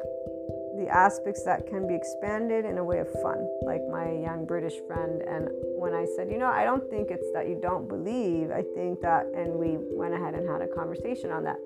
the 0.77 0.87
aspects 0.89 1.43
that 1.43 1.67
can 1.67 1.87
be 1.87 1.95
expanded 1.95 2.65
in 2.65 2.77
a 2.77 2.83
way 2.83 2.99
of 2.99 3.11
fun, 3.21 3.47
like 3.63 3.81
my 3.91 4.11
young 4.11 4.45
British 4.45 4.75
friend. 4.87 5.21
And 5.21 5.49
when 5.75 5.93
I 5.93 6.05
said, 6.15 6.29
you 6.31 6.37
know, 6.37 6.47
I 6.47 6.63
don't 6.63 6.89
think 6.89 7.11
it's 7.11 7.31
that 7.33 7.47
you 7.47 7.59
don't 7.61 7.87
believe, 7.87 8.51
I 8.51 8.63
think 8.75 9.01
that, 9.01 9.27
and 9.35 9.53
we 9.53 9.77
went 9.77 10.13
ahead 10.13 10.35
and 10.35 10.47
had 10.47 10.61
a 10.61 10.67
conversation 10.67 11.31
on 11.31 11.43
that. 11.43 11.59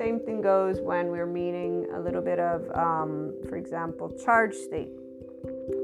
Same 0.00 0.18
thing 0.18 0.40
goes 0.40 0.80
when 0.80 1.08
we're 1.08 1.26
meeting 1.26 1.86
a 1.94 2.00
little 2.00 2.22
bit 2.22 2.38
of, 2.38 2.62
um, 2.74 3.34
for 3.50 3.56
example, 3.56 4.08
charge 4.24 4.54
state 4.54 4.88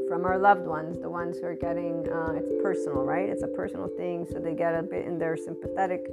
from 0.08 0.24
our 0.24 0.38
loved 0.38 0.66
ones, 0.66 0.98
the 1.02 1.10
ones 1.10 1.36
who 1.38 1.44
are 1.44 1.54
getting, 1.54 2.08
uh, 2.10 2.32
it's 2.34 2.48
personal, 2.62 3.02
right? 3.02 3.28
It's 3.28 3.42
a 3.42 3.48
personal 3.48 3.88
thing, 3.88 4.26
so 4.32 4.38
they 4.38 4.54
get 4.54 4.74
a 4.74 4.82
bit 4.82 5.04
in 5.04 5.18
their 5.18 5.36
sympathetic 5.36 6.06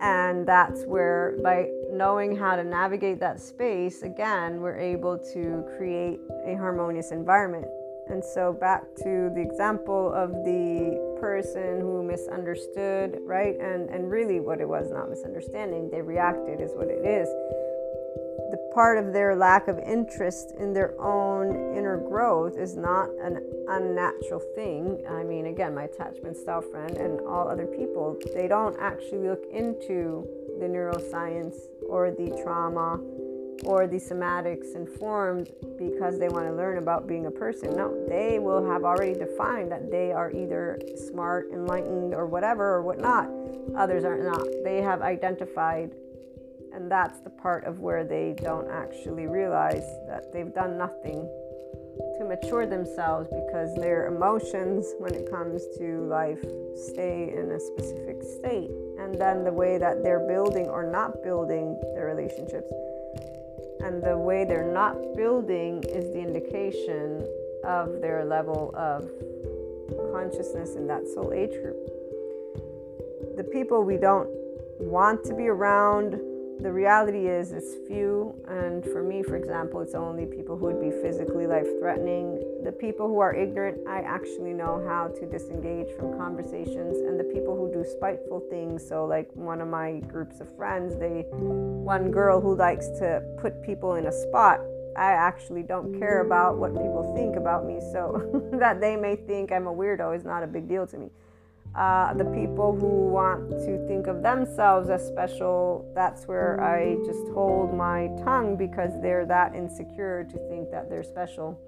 and 0.00 0.46
that's 0.46 0.84
where, 0.84 1.36
by 1.42 1.68
knowing 1.92 2.34
how 2.34 2.56
to 2.56 2.64
navigate 2.64 3.20
that 3.20 3.38
space, 3.38 4.00
again, 4.00 4.62
we're 4.62 4.78
able 4.78 5.18
to 5.34 5.62
create 5.76 6.20
a 6.46 6.54
harmonious 6.54 7.10
environment. 7.10 7.66
And 8.08 8.24
so, 8.24 8.54
back 8.54 8.82
to 9.02 9.30
the 9.34 9.42
example 9.42 10.10
of 10.14 10.30
the 10.32 11.09
person 11.20 11.80
who 11.80 12.02
misunderstood, 12.02 13.18
right? 13.22 13.58
And, 13.60 13.88
and 13.90 14.10
really, 14.10 14.40
what 14.40 14.60
it 14.60 14.68
was 14.68 14.90
not 14.90 15.10
misunderstanding, 15.10 15.90
they 15.90 16.02
reacted, 16.02 16.60
is 16.60 16.72
what 16.74 16.88
it 16.88 17.04
is 17.04 17.28
the 18.50 18.56
part 18.74 18.98
of 18.98 19.12
their 19.12 19.36
lack 19.36 19.68
of 19.68 19.78
interest 19.78 20.52
in 20.58 20.72
their 20.72 21.00
own 21.00 21.76
inner 21.76 21.96
growth 21.96 22.58
is 22.58 22.76
not 22.76 23.08
an 23.22 23.40
unnatural 23.68 24.40
thing. 24.54 25.04
I 25.08 25.22
mean, 25.22 25.46
again, 25.46 25.74
my 25.74 25.84
attachment 25.84 26.36
style 26.36 26.62
friend 26.62 26.96
and 26.96 27.20
all 27.20 27.48
other 27.48 27.66
people, 27.66 28.18
they 28.34 28.48
don't 28.48 28.76
actually 28.80 29.28
look 29.28 29.44
into 29.52 30.26
the 30.58 30.66
neuroscience 30.66 31.54
or 31.88 32.10
the 32.10 32.36
trauma 32.42 32.98
or 33.64 33.86
the 33.86 33.96
somatics 33.96 34.74
informed 34.74 35.50
because 35.78 36.18
they 36.18 36.28
want 36.28 36.46
to 36.46 36.52
learn 36.52 36.78
about 36.78 37.06
being 37.06 37.26
a 37.26 37.30
person. 37.30 37.76
No, 37.76 38.06
they 38.08 38.38
will 38.38 38.64
have 38.70 38.84
already 38.84 39.14
defined 39.14 39.70
that 39.72 39.90
they 39.90 40.12
are 40.12 40.30
either 40.30 40.80
smart, 40.96 41.50
enlightened, 41.52 42.14
or 42.14 42.26
whatever, 42.26 42.74
or 42.74 42.82
whatnot. 42.82 43.28
Others 43.76 44.04
are 44.04 44.18
not. 44.18 44.46
They 44.64 44.82
have 44.82 45.02
identified 45.02 45.90
and 46.72 46.90
that's 46.90 47.20
the 47.20 47.30
part 47.30 47.64
of 47.64 47.80
where 47.80 48.04
they 48.04 48.34
don't 48.38 48.70
actually 48.70 49.26
realize 49.26 49.84
that 50.06 50.32
they've 50.32 50.54
done 50.54 50.78
nothing 50.78 51.28
to 52.18 52.24
mature 52.24 52.66
themselves 52.66 53.28
because 53.28 53.74
their 53.76 54.06
emotions, 54.06 54.86
when 54.98 55.14
it 55.14 55.30
comes 55.30 55.62
to 55.78 56.06
life, 56.06 56.42
stay 56.92 57.34
in 57.36 57.50
a 57.50 57.60
specific 57.60 58.22
state. 58.22 58.70
And 58.98 59.14
then 59.20 59.44
the 59.44 59.52
way 59.52 59.78
that 59.78 60.02
they're 60.02 60.26
building 60.26 60.66
or 60.66 60.90
not 60.90 61.22
building 61.22 61.78
their 61.94 62.06
relationships, 62.06 62.70
and 63.82 64.02
the 64.02 64.16
way 64.16 64.44
they're 64.44 64.72
not 64.72 64.94
building 65.16 65.82
is 65.84 66.12
the 66.12 66.20
indication 66.20 67.26
of 67.64 68.00
their 68.00 68.24
level 68.24 68.74
of 68.74 69.10
consciousness 70.12 70.76
in 70.76 70.86
that 70.86 71.06
soul 71.06 71.32
age 71.32 71.52
group. 71.62 71.76
The 73.36 73.44
people 73.44 73.82
we 73.82 73.96
don't 73.96 74.28
want 74.78 75.24
to 75.24 75.34
be 75.34 75.48
around 75.48 76.20
the 76.62 76.70
reality 76.70 77.26
is 77.26 77.52
it's 77.52 77.74
few 77.88 78.34
and 78.46 78.84
for 78.84 79.02
me 79.02 79.22
for 79.22 79.36
example 79.36 79.80
it's 79.80 79.94
only 79.94 80.26
people 80.26 80.58
who 80.58 80.66
would 80.66 80.80
be 80.80 80.90
physically 80.90 81.46
life 81.46 81.66
threatening 81.78 82.38
the 82.64 82.72
people 82.72 83.08
who 83.08 83.18
are 83.18 83.34
ignorant 83.34 83.78
i 83.88 84.00
actually 84.00 84.52
know 84.52 84.84
how 84.86 85.08
to 85.08 85.24
disengage 85.24 85.88
from 85.96 86.16
conversations 86.18 86.98
and 86.98 87.18
the 87.18 87.24
people 87.24 87.56
who 87.56 87.72
do 87.72 87.82
spiteful 87.88 88.40
things 88.50 88.86
so 88.86 89.06
like 89.06 89.30
one 89.34 89.62
of 89.62 89.68
my 89.68 90.00
groups 90.00 90.40
of 90.40 90.54
friends 90.56 90.98
they 90.98 91.24
one 91.30 92.10
girl 92.10 92.40
who 92.40 92.54
likes 92.54 92.88
to 92.90 93.22
put 93.40 93.62
people 93.62 93.94
in 93.94 94.06
a 94.06 94.12
spot 94.12 94.60
I 94.96 95.12
actually 95.12 95.62
don't 95.62 95.98
care 95.98 96.20
about 96.20 96.58
what 96.58 96.72
people 96.72 97.14
think 97.16 97.36
about 97.36 97.64
me. 97.64 97.78
So 97.92 98.48
that 98.54 98.80
they 98.80 98.96
may 98.96 99.14
think 99.14 99.52
I'm 99.52 99.68
a 99.68 99.72
weirdo 99.72 100.14
is 100.16 100.24
not 100.24 100.42
a 100.42 100.48
big 100.48 100.68
deal 100.68 100.84
to 100.88 100.98
me. 100.98 101.10
Uh, 101.74 102.12
the 102.14 102.24
people 102.24 102.74
who 102.74 103.08
want 103.08 103.48
to 103.50 103.86
think 103.86 104.08
of 104.08 104.22
themselves 104.22 104.90
as 104.90 105.06
special, 105.06 105.88
that's 105.94 106.26
where 106.26 106.60
I 106.60 106.96
just 107.06 107.28
hold 107.32 107.76
my 107.76 108.08
tongue 108.24 108.56
because 108.56 108.90
they're 109.00 109.24
that 109.26 109.54
insecure 109.54 110.24
to 110.24 110.48
think 110.48 110.70
that 110.72 110.90
they're 110.90 111.04
special 111.04 111.58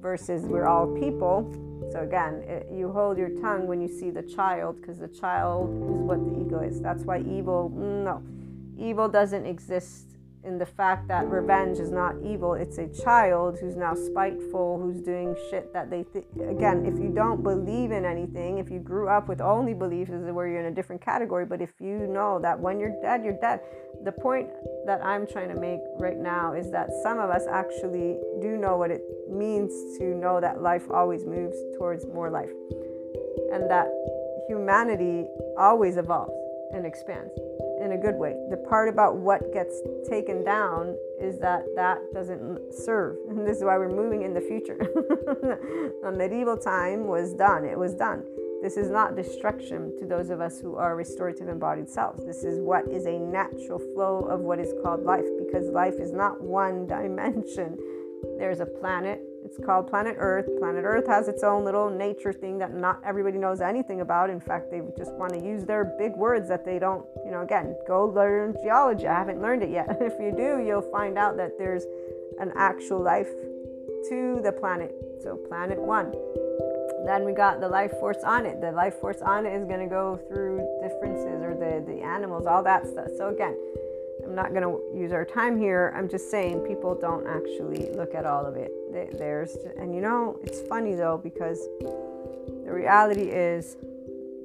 versus 0.00 0.42
we're 0.42 0.66
all 0.66 0.86
people. 0.98 1.48
So 1.92 2.00
again, 2.00 2.42
it, 2.46 2.66
you 2.72 2.90
hold 2.90 3.18
your 3.18 3.28
tongue 3.40 3.66
when 3.66 3.80
you 3.80 3.88
see 3.88 4.10
the 4.10 4.22
child 4.22 4.80
because 4.80 4.98
the 4.98 5.08
child 5.08 5.70
is 5.70 6.00
what 6.02 6.24
the 6.24 6.40
ego 6.40 6.60
is. 6.60 6.80
That's 6.80 7.04
why 7.04 7.20
evil, 7.20 7.70
no, 7.70 8.22
evil 8.76 9.08
doesn't 9.08 9.46
exist 9.46 10.16
in 10.44 10.58
the 10.58 10.66
fact 10.66 11.08
that 11.08 11.28
revenge 11.28 11.78
is 11.78 11.90
not 11.90 12.14
evil. 12.24 12.54
It's 12.54 12.78
a 12.78 12.88
child 12.88 13.58
who's 13.60 13.76
now 13.76 13.94
spiteful, 13.94 14.80
who's 14.80 15.00
doing 15.00 15.36
shit 15.50 15.72
that 15.72 15.90
they. 15.90 16.04
Again, 16.48 16.86
if 16.86 16.98
you 16.98 17.10
don't 17.14 17.42
believe 17.42 17.90
in 17.90 18.04
anything, 18.04 18.58
if 18.58 18.70
you 18.70 18.78
grew 18.78 19.08
up 19.08 19.28
with 19.28 19.40
only 19.40 19.74
beliefs, 19.74 20.10
is 20.10 20.30
where 20.32 20.48
you're 20.48 20.60
in 20.60 20.66
a 20.66 20.74
different 20.74 21.02
category. 21.02 21.44
But 21.44 21.60
if 21.60 21.70
you 21.78 22.06
know 22.06 22.38
that 22.40 22.58
when 22.58 22.80
you're 22.80 23.00
dead, 23.02 23.24
you're 23.24 23.38
dead. 23.40 23.60
The 24.04 24.12
point 24.12 24.48
that 24.86 25.04
I'm 25.04 25.26
trying 25.26 25.48
to 25.48 25.60
make 25.60 25.80
right 25.98 26.16
now 26.16 26.54
is 26.54 26.70
that 26.70 26.88
some 27.02 27.18
of 27.18 27.28
us 27.28 27.42
actually 27.50 28.16
do 28.40 28.56
know 28.56 28.76
what 28.78 28.90
it 28.90 29.02
means 29.28 29.98
to 29.98 30.14
know 30.14 30.40
that 30.40 30.62
life 30.62 30.84
always 30.90 31.26
moves 31.26 31.56
towards 31.76 32.06
more 32.06 32.30
life 32.30 32.50
and 33.52 33.70
that 33.70 33.88
humanity 34.48 35.26
always 35.58 35.96
evolves 35.96 36.32
and 36.72 36.86
expands 36.86 37.32
in 37.80 37.92
a 37.92 37.98
good 37.98 38.16
way. 38.16 38.34
The 38.50 38.56
part 38.56 38.88
about 38.88 39.16
what 39.16 39.52
gets 39.52 39.80
taken 40.08 40.44
down 40.44 40.96
is 41.20 41.38
that 41.38 41.64
that 41.76 41.98
doesn't 42.12 42.72
serve. 42.72 43.16
And 43.28 43.46
this 43.46 43.58
is 43.58 43.64
why 43.64 43.78
we're 43.78 43.88
moving 43.88 44.22
in 44.22 44.34
the 44.34 44.40
future. 44.40 44.78
the 46.02 46.12
medieval 46.12 46.56
time 46.56 47.06
was 47.06 47.34
done, 47.34 47.64
it 47.64 47.78
was 47.78 47.94
done. 47.94 48.24
This 48.62 48.76
is 48.76 48.90
not 48.90 49.16
destruction 49.16 49.96
to 49.98 50.06
those 50.06 50.28
of 50.28 50.42
us 50.42 50.60
who 50.60 50.76
are 50.76 50.94
restorative 50.94 51.48
embodied 51.48 51.88
selves. 51.88 52.26
This 52.26 52.44
is 52.44 52.60
what 52.60 52.86
is 52.88 53.06
a 53.06 53.18
natural 53.18 53.78
flow 53.78 54.20
of 54.24 54.40
what 54.40 54.58
is 54.58 54.74
called 54.82 55.02
life 55.02 55.24
because 55.38 55.70
life 55.70 55.94
is 55.98 56.12
not 56.12 56.42
one 56.42 56.86
dimension. 56.98 57.78
There's 58.36 58.60
a 58.60 58.66
planet, 58.66 59.22
it's 59.50 59.66
called 59.66 59.88
Planet 59.88 60.14
Earth. 60.16 60.46
Planet 60.60 60.84
Earth 60.84 61.08
has 61.08 61.26
its 61.26 61.42
own 61.42 61.64
little 61.64 61.90
nature 61.90 62.32
thing 62.32 62.56
that 62.58 62.72
not 62.72 63.00
everybody 63.04 63.36
knows 63.36 63.60
anything 63.60 64.00
about. 64.00 64.30
In 64.30 64.38
fact, 64.38 64.70
they 64.70 64.80
just 64.96 65.12
want 65.14 65.32
to 65.32 65.40
use 65.40 65.64
their 65.64 65.84
big 65.98 66.14
words 66.14 66.48
that 66.48 66.64
they 66.64 66.78
don't, 66.78 67.04
you 67.24 67.32
know, 67.32 67.42
again, 67.42 67.74
go 67.84 68.04
learn 68.04 68.54
geology. 68.62 69.08
I 69.08 69.18
haven't 69.18 69.42
learned 69.42 69.64
it 69.64 69.70
yet. 69.70 69.88
if 70.00 70.12
you 70.20 70.30
do, 70.30 70.64
you'll 70.64 70.88
find 70.92 71.18
out 71.18 71.36
that 71.38 71.58
there's 71.58 71.82
an 72.38 72.52
actual 72.54 73.02
life 73.02 73.28
to 74.08 74.40
the 74.40 74.52
planet. 74.52 74.94
So, 75.20 75.34
Planet 75.34 75.80
One. 75.80 76.14
Then 77.04 77.24
we 77.24 77.32
got 77.32 77.60
the 77.60 77.68
life 77.68 77.90
force 77.98 78.22
on 78.24 78.46
it. 78.46 78.60
The 78.60 78.70
life 78.70 79.00
force 79.00 79.20
on 79.20 79.46
it 79.46 79.52
is 79.52 79.64
going 79.66 79.80
to 79.80 79.90
go 79.90 80.20
through 80.28 80.58
differences 80.80 81.42
or 81.42 81.56
the, 81.58 81.82
the 81.90 82.00
animals, 82.02 82.46
all 82.46 82.62
that 82.62 82.86
stuff. 82.86 83.08
So, 83.18 83.30
again, 83.30 83.56
I'm 84.30 84.36
not 84.36 84.54
going 84.54 84.62
to 84.62 84.80
use 84.96 85.10
our 85.10 85.24
time 85.24 85.58
here. 85.58 85.92
I'm 85.96 86.08
just 86.08 86.30
saying 86.30 86.60
people 86.60 86.94
don't 86.94 87.26
actually 87.26 87.90
look 87.96 88.14
at 88.14 88.24
all 88.24 88.46
of 88.46 88.54
it. 88.54 88.70
There's, 89.18 89.56
and 89.76 89.92
you 89.92 90.00
know, 90.00 90.38
it's 90.44 90.60
funny 90.60 90.94
though, 90.94 91.18
because 91.20 91.58
the 91.80 92.70
reality 92.72 93.22
is, 93.22 93.76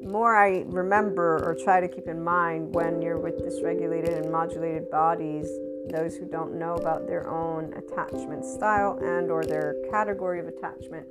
more 0.02 0.36
I 0.36 0.64
remember 0.66 1.48
or 1.48 1.54
try 1.54 1.82
to 1.82 1.88
keep 1.88 2.08
in 2.08 2.24
mind 2.24 2.74
when 2.74 3.00
you're 3.00 3.20
with 3.20 3.38
dysregulated 3.46 4.20
and 4.20 4.32
modulated 4.32 4.90
bodies, 4.90 5.48
those 5.92 6.16
who 6.16 6.26
don't 6.26 6.58
know 6.58 6.74
about 6.74 7.06
their 7.06 7.30
own 7.30 7.72
attachment 7.74 8.44
style 8.44 8.98
and 9.04 9.30
or 9.30 9.46
their 9.46 9.76
category 9.92 10.40
of 10.40 10.48
attachment, 10.48 11.06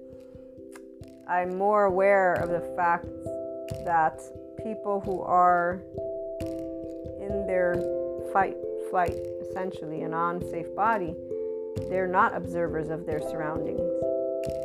I'm 1.29 1.57
more 1.57 1.85
aware 1.85 2.33
of 2.33 2.49
the 2.51 2.75
fact 2.75 3.07
that 3.85 4.20
people 4.64 5.01
who 5.01 5.20
are 5.22 5.81
in 7.20 7.47
their 7.47 8.04
fight, 8.35 8.57
flight, 8.91 9.16
essentially, 9.41 10.03
an 10.03 10.12
unsafe 10.12 10.74
body, 10.74 11.14
they're 11.89 12.09
not 12.09 12.37
observers 12.37 12.91
of 12.91 13.07
their 13.07 13.20
surroundings. 13.20 13.80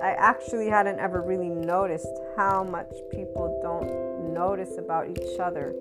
I 0.03 0.11
actually 0.17 0.67
hadn't 0.67 0.99
ever 0.99 1.21
really 1.21 1.49
noticed 1.49 2.19
how 2.35 2.63
much 2.63 2.91
people 3.11 3.59
don't 3.61 4.33
notice 4.33 4.77
about 4.77 5.07
each 5.07 5.39
other. 5.39 5.73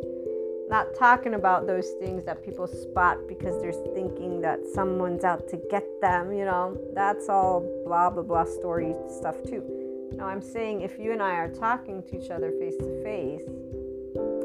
Not 0.68 0.94
talking 0.94 1.32
about 1.32 1.66
those 1.66 1.88
things 1.98 2.24
that 2.26 2.44
people 2.44 2.66
spot 2.66 3.26
because 3.26 3.60
they're 3.62 3.72
thinking 3.94 4.42
that 4.42 4.60
someone's 4.74 5.24
out 5.24 5.48
to 5.48 5.56
get 5.70 5.84
them, 6.02 6.30
you 6.30 6.44
know, 6.44 6.78
that's 6.94 7.30
all 7.30 7.60
blah 7.86 8.10
blah 8.10 8.22
blah 8.22 8.44
story 8.44 8.94
stuff 9.18 9.36
too. 9.44 9.64
Now, 10.12 10.26
I'm 10.26 10.42
saying 10.42 10.82
if 10.82 10.98
you 10.98 11.12
and 11.12 11.22
I 11.22 11.36
are 11.36 11.48
talking 11.48 12.02
to 12.02 12.22
each 12.22 12.30
other 12.30 12.52
face 12.52 12.76
to 12.76 13.02
face, 13.02 13.48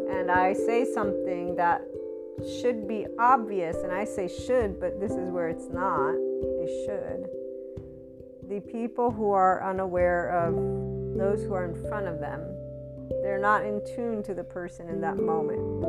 and 0.09 0.31
I 0.31 0.53
say 0.53 0.85
something 0.85 1.55
that 1.57 1.85
should 2.61 2.87
be 2.87 3.05
obvious, 3.19 3.77
and 3.77 3.91
I 3.91 4.05
say 4.05 4.27
should, 4.27 4.79
but 4.79 4.99
this 4.99 5.11
is 5.11 5.29
where 5.29 5.49
it's 5.49 5.69
not. 5.69 6.13
It 6.13 6.69
should. 6.85 7.29
The 8.49 8.59
people 8.71 9.11
who 9.11 9.31
are 9.31 9.63
unaware 9.67 10.29
of 10.29 10.53
those 11.17 11.43
who 11.43 11.53
are 11.53 11.65
in 11.65 11.75
front 11.87 12.07
of 12.07 12.19
them, 12.19 12.41
they're 13.21 13.39
not 13.39 13.63
in 13.63 13.81
tune 13.95 14.23
to 14.23 14.33
the 14.33 14.43
person 14.43 14.89
in 14.89 14.99
that 15.01 15.17
moment. 15.17 15.85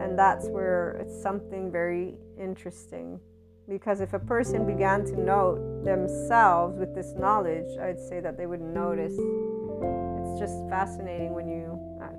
And 0.00 0.18
that's 0.18 0.48
where 0.48 0.96
it's 1.00 1.22
something 1.22 1.70
very 1.70 2.14
interesting. 2.38 3.20
Because 3.68 4.00
if 4.00 4.14
a 4.14 4.18
person 4.18 4.66
began 4.66 5.04
to 5.04 5.20
note 5.20 5.84
themselves 5.84 6.78
with 6.78 6.94
this 6.94 7.12
knowledge, 7.16 7.78
I'd 7.78 8.00
say 8.00 8.18
that 8.20 8.36
they 8.36 8.46
would 8.46 8.60
notice. 8.62 9.12
It's 9.12 10.40
just 10.40 10.68
fascinating 10.68 11.34
when 11.34 11.48
you 11.48 11.59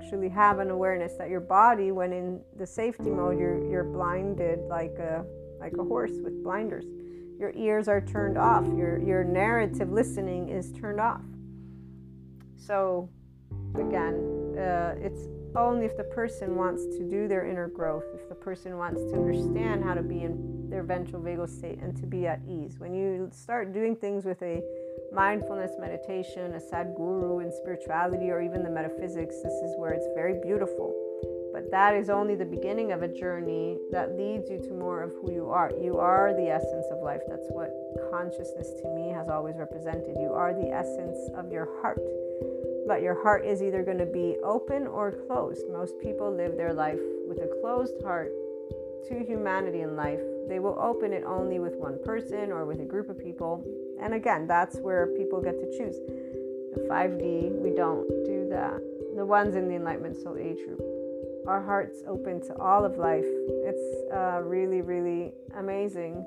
actually 0.02 0.28
have 0.28 0.58
an 0.58 0.70
awareness 0.70 1.14
that 1.14 1.28
your 1.28 1.40
body, 1.40 1.92
when 1.92 2.12
in 2.12 2.40
the 2.56 2.66
safety 2.66 3.10
mode, 3.10 3.38
you're, 3.38 3.64
you're 3.70 3.84
blinded 3.84 4.60
like 4.68 4.98
a, 4.98 5.24
like 5.60 5.72
a 5.78 5.84
horse 5.84 6.12
with 6.22 6.42
blinders. 6.42 6.84
Your 7.38 7.52
ears 7.54 7.88
are 7.88 8.00
turned 8.00 8.36
off, 8.36 8.64
your, 8.76 8.98
your 8.98 9.24
narrative 9.24 9.90
listening 9.90 10.48
is 10.48 10.72
turned 10.72 11.00
off. 11.00 11.22
So, 12.56 13.08
again, 13.74 14.56
uh, 14.58 14.94
it's 14.98 15.28
only 15.54 15.86
if 15.86 15.96
the 15.96 16.04
person 16.04 16.56
wants 16.56 16.84
to 16.96 17.08
do 17.08 17.28
their 17.28 17.46
inner 17.46 17.68
growth, 17.68 18.04
if 18.14 18.28
the 18.28 18.34
person 18.34 18.78
wants 18.78 19.00
to 19.00 19.14
understand 19.14 19.84
how 19.84 19.94
to 19.94 20.02
be 20.02 20.22
in 20.22 20.68
their 20.68 20.82
ventral 20.82 21.20
vagal 21.20 21.48
state 21.48 21.78
and 21.80 21.96
to 21.96 22.06
be 22.06 22.26
at 22.26 22.40
ease. 22.48 22.78
When 22.78 22.94
you 22.94 23.28
start 23.32 23.72
doing 23.72 23.94
things 23.94 24.24
with 24.24 24.40
a 24.42 24.62
mindfulness 25.12 25.72
meditation, 25.78 26.54
a 26.54 26.58
Sadhguru 26.58 27.44
in 27.44 27.52
spirituality, 27.52 28.30
or 28.30 28.40
even 28.40 28.62
the 28.62 28.70
metaphysics, 28.70 29.36
this 29.42 29.52
is 29.52 29.74
where 29.76 29.92
it's 29.92 30.08
very 30.14 30.40
beautiful. 30.42 30.94
But 31.52 31.70
that 31.70 31.94
is 31.94 32.08
only 32.08 32.34
the 32.34 32.46
beginning 32.46 32.92
of 32.92 33.02
a 33.02 33.08
journey 33.08 33.76
that 33.90 34.16
leads 34.16 34.48
you 34.48 34.58
to 34.58 34.72
more 34.72 35.02
of 35.02 35.12
who 35.20 35.32
you 35.32 35.50
are. 35.50 35.70
You 35.78 35.98
are 35.98 36.32
the 36.34 36.48
essence 36.48 36.86
of 36.90 37.02
life. 37.02 37.20
That's 37.28 37.46
what 37.50 37.70
consciousness 38.10 38.72
to 38.80 38.88
me 38.88 39.10
has 39.10 39.28
always 39.28 39.56
represented. 39.58 40.16
You 40.18 40.32
are 40.32 40.54
the 40.54 40.72
essence 40.72 41.18
of 41.36 41.52
your 41.52 41.68
heart. 41.82 42.00
But 42.88 43.02
your 43.02 43.22
heart 43.22 43.44
is 43.44 43.62
either 43.62 43.82
going 43.82 43.98
to 43.98 44.06
be 44.06 44.36
open 44.42 44.86
or 44.86 45.12
closed. 45.26 45.68
Most 45.70 46.00
people 46.00 46.34
live 46.34 46.56
their 46.56 46.72
life 46.72 47.00
with 47.28 47.38
a 47.38 47.60
closed 47.60 48.02
heart 48.02 48.32
to 49.08 49.24
humanity 49.24 49.82
in 49.82 49.94
life. 49.94 50.20
They 50.48 50.58
will 50.58 50.78
open 50.80 51.12
it 51.12 51.24
only 51.24 51.58
with 51.58 51.74
one 51.76 51.98
person 52.02 52.50
or 52.50 52.64
with 52.64 52.80
a 52.80 52.84
group 52.84 53.10
of 53.10 53.18
people 53.18 53.62
and 54.02 54.14
again, 54.14 54.46
that's 54.46 54.78
where 54.78 55.06
people 55.16 55.40
get 55.40 55.58
to 55.58 55.66
choose. 55.78 55.96
The 56.74 56.86
5D, 56.88 57.52
we 57.60 57.70
don't 57.70 58.08
do 58.24 58.48
that. 58.50 58.80
The 59.16 59.24
ones 59.24 59.54
in 59.54 59.68
the 59.68 59.74
Enlightenment 59.74 60.16
Soul 60.16 60.36
Age 60.38 60.58
group. 60.66 60.82
Our 61.46 61.62
hearts 61.62 62.02
open 62.08 62.40
to 62.46 62.56
all 62.56 62.84
of 62.84 62.96
life. 62.96 63.26
It's 63.26 64.12
uh, 64.12 64.40
really, 64.42 64.80
really 64.80 65.32
amazing. 65.56 66.24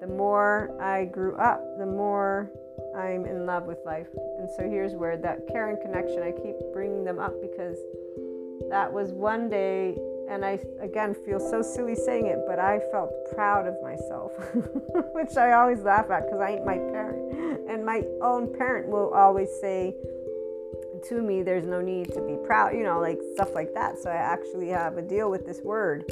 The 0.00 0.06
more 0.06 0.70
I 0.80 1.04
grew 1.04 1.34
up, 1.36 1.62
the 1.78 1.86
more 1.86 2.50
I'm 2.96 3.26
in 3.26 3.46
love 3.46 3.64
with 3.64 3.78
life. 3.84 4.08
And 4.38 4.48
so 4.56 4.62
here's 4.68 4.94
where 4.94 5.16
that 5.16 5.48
caring 5.48 5.80
connection, 5.80 6.22
I 6.22 6.32
keep 6.32 6.56
bringing 6.72 7.04
them 7.04 7.18
up 7.18 7.34
because 7.40 7.76
that 8.70 8.92
was 8.92 9.12
one 9.12 9.48
day 9.48 9.96
and 10.28 10.44
I 10.44 10.58
again 10.80 11.14
feel 11.14 11.40
so 11.40 11.62
silly 11.62 11.94
saying 11.94 12.26
it, 12.26 12.40
but 12.46 12.58
I 12.58 12.80
felt 12.92 13.10
proud 13.34 13.66
of 13.66 13.74
myself, 13.82 14.32
which 15.14 15.36
I 15.36 15.52
always 15.52 15.80
laugh 15.80 16.10
at 16.10 16.24
because 16.24 16.40
I 16.40 16.52
ain't 16.52 16.66
my 16.66 16.76
parent. 16.76 17.68
And 17.68 17.84
my 17.84 18.02
own 18.22 18.54
parent 18.56 18.88
will 18.88 19.10
always 19.10 19.48
say 19.60 19.94
to 21.08 21.22
me, 21.22 21.42
There's 21.42 21.66
no 21.66 21.80
need 21.80 22.12
to 22.14 22.20
be 22.20 22.36
proud, 22.46 22.74
you 22.74 22.82
know, 22.82 23.00
like 23.00 23.18
stuff 23.34 23.54
like 23.54 23.74
that. 23.74 23.98
So 23.98 24.10
I 24.10 24.16
actually 24.16 24.68
have 24.68 24.96
a 24.96 25.02
deal 25.02 25.30
with 25.30 25.46
this 25.46 25.60
word. 25.62 26.04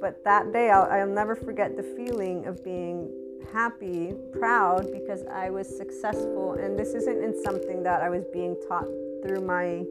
But 0.00 0.24
that 0.24 0.52
day, 0.52 0.70
I'll, 0.70 0.90
I'll 0.90 1.06
never 1.06 1.36
forget 1.36 1.76
the 1.76 1.82
feeling 1.82 2.46
of 2.46 2.64
being 2.64 3.12
happy, 3.52 4.14
proud 4.32 4.90
because 4.92 5.24
I 5.30 5.50
was 5.50 5.68
successful. 5.68 6.54
And 6.54 6.78
this 6.78 6.94
isn't 6.94 7.22
in 7.22 7.42
something 7.42 7.82
that 7.82 8.02
I 8.02 8.08
was 8.08 8.24
being 8.32 8.56
taught 8.68 8.88
through 9.22 9.42
my 9.42 9.84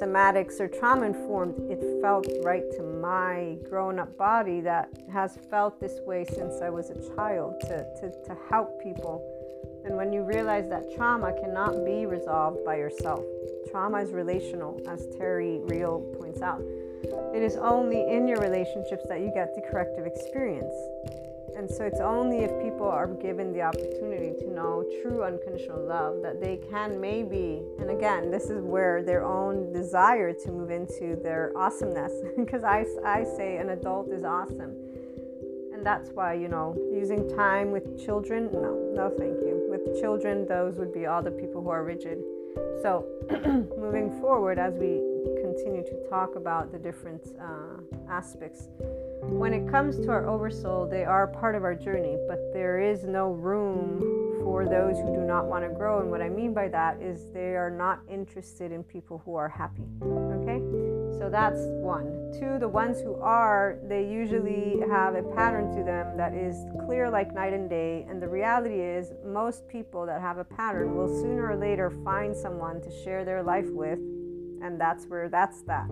somatics 0.00 0.60
or 0.60 0.68
trauma 0.68 1.06
informed, 1.06 1.54
it 1.70 1.80
felt 2.00 2.26
right 2.42 2.64
to 2.72 2.82
my 2.82 3.56
grown 3.68 3.98
up 3.98 4.16
body 4.16 4.60
that 4.60 4.88
has 5.12 5.38
felt 5.50 5.80
this 5.80 6.00
way 6.06 6.24
since 6.24 6.60
I 6.62 6.70
was 6.70 6.90
a 6.90 7.14
child 7.16 7.60
to, 7.62 7.84
to, 8.00 8.10
to 8.24 8.36
help 8.48 8.82
people. 8.82 9.22
And 9.84 9.96
when 9.96 10.12
you 10.12 10.22
realize 10.22 10.68
that 10.68 10.94
trauma 10.94 11.32
cannot 11.40 11.84
be 11.84 12.06
resolved 12.06 12.64
by 12.64 12.76
yourself, 12.76 13.24
trauma 13.70 13.98
is 13.98 14.12
relational, 14.12 14.80
as 14.88 15.06
Terry 15.18 15.60
Real 15.64 16.00
points 16.18 16.40
out. 16.40 16.62
It 17.34 17.42
is 17.42 17.56
only 17.56 18.08
in 18.08 18.28
your 18.28 18.38
relationships 18.38 19.04
that 19.08 19.20
you 19.20 19.32
get 19.34 19.54
the 19.54 19.62
corrective 19.62 20.06
experience. 20.06 20.74
And 21.62 21.70
so 21.70 21.84
it's 21.84 22.00
only 22.00 22.38
if 22.38 22.50
people 22.60 22.88
are 22.88 23.06
given 23.06 23.52
the 23.52 23.62
opportunity 23.62 24.32
to 24.40 24.50
know 24.50 24.84
true 25.00 25.22
unconditional 25.22 25.86
love 25.86 26.20
that 26.20 26.40
they 26.40 26.56
can 26.56 27.00
maybe, 27.00 27.62
and 27.78 27.88
again, 27.88 28.32
this 28.32 28.50
is 28.50 28.64
where 28.64 29.04
their 29.04 29.24
own 29.24 29.72
desire 29.72 30.32
to 30.32 30.50
move 30.50 30.72
into 30.72 31.14
their 31.22 31.52
awesomeness, 31.56 32.14
because 32.36 32.64
I, 32.64 32.84
I 33.04 33.22
say 33.22 33.58
an 33.58 33.68
adult 33.68 34.10
is 34.10 34.24
awesome. 34.24 34.74
And 35.72 35.86
that's 35.86 36.10
why, 36.10 36.34
you 36.34 36.48
know, 36.48 36.76
using 36.92 37.28
time 37.36 37.70
with 37.70 38.04
children, 38.04 38.50
no, 38.52 38.90
no, 38.92 39.08
thank 39.16 39.38
you. 39.42 39.64
With 39.70 40.00
children, 40.00 40.48
those 40.48 40.74
would 40.78 40.92
be 40.92 41.06
all 41.06 41.22
the 41.22 41.30
people 41.30 41.62
who 41.62 41.70
are 41.70 41.84
rigid. 41.84 42.18
So, 42.82 43.06
moving 43.78 44.10
forward, 44.20 44.58
as 44.58 44.74
we 44.74 45.00
continue 45.40 45.84
to 45.84 46.08
talk 46.10 46.34
about 46.34 46.72
the 46.72 46.78
different 46.78 47.22
uh, 47.40 47.80
aspects, 48.10 48.68
when 49.22 49.54
it 49.54 49.70
comes 49.70 49.98
to 50.00 50.10
our 50.10 50.28
oversoul, 50.28 50.86
they 50.86 51.04
are 51.04 51.28
part 51.28 51.54
of 51.54 51.62
our 51.62 51.74
journey, 51.74 52.16
but 52.26 52.52
there 52.52 52.80
is 52.80 53.04
no 53.04 53.30
room 53.30 54.40
for 54.42 54.64
those 54.64 54.96
who 54.98 55.14
do 55.14 55.20
not 55.22 55.46
want 55.46 55.64
to 55.64 55.70
grow. 55.70 56.00
And 56.00 56.10
what 56.10 56.20
I 56.20 56.28
mean 56.28 56.52
by 56.52 56.66
that 56.68 57.00
is 57.00 57.26
they 57.32 57.54
are 57.54 57.70
not 57.70 58.00
interested 58.10 58.72
in 58.72 58.82
people 58.82 59.22
who 59.24 59.36
are 59.36 59.48
happy. 59.48 59.84
Okay? 60.02 60.58
So 61.18 61.28
that's 61.30 61.60
one. 61.66 62.32
Two, 62.38 62.58
the 62.58 62.68
ones 62.68 63.00
who 63.00 63.14
are, 63.14 63.78
they 63.88 64.04
usually 64.04 64.80
have 64.90 65.14
a 65.14 65.22
pattern 65.22 65.70
to 65.76 65.84
them 65.84 66.16
that 66.16 66.34
is 66.34 66.56
clear 66.84 67.08
like 67.08 67.32
night 67.32 67.52
and 67.52 67.70
day. 67.70 68.04
And 68.08 68.20
the 68.20 68.28
reality 68.28 68.80
is, 68.80 69.12
most 69.24 69.68
people 69.68 70.04
that 70.06 70.20
have 70.20 70.38
a 70.38 70.44
pattern 70.44 70.96
will 70.96 71.08
sooner 71.08 71.48
or 71.48 71.56
later 71.56 71.90
find 72.04 72.36
someone 72.36 72.80
to 72.82 72.90
share 73.04 73.24
their 73.24 73.42
life 73.42 73.70
with 73.70 74.00
and 74.62 74.80
that's 74.80 75.06
where 75.06 75.28
that's 75.28 75.62
that. 75.62 75.88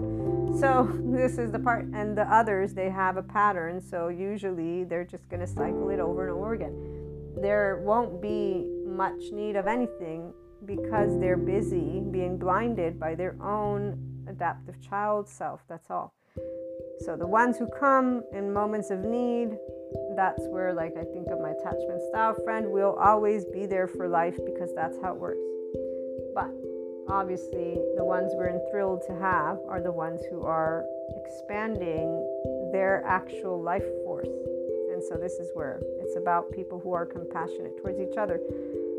So 0.59 0.91
this 1.05 1.39
is 1.39 1.51
the 1.51 1.59
part 1.59 1.87
and 1.93 2.17
the 2.17 2.33
others 2.33 2.73
they 2.75 2.91
have 2.91 3.17
a 3.17 3.23
pattern 3.23 3.81
so 3.81 4.09
usually 4.09 4.85
they're 4.85 5.05
just 5.05 5.29
going 5.29 5.41
to 5.41 5.47
cycle 5.47 5.91
it 5.91 6.01
over 6.01 6.29
and 6.29 6.37
over 6.37 6.55
again. 6.55 6.75
There 7.41 7.83
won't 7.85 8.21
be 8.21 8.67
much 8.87 9.33
need 9.33 9.57
of 9.57 9.67
anything 9.67 10.33
because 10.67 11.19
they're 11.19 11.37
busy 11.37 12.01
being 12.11 12.37
blinded 12.37 13.01
by 13.01 13.15
their 13.15 13.37
own 13.43 13.99
adaptive 14.29 14.81
child 14.81 15.29
self 15.29 15.61
that's 15.69 15.91
all. 15.91 16.15
So 17.01 17.17
the 17.17 17.27
ones 17.27 17.57
who 17.57 17.67
come 17.67 18.23
in 18.33 18.53
moments 18.53 18.91
of 18.91 19.01
need 19.01 19.57
that's 20.15 20.47
where 20.49 20.73
like 20.73 20.93
i 20.97 21.03
think 21.03 21.29
of 21.29 21.41
my 21.41 21.51
attachment 21.51 22.01
style 22.11 22.35
friend 22.45 22.71
will 22.71 22.97
always 23.03 23.45
be 23.47 23.67
there 23.67 23.89
for 23.89 24.07
life 24.07 24.39
because 24.45 24.71
that's 24.75 24.97
how 25.03 25.15
it 25.15 25.19
works. 25.19 25.41
But 26.35 26.51
obviously 27.11 27.77
the 27.97 28.05
ones 28.05 28.33
we're 28.35 28.49
enthralled 28.49 29.03
to 29.07 29.15
have 29.15 29.59
are 29.69 29.81
the 29.81 29.91
ones 29.91 30.21
who 30.31 30.45
are 30.45 30.85
expanding 31.25 32.07
their 32.73 33.03
actual 33.05 33.61
life 33.61 33.85
force. 34.05 34.29
And 34.93 35.03
so 35.03 35.17
this 35.17 35.35
is 35.35 35.51
where 35.55 35.81
it's 36.01 36.17
about 36.17 36.53
people 36.53 36.79
who 36.79 36.93
are 36.93 37.05
compassionate 37.05 37.77
towards 37.83 37.99
each 37.99 38.17
other. 38.17 38.41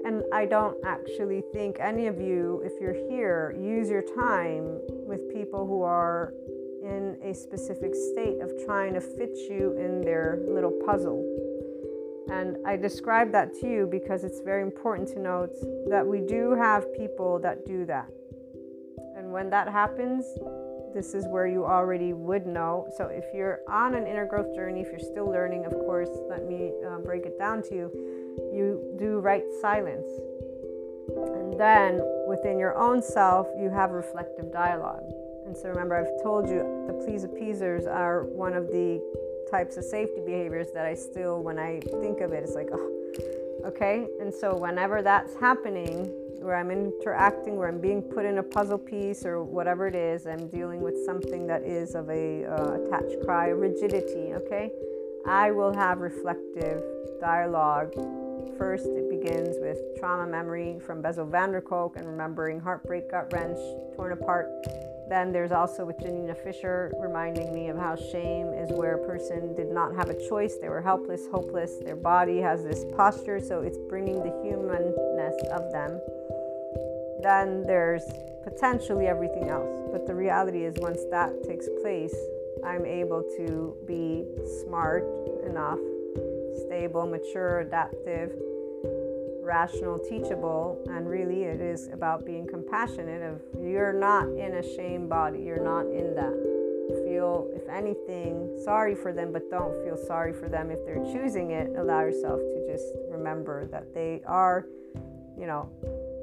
And 0.04 0.24
I 0.34 0.46
don't 0.46 0.78
actually 0.86 1.44
think 1.54 1.78
any 1.80 2.08
of 2.08 2.20
you, 2.20 2.62
if 2.66 2.74
you're 2.82 2.94
here, 3.10 3.56
use 3.58 3.90
your 3.90 4.02
time 4.02 4.82
with 5.08 5.32
people 5.32 5.66
who 5.66 5.84
are 5.84 6.34
in 6.84 7.18
a 7.24 7.34
specific 7.34 7.94
state 8.12 8.42
of 8.42 8.52
trying 8.66 8.94
to 8.96 9.02
fit 9.02 9.38
you 9.50 9.78
in 9.80 10.02
their 10.02 10.40
little 10.48 10.74
puzzle 10.86 11.24
and 12.32 12.58
I 12.66 12.78
describe 12.78 13.32
that 13.34 13.54
to 13.62 13.68
you 13.68 13.88
because 13.90 14.24
it's 14.24 14.42
very 14.42 14.62
important 14.62 15.10
to 15.10 15.20
note 15.20 15.54
that 15.90 16.06
we 16.06 16.22
do 16.22 16.54
have 16.54 16.94
people 16.98 17.40
that 17.40 17.66
do 17.66 17.86
that. 17.86 18.10
And 19.18 19.32
when 19.32 19.50
that 19.50 19.68
happens, 19.68 20.26
this 20.94 21.14
is 21.14 21.26
where 21.28 21.48
you 21.48 21.66
already 21.66 22.14
would 22.14 22.46
know. 22.46 22.88
So 22.98 23.06
if 23.06 23.26
you're 23.34 23.60
on 23.70 23.96
an 23.96 24.08
inner 24.08 24.26
growth 24.26 24.56
journey, 24.56 24.82
if 24.82 24.88
you're 24.88 25.00
still 25.00 25.30
learning, 25.30 25.66
of 25.66 25.72
course, 25.72 26.10
let 26.30 26.48
me 26.48 26.72
uh, 26.88 27.00
break 27.00 27.26
it 27.26 27.38
down 27.38 27.62
to 27.64 27.76
you. 27.76 27.92
You 28.54 28.96
do 28.98 29.20
right 29.20 29.44
silence. 29.62 30.10
And 31.16 31.60
then 31.60 32.02
within 32.28 32.58
your 32.58 32.78
own 32.78 33.02
self, 33.02 33.48
you 33.60 33.70
have 33.70 33.92
reflective 33.92 34.52
dialogue. 34.52 35.04
And 35.46 35.56
so 35.56 35.70
remember, 35.70 35.96
I've 35.96 36.24
told 36.24 36.48
you 36.48 36.86
the 36.88 36.94
please 36.94 37.24
appeasers 37.24 37.86
are 37.86 38.24
one 38.24 38.54
of 38.54 38.68
the 38.68 39.02
types 39.52 39.78
of 39.78 39.84
safety 39.84 40.22
behaviors 40.26 40.72
that 40.74 40.86
I 40.86 40.96
still, 40.96 41.44
when 41.44 41.60
I 41.60 41.82
think 42.02 42.22
of 42.22 42.32
it, 42.32 42.44
it's 42.44 42.56
like, 42.56 42.70
oh, 42.72 42.92
okay. 43.66 44.08
And 44.20 44.34
so 44.34 44.56
whenever 44.56 45.02
that's 45.02 45.36
happening, 45.36 46.12
where 46.40 46.56
I'm 46.56 46.72
interacting, 46.72 47.58
where 47.58 47.68
I'm 47.68 47.80
being 47.80 48.02
put 48.02 48.26
in 48.26 48.40
a 48.40 48.44
puzzle 48.44 48.80
piece 48.80 49.26
or 49.26 49.44
whatever 49.44 49.88
it 49.88 49.96
is, 49.96 50.26
I'm 50.26 50.48
dealing 50.48 50.82
with 50.82 50.96
something 51.06 51.46
that 51.48 51.62
is 51.64 51.94
of 51.94 52.10
a 52.10 52.46
uh, 52.46 52.74
attached 52.82 53.24
cry, 53.24 53.50
rigidity, 53.50 54.34
okay? 54.34 54.72
I 55.28 55.52
will 55.52 55.74
have 55.74 56.00
reflective 56.00 56.82
dialogue. 57.20 57.94
First, 58.58 58.88
it 58.88 59.10
begins 59.10 59.58
with 59.60 59.78
trauma 60.00 60.26
memory 60.26 60.80
from 60.80 61.02
Bessel 61.02 61.26
van 61.26 61.52
der 61.52 61.62
Kolk 61.62 61.96
and 61.98 62.08
remembering 62.08 62.60
heartbreak, 62.60 63.12
gut 63.12 63.32
wrench, 63.32 63.60
torn 63.96 64.14
apart 64.14 64.50
then 65.12 65.34
there's 65.34 65.52
also 65.52 65.84
with 65.84 66.00
Janina 66.00 66.34
Fisher 66.34 66.90
reminding 66.98 67.54
me 67.54 67.68
of 67.68 67.78
how 67.78 67.98
shame 67.98 68.54
is 68.54 68.72
where 68.72 68.96
a 68.96 69.06
person 69.06 69.54
did 69.54 69.70
not 69.70 69.94
have 69.94 70.10
a 70.10 70.30
choice. 70.30 70.56
They 70.56 70.70
were 70.70 70.82
helpless, 70.82 71.28
hopeless. 71.28 71.80
Their 71.84 71.98
body 71.98 72.40
has 72.40 72.64
this 72.64 72.86
posture, 72.96 73.42
so 73.42 73.60
it's 73.60 73.78
bringing 73.78 74.24
the 74.24 74.32
humanness 74.42 75.36
of 75.52 75.70
them. 75.74 76.00
Then 77.22 77.68
there's 77.68 78.06
potentially 78.44 79.08
everything 79.08 79.50
else. 79.50 79.90
But 79.92 80.08
the 80.08 80.16
reality 80.16 80.64
is, 80.64 80.76
once 80.78 81.02
that 81.12 81.44
takes 81.44 81.68
place, 81.82 82.16
I'm 82.66 82.86
able 82.86 83.22
to 83.36 83.76
be 83.86 84.26
smart 84.64 85.04
enough, 85.46 85.80
stable, 86.66 87.06
mature, 87.06 87.60
adaptive, 87.60 88.32
rational, 89.42 89.98
teachable, 90.00 90.84
and 90.90 91.10
really 91.10 91.44
it 91.44 91.60
is 91.60 91.88
about 91.88 92.26
being 92.26 92.48
compassionate 92.48 93.22
of 93.22 93.42
you're 93.60 93.94
not 93.94 94.28
in 94.28 94.56
a 94.56 94.64
shame 94.76 95.10
body, 95.10 95.40
you're 95.40 95.64
not 95.64 95.86
in 95.88 96.16
that. 96.16 96.62
Feel, 97.06 97.50
if 97.54 97.68
anything, 97.70 98.60
sorry 98.64 98.96
for 98.96 99.14
them, 99.14 99.32
but 99.32 99.50
don't 99.50 99.82
feel 99.84 99.98
sorry 99.98 100.34
for 100.34 100.50
them 100.50 100.72
if 100.72 100.86
they're 100.86 101.04
choosing 101.06 101.52
it. 101.52 101.72
Allow 101.78 102.02
yourself 102.02 102.40
to 102.40 102.68
just 102.70 102.86
remember 103.10 103.68
that 103.68 103.94
they 103.94 104.22
are, 104.26 104.66
you 105.38 105.48
know, 105.48 105.70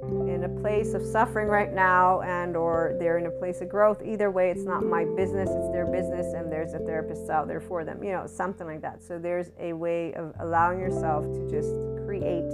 in 0.03 0.45
a 0.45 0.61
place 0.61 0.95
of 0.95 1.05
suffering 1.05 1.49
right 1.49 1.73
now 1.73 2.21
and 2.21 2.57
or 2.57 2.97
they're 2.99 3.19
in 3.19 3.27
a 3.27 3.31
place 3.31 3.61
of 3.61 3.69
growth 3.69 4.01
either 4.05 4.31
way 4.31 4.51
it's 4.51 4.65
not 4.65 4.85
my 4.85 5.05
business 5.17 5.51
it's 5.51 5.73
their 5.73 5.87
business 5.87 6.35
and 6.35 6.53
there's 6.53 6.73
a 6.73 6.79
therapist 6.79 7.29
out 7.29 7.49
there 7.49 7.61
for 7.61 7.85
them 7.85 8.03
you 8.03 8.13
know 8.13 8.25
something 8.25 8.67
like 8.67 8.81
that 8.81 9.03
so 9.03 9.19
there's 9.19 9.51
a 9.59 9.73
way 9.73 10.15
of 10.15 10.33
allowing 10.39 10.79
yourself 10.79 11.25
to 11.25 11.51
just 11.51 11.75
create 12.07 12.49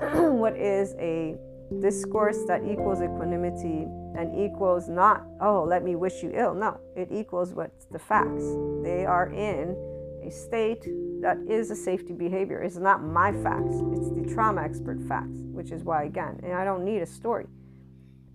what 0.38 0.56
is 0.56 0.94
a 0.98 1.36
discourse 1.80 2.38
that 2.46 2.62
equals 2.64 3.02
equanimity 3.02 3.86
and 4.16 4.34
equals 4.38 4.88
not, 4.88 5.26
oh, 5.40 5.64
let 5.64 5.84
me 5.84 5.96
wish 5.96 6.22
you 6.22 6.30
ill. 6.34 6.54
No, 6.54 6.78
it 6.96 7.08
equals 7.10 7.54
what's 7.54 7.86
the 7.86 7.98
facts. 7.98 8.44
They 8.82 9.04
are 9.04 9.28
in 9.28 9.76
a 10.24 10.30
state 10.30 10.82
that 11.20 11.38
is 11.48 11.70
a 11.70 11.76
safety 11.76 12.12
behavior. 12.12 12.62
It's 12.62 12.76
not 12.76 13.02
my 13.02 13.32
facts, 13.42 13.74
it's 13.92 14.10
the 14.10 14.32
trauma 14.32 14.62
expert 14.62 15.00
facts, 15.08 15.38
which 15.52 15.70
is 15.70 15.82
why, 15.82 16.04
again, 16.04 16.40
and 16.42 16.52
I 16.52 16.64
don't 16.64 16.84
need 16.84 17.02
a 17.02 17.06
story. 17.06 17.46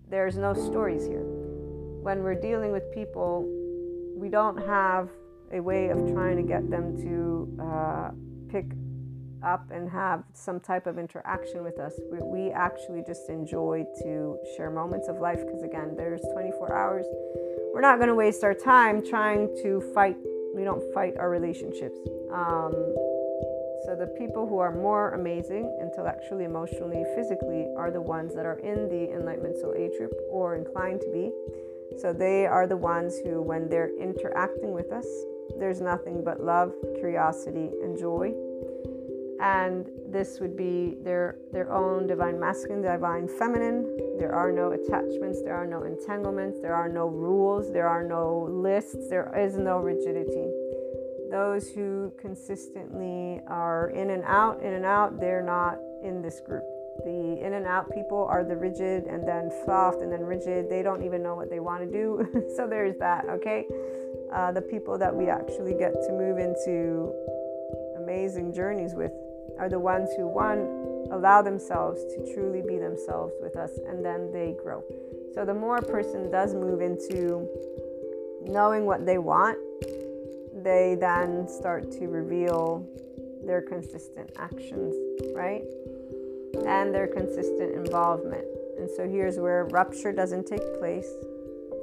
There's 0.09 0.37
no 0.37 0.53
stories 0.53 1.05
here. 1.05 1.23
When 1.23 2.23
we're 2.23 2.39
dealing 2.39 2.71
with 2.71 2.93
people, 2.93 3.47
we 4.15 4.29
don't 4.29 4.57
have 4.65 5.09
a 5.51 5.59
way 5.59 5.89
of 5.89 5.97
trying 6.11 6.37
to 6.37 6.43
get 6.43 6.69
them 6.69 6.97
to 6.97 7.63
uh, 7.63 8.11
pick 8.49 8.65
up 9.43 9.69
and 9.71 9.89
have 9.89 10.23
some 10.33 10.59
type 10.59 10.87
of 10.87 10.97
interaction 10.97 11.63
with 11.63 11.79
us. 11.79 11.93
We, 12.11 12.19
we 12.19 12.51
actually 12.51 13.03
just 13.05 13.29
enjoy 13.29 13.85
to 14.03 14.37
share 14.55 14.71
moments 14.71 15.07
of 15.07 15.17
life 15.17 15.39
because, 15.45 15.63
again, 15.63 15.95
there's 15.95 16.21
24 16.33 16.75
hours. 16.75 17.05
We're 17.73 17.81
not 17.81 17.97
going 17.97 18.09
to 18.09 18.15
waste 18.15 18.43
our 18.43 18.53
time 18.53 19.05
trying 19.05 19.47
to 19.63 19.81
fight. 19.93 20.15
We 20.55 20.63
don't 20.63 20.83
fight 20.93 21.17
our 21.17 21.29
relationships. 21.29 21.97
Um, 22.31 22.71
so, 23.85 23.95
the 23.99 24.07
people 24.17 24.47
who 24.47 24.59
are 24.59 24.71
more 24.71 25.11
amazing 25.11 25.77
intellectually, 25.81 26.45
emotionally, 26.45 27.03
physically 27.15 27.67
are 27.75 27.91
the 27.91 28.01
ones 28.01 28.33
that 28.35 28.45
are 28.45 28.59
in 28.59 28.87
the 28.87 29.11
Enlightenment 29.11 29.57
Soul 29.57 29.73
Age 29.77 29.91
group 29.97 30.13
or 30.29 30.55
inclined 30.55 31.01
to 31.01 31.11
be. 31.11 31.31
So, 31.99 32.13
they 32.13 32.45
are 32.45 32.65
the 32.65 32.77
ones 32.77 33.17
who, 33.19 33.41
when 33.41 33.67
they're 33.67 33.91
interacting 33.99 34.71
with 34.71 34.91
us, 34.91 35.05
there's 35.59 35.81
nothing 35.81 36.23
but 36.23 36.39
love, 36.39 36.73
curiosity, 36.99 37.69
and 37.83 37.97
joy 37.97 38.33
and 39.43 39.89
this 40.07 40.39
would 40.39 40.55
be 40.55 40.95
their 41.03 41.35
their 41.51 41.69
own 41.69 42.07
divine 42.07 42.39
masculine 42.39 42.81
divine 42.81 43.27
feminine. 43.27 43.83
There 44.17 44.33
are 44.33 44.53
no 44.53 44.71
attachments 44.71 45.41
there 45.43 45.55
are 45.55 45.67
no 45.67 45.83
entanglements 45.83 46.59
there 46.61 46.73
are 46.73 46.87
no 46.87 47.07
rules 47.07 47.71
there 47.71 47.87
are 47.87 48.07
no 48.07 48.47
lists 48.49 49.09
there 49.09 49.33
is 49.37 49.57
no 49.57 49.79
rigidity. 49.79 50.49
Those 51.29 51.69
who 51.69 52.13
consistently 52.17 53.41
are 53.47 53.89
in 53.89 54.11
and 54.11 54.23
out 54.23 54.61
in 54.61 54.73
and 54.73 54.85
out 54.85 55.19
they're 55.19 55.43
not 55.43 55.77
in 56.01 56.21
this 56.21 56.39
group. 56.39 56.63
The 57.03 57.43
in 57.45 57.53
and 57.53 57.65
out 57.65 57.91
people 57.91 58.25
are 58.29 58.45
the 58.45 58.55
rigid 58.55 59.07
and 59.07 59.27
then 59.27 59.51
soft 59.65 60.01
and 60.01 60.09
then 60.09 60.21
rigid. 60.21 60.69
They 60.69 60.83
don't 60.83 61.03
even 61.03 61.21
know 61.21 61.35
what 61.35 61.49
they 61.49 61.59
want 61.59 61.83
to 61.83 61.91
do. 61.91 62.47
So 62.55 62.65
there's 62.65 62.95
that 62.99 63.25
okay? 63.27 63.65
Uh, 64.31 64.53
the 64.53 64.61
people 64.61 64.97
that 64.99 65.13
we 65.13 65.27
actually 65.27 65.73
get 65.73 65.91
to 65.91 66.11
move 66.13 66.37
into 66.37 67.11
amazing 67.97 68.53
journeys 68.53 68.93
with 68.93 69.11
are 69.59 69.69
the 69.69 69.79
ones 69.79 70.09
who 70.17 70.27
one 70.27 70.81
allow 71.11 71.41
themselves 71.41 72.01
to 72.13 72.33
truly 72.33 72.61
be 72.61 72.77
themselves 72.77 73.33
with 73.41 73.55
us 73.55 73.71
and 73.87 74.03
then 74.03 74.31
they 74.31 74.55
grow. 74.61 74.83
So 75.33 75.45
the 75.45 75.53
more 75.53 75.77
a 75.77 75.81
person 75.81 76.31
does 76.31 76.53
move 76.53 76.81
into 76.81 77.47
knowing 78.45 78.85
what 78.85 79.05
they 79.05 79.17
want 79.17 79.57
they 80.63 80.95
then 80.99 81.47
start 81.47 81.91
to 81.91 82.07
reveal 82.07 82.87
their 83.45 83.61
consistent 83.61 84.29
actions 84.37 84.95
right? 85.35 85.63
And 86.65 86.93
their 86.93 87.07
consistent 87.07 87.73
involvement. 87.75 88.45
And 88.77 88.89
so 88.89 89.07
here's 89.07 89.37
where 89.37 89.65
rupture 89.65 90.11
doesn't 90.11 90.45
take 90.45 90.79
place. 90.79 91.09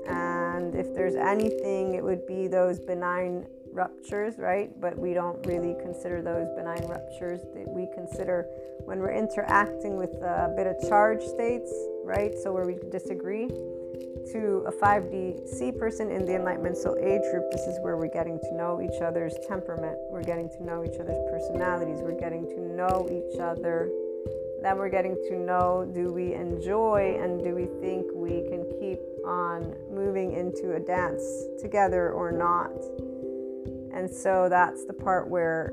And 0.06 0.74
if 0.74 0.94
there's 0.94 1.14
anything 1.14 1.94
it 1.94 2.04
would 2.04 2.26
be 2.26 2.46
those 2.46 2.78
benign 2.78 3.46
ruptures, 3.72 4.38
right? 4.38 4.70
But 4.80 4.98
we 4.98 5.14
don't 5.14 5.44
really 5.46 5.76
consider 5.80 6.22
those 6.22 6.48
benign 6.56 6.86
ruptures. 6.88 7.40
That 7.54 7.68
we 7.68 7.88
consider 7.94 8.46
when 8.84 8.98
we're 8.98 9.12
interacting 9.12 9.96
with 9.96 10.10
a 10.22 10.52
bit 10.56 10.66
of 10.66 10.76
charge 10.88 11.22
states, 11.22 11.72
right? 12.04 12.34
So 12.42 12.52
where 12.52 12.66
we 12.66 12.76
disagree 12.90 13.48
to 14.32 14.64
a 14.66 14.72
5D 14.72 15.48
SEE 15.48 15.72
person 15.72 16.10
in 16.10 16.24
the 16.24 16.34
Enlightenment 16.34 16.76
Soul 16.76 16.96
age 16.98 17.22
group, 17.30 17.50
this 17.50 17.62
is 17.62 17.78
where 17.82 17.96
we're 17.96 18.12
getting 18.12 18.38
to 18.40 18.54
know 18.54 18.80
each 18.80 19.00
other's 19.00 19.34
temperament, 19.48 19.96
we're 20.10 20.22
getting 20.22 20.48
to 20.50 20.62
know 20.62 20.84
each 20.84 20.98
other's 21.00 21.22
personalities, 21.30 22.00
we're 22.02 22.18
getting 22.18 22.46
to 22.48 22.60
know 22.60 23.08
each 23.10 23.38
other. 23.40 23.90
Then 24.62 24.76
we're 24.76 24.90
getting 24.90 25.14
to 25.30 25.38
know 25.38 25.90
do 25.94 26.12
we 26.12 26.34
enjoy 26.34 27.18
and 27.18 27.42
do 27.42 27.54
we 27.54 27.64
think 27.80 28.06
we 28.12 28.42
can 28.50 28.68
keep 28.78 29.00
on 29.24 29.74
moving 29.90 30.34
into 30.34 30.74
a 30.74 30.80
dance 30.80 31.24
together 31.58 32.10
or 32.10 32.30
not? 32.30 32.76
And 33.93 34.09
so 34.09 34.49
that's 34.49 34.84
the 34.84 34.93
part 34.93 35.28
where, 35.28 35.72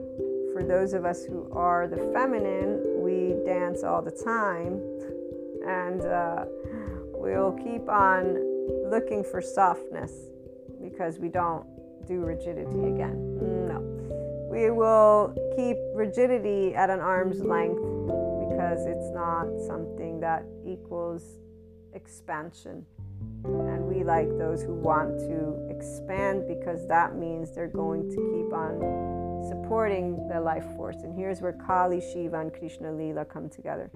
for 0.54 0.64
those 0.64 0.94
of 0.94 1.06
us 1.06 1.24
who 1.24 1.50
are 1.52 1.88
the 1.88 1.98
feminine, 2.14 2.82
we 3.02 3.36
dance 3.46 3.84
all 3.84 4.02
the 4.02 4.12
time 4.12 4.82
and 5.68 6.02
uh, 6.06 6.46
we'll 7.14 7.52
keep 7.54 7.88
on 7.90 8.36
looking 8.90 9.24
for 9.24 9.42
softness 9.42 10.12
because 10.82 11.20
we 11.20 11.28
don't 11.28 11.66
do 12.08 12.22
rigidity 12.22 12.86
again. 12.88 13.68
No. 13.68 13.80
We 14.50 14.72
will 14.72 15.36
keep 15.56 15.78
rigidity 15.94 16.74
at 16.74 16.90
an 16.90 17.02
arm's 17.02 17.42
length 17.42 17.82
because 18.50 18.86
it's 18.86 19.12
not 19.12 19.46
something 19.68 20.20
that 20.22 20.46
equals 20.66 21.24
expansion. 21.94 22.86
And 23.44 23.86
we 23.88 24.04
like 24.04 24.30
those 24.38 24.62
who 24.62 24.74
want 24.74 25.20
to 25.20 25.68
expand 25.70 26.48
because 26.48 26.88
that 26.88 27.16
means 27.16 27.54
they're 27.54 27.68
going 27.68 28.10
to 28.10 28.16
keep 28.16 28.54
on 28.54 29.18
supporting 29.48 30.28
the 30.28 30.40
life 30.40 30.66
force. 30.76 30.98
And 31.04 31.18
here's 31.18 31.42
where 31.42 31.54
Kali, 31.54 32.02
Shiva, 32.02 32.40
and 32.40 32.54
Krishna 32.54 32.90
Leela 32.90 33.28
come 33.28 33.50
together. 33.50 33.90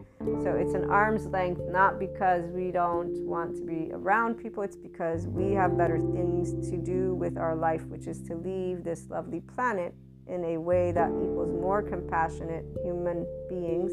So 0.43 0.51
it's 0.51 0.73
an 0.73 0.89
arm's 0.89 1.25
length, 1.27 1.61
not 1.69 1.99
because 1.99 2.45
we 2.51 2.71
don't 2.71 3.25
want 3.25 3.55
to 3.57 3.63
be 3.63 3.89
around 3.91 4.35
people, 4.35 4.63
it's 4.63 4.75
because 4.75 5.27
we 5.27 5.51
have 5.53 5.77
better 5.77 5.99
things 5.99 6.53
to 6.69 6.77
do 6.77 7.15
with 7.15 7.37
our 7.37 7.55
life, 7.55 7.83
which 7.85 8.07
is 8.07 8.21
to 8.23 8.35
leave 8.35 8.83
this 8.83 9.07
lovely 9.09 9.41
planet 9.41 9.93
in 10.27 10.43
a 10.45 10.57
way 10.57 10.91
that 10.91 11.09
equals 11.09 11.51
more 11.51 11.81
compassionate 11.81 12.65
human 12.83 13.25
beings, 13.49 13.91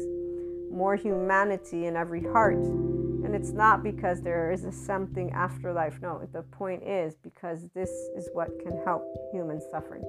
more 0.71 0.95
humanity 0.95 1.85
in 1.85 1.95
every 1.95 2.23
heart 2.23 2.57
and 3.29 3.35
it's 3.35 3.51
not 3.51 3.83
because 3.83 4.21
there 4.21 4.51
is 4.51 4.63
a 4.63 4.71
something 4.71 5.31
afterlife. 5.33 5.99
No, 6.01 6.27
the 6.33 6.41
point 6.41 6.81
is 6.81 7.15
because 7.15 7.69
this 7.75 7.91
is 8.17 8.27
what 8.33 8.49
can 8.63 8.81
help 8.83 9.03
human 9.31 9.61
suffering 9.69 10.01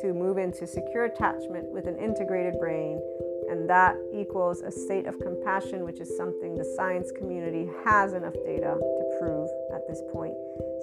to 0.00 0.14
move 0.14 0.38
into 0.38 0.66
secure 0.66 1.04
attachment 1.04 1.70
with 1.70 1.86
an 1.86 1.98
integrated 1.98 2.58
brain. 2.58 3.02
And 3.50 3.68
that 3.68 3.96
equals 4.14 4.62
a 4.62 4.72
state 4.72 5.06
of 5.06 5.20
compassion, 5.20 5.84
which 5.84 6.00
is 6.00 6.16
something 6.16 6.56
the 6.56 6.64
science 6.74 7.12
community 7.18 7.68
has 7.84 8.14
enough 8.14 8.32
data 8.46 8.78
to 8.80 9.18
prove 9.20 9.50
at 9.74 9.86
this 9.86 10.00
point. 10.10 10.32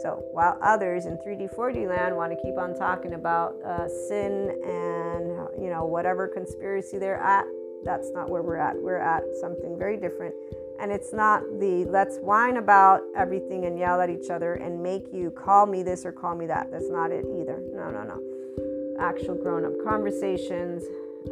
So 0.03 0.23
while 0.31 0.59
others 0.61 1.07
in 1.07 1.17
3D, 1.17 1.55
4D 1.55 1.89
land 1.89 2.15
want 2.15 2.31
to 2.31 2.37
keep 2.45 2.59
on 2.59 2.75
talking 2.75 3.13
about 3.13 3.55
uh, 3.65 3.87
sin 4.07 4.53
and 4.63 5.63
you 5.63 5.71
know 5.71 5.85
whatever 5.85 6.27
conspiracy 6.27 6.99
they're 6.99 7.21
at, 7.21 7.45
that's 7.83 8.11
not 8.11 8.29
where 8.29 8.41
we're 8.41 8.57
at. 8.57 8.75
We're 8.75 8.97
at 8.97 9.23
something 9.39 9.77
very 9.77 9.97
different 9.97 10.35
and 10.81 10.91
it's 10.91 11.13
not 11.13 11.43
the 11.59 11.85
let's 11.85 12.17
whine 12.17 12.57
about 12.57 13.01
everything 13.15 13.65
and 13.65 13.77
yell 13.77 14.01
at 14.01 14.09
each 14.09 14.31
other 14.31 14.55
and 14.55 14.81
make 14.81 15.05
you 15.13 15.29
call 15.29 15.67
me 15.67 15.83
this 15.83 16.05
or 16.05 16.11
call 16.11 16.35
me 16.35 16.47
that. 16.47 16.71
That's 16.71 16.89
not 16.89 17.11
it 17.11 17.23
either. 17.39 17.61
No, 17.71 17.91
no, 17.91 18.03
no. 18.03 18.19
Actual 18.99 19.35
grown 19.35 19.63
up 19.63 19.73
conversations. 19.87 20.83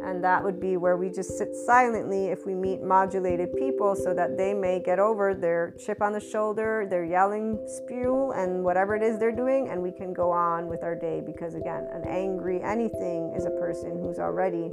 And 0.04 0.22
that 0.22 0.44
would 0.44 0.60
be 0.60 0.76
where 0.76 0.96
we 0.96 1.10
just 1.10 1.36
sit 1.36 1.52
silently 1.66 2.26
if 2.26 2.46
we 2.46 2.54
meet 2.54 2.80
modulated 2.80 3.52
people 3.56 3.96
so 3.96 4.14
that 4.14 4.36
they 4.36 4.54
may 4.54 4.78
get 4.78 5.00
over 5.00 5.34
their 5.34 5.74
chip 5.84 6.00
on 6.00 6.12
the 6.12 6.20
shoulder, 6.20 6.86
their 6.88 7.04
yelling 7.04 7.58
spew, 7.66 8.30
and 8.36 8.62
whatever 8.62 8.94
it 8.94 9.02
is 9.02 9.18
they're 9.18 9.34
doing, 9.34 9.68
and 9.68 9.82
we 9.82 9.90
can 9.90 10.12
go 10.12 10.30
on 10.30 10.68
with 10.68 10.84
our 10.84 10.94
day. 10.94 11.20
Because 11.20 11.56
again, 11.56 11.88
an 11.92 12.04
angry 12.06 12.62
anything 12.62 13.34
is 13.36 13.46
a 13.46 13.50
person 13.50 13.98
who's 14.00 14.20
already 14.20 14.70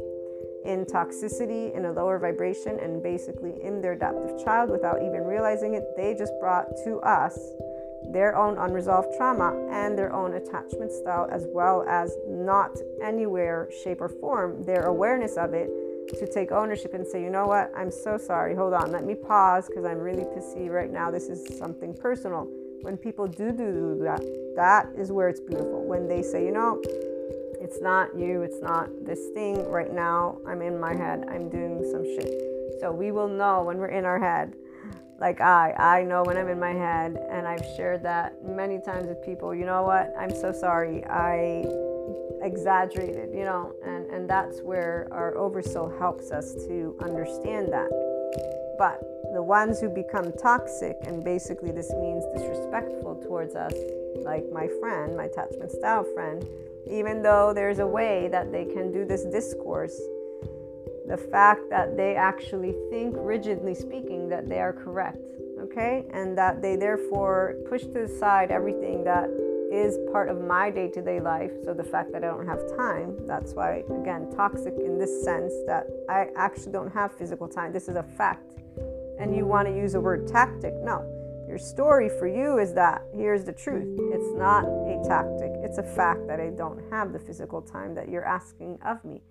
in 0.66 0.86
toxicity, 0.86 1.76
in 1.76 1.86
a 1.86 1.92
lower 1.92 2.20
vibration, 2.20 2.80
and 2.80 3.02
basically 3.02 3.62
in 3.62 3.82
their 3.82 3.94
adaptive 3.94 4.44
child 4.44 4.70
without 4.70 5.02
even 5.02 5.24
realizing 5.24 5.74
it. 5.76 5.84
They 5.96 6.14
just 6.14 6.34
brought 6.40 6.68
to 6.84 7.00
us 7.00 7.38
their 8.12 8.36
own 8.36 8.58
unresolved 8.58 9.10
trauma 9.18 9.68
and 9.70 9.98
their 9.98 10.14
own 10.14 10.34
attachment 10.34 10.92
style, 10.92 11.28
as 11.32 11.46
well 11.54 11.84
as 11.88 12.16
not 12.28 12.78
anywhere, 13.02 13.70
shape, 13.84 14.02
or 14.02 14.10
form 14.10 14.64
their 14.64 14.84
awareness 14.84 15.36
of 15.38 15.54
it 15.54 15.70
to 16.20 16.28
take 16.28 16.52
ownership 16.52 16.94
and 16.94 17.06
say, 17.06 17.22
you 17.22 17.30
know 17.30 17.48
what, 17.48 17.72
I'm 17.76 17.92
so 17.92 18.18
sorry. 18.18 18.56
Hold 18.56 18.74
on, 18.74 18.92
let 18.92 19.04
me 19.04 19.16
pause 19.16 19.68
because 19.68 19.84
I'm 19.84 20.00
really 20.00 20.24
pissy 20.24 20.70
right 20.70 20.92
now. 20.92 21.12
This 21.12 21.28
is 21.28 21.58
something 21.58 21.94
personal. 21.94 22.48
When 22.82 22.96
people 22.96 23.28
do 23.28 23.52
do 23.52 23.72
do 23.72 24.00
that, 24.04 24.22
that 24.56 24.88
is 24.98 25.12
where 25.12 25.28
it's 25.28 25.42
beautiful. 25.42 25.84
When 25.84 26.08
they 26.08 26.22
say, 26.22 26.46
you 26.46 26.52
know, 26.52 26.82
it's 27.60 27.82
not 27.82 28.18
you, 28.18 28.42
it's 28.42 28.62
not 28.62 28.90
this 29.06 29.30
thing 29.34 29.68
right 29.70 29.94
now. 29.94 30.38
I'm 30.48 30.62
in 30.62 30.80
my 30.80 30.96
head, 30.96 31.26
I'm 31.30 31.50
doing 31.50 31.84
some 31.92 32.04
shit. 32.04 32.32
So 32.80 32.92
we 32.92 33.12
will 33.12 33.28
know 33.28 33.64
when 33.64 33.78
we're 33.78 33.88
in 33.88 34.06
our 34.06 34.20
head. 34.20 34.54
Like 35.20 35.42
I, 35.42 35.72
I 35.72 36.04
know 36.04 36.24
when 36.24 36.38
I'm 36.38 36.48
in 36.48 36.60
my 36.60 36.74
head, 36.74 37.18
and 37.32 37.48
I've 37.48 37.66
shared 37.76 38.04
that 38.04 38.46
many 38.46 38.80
times 38.80 39.08
with 39.08 39.24
people. 39.26 39.56
You 39.56 39.66
know 39.66 39.82
what? 39.82 40.14
I'm 40.18 40.30
so 40.30 40.52
sorry. 40.52 41.04
I 41.06 41.66
exaggerated, 42.44 43.34
you 43.34 43.44
know, 43.44 43.74
and, 43.84 44.06
and 44.12 44.30
that's 44.30 44.62
where 44.62 45.08
our 45.12 45.36
oversoul 45.36 45.90
helps 45.98 46.32
us 46.32 46.54
to 46.68 46.96
understand 47.02 47.74
that. 47.74 47.90
But 48.78 49.02
the 49.34 49.42
ones 49.42 49.80
who 49.80 49.90
become 49.90 50.32
toxic, 50.34 50.98
and 51.06 51.24
basically 51.24 51.72
this 51.72 51.92
means 51.94 52.24
disrespectful 52.36 53.24
towards 53.26 53.56
us, 53.56 53.74
like 54.18 54.44
my 54.52 54.68
friend, 54.80 55.18
my 55.18 55.26
attachment 55.26 55.72
style 55.72 56.06
friend, 56.14 56.46
even 56.90 57.22
though 57.22 57.54
there's 57.54 57.80
a 57.80 57.88
way 57.88 58.28
that 58.32 58.52
they 58.52 58.66
can 58.66 58.92
do 58.92 59.06
this 59.06 59.24
discourse, 59.26 60.00
the 61.08 61.18
fact 61.18 61.70
that 61.70 61.96
they 61.96 62.16
actually 62.16 62.76
think, 62.90 63.16
rigidly 63.18 63.74
speaking, 63.74 64.28
that 64.30 64.50
they 64.50 64.60
are 64.60 64.74
correct, 64.74 65.26
okay, 65.60 66.06
and 66.12 66.38
that 66.38 66.62
they 66.62 66.76
therefore 66.76 67.56
push 67.70 67.84
to 67.84 68.08
the 68.08 68.18
side 68.20 68.52
everything 68.52 69.04
that 69.04 69.30
is 69.72 69.98
part 70.12 70.30
of 70.30 70.42
my 70.42 70.70
day 70.70 70.90
to 70.90 71.02
day 71.02 71.20
life. 71.20 71.52
So 71.64 71.74
the 71.74 71.84
fact 71.84 72.12
that 72.14 72.24
I 72.24 72.28
don't 72.28 72.46
have 72.46 72.60
time, 72.78 73.16
that's 73.26 73.54
why, 73.54 73.84
again, 74.02 74.32
toxic 74.36 74.74
in 74.78 74.98
this 74.98 75.24
sense 75.24 75.54
that 75.66 75.88
I 76.10 76.28
actually 76.36 76.72
don't 76.72 76.92
have 76.94 77.14
physical 77.18 77.48
time. 77.48 77.72
This 77.74 77.88
is 77.88 77.96
a 77.96 78.04
fact. 78.04 78.54
And 79.20 79.36
you 79.36 79.46
want 79.46 79.68
to 79.68 79.76
use 79.76 79.94
the 79.94 80.02
word 80.02 80.28
tactic. 80.28 80.74
No, 80.84 81.04
your 81.48 81.58
story 81.58 82.10
for 82.10 82.28
you 82.28 82.60
is 82.60 82.74
that 82.74 83.02
here's 83.14 83.44
the 83.44 83.54
truth. 83.54 83.88
It's 84.14 84.34
not 84.36 84.66
a 84.66 85.02
tactic, 85.08 85.47
it's 85.68 85.80
a 85.80 85.84
fact 85.84 86.26
that 86.28 86.40
I 86.40 86.50
don't 86.50 86.82
have 86.92 87.12
the 87.12 87.20
physical 87.20 87.62
time 87.62 87.94
that 87.96 88.08
you're 88.08 88.24
asking 88.26 88.80
of 88.86 89.04
me. 89.04 89.22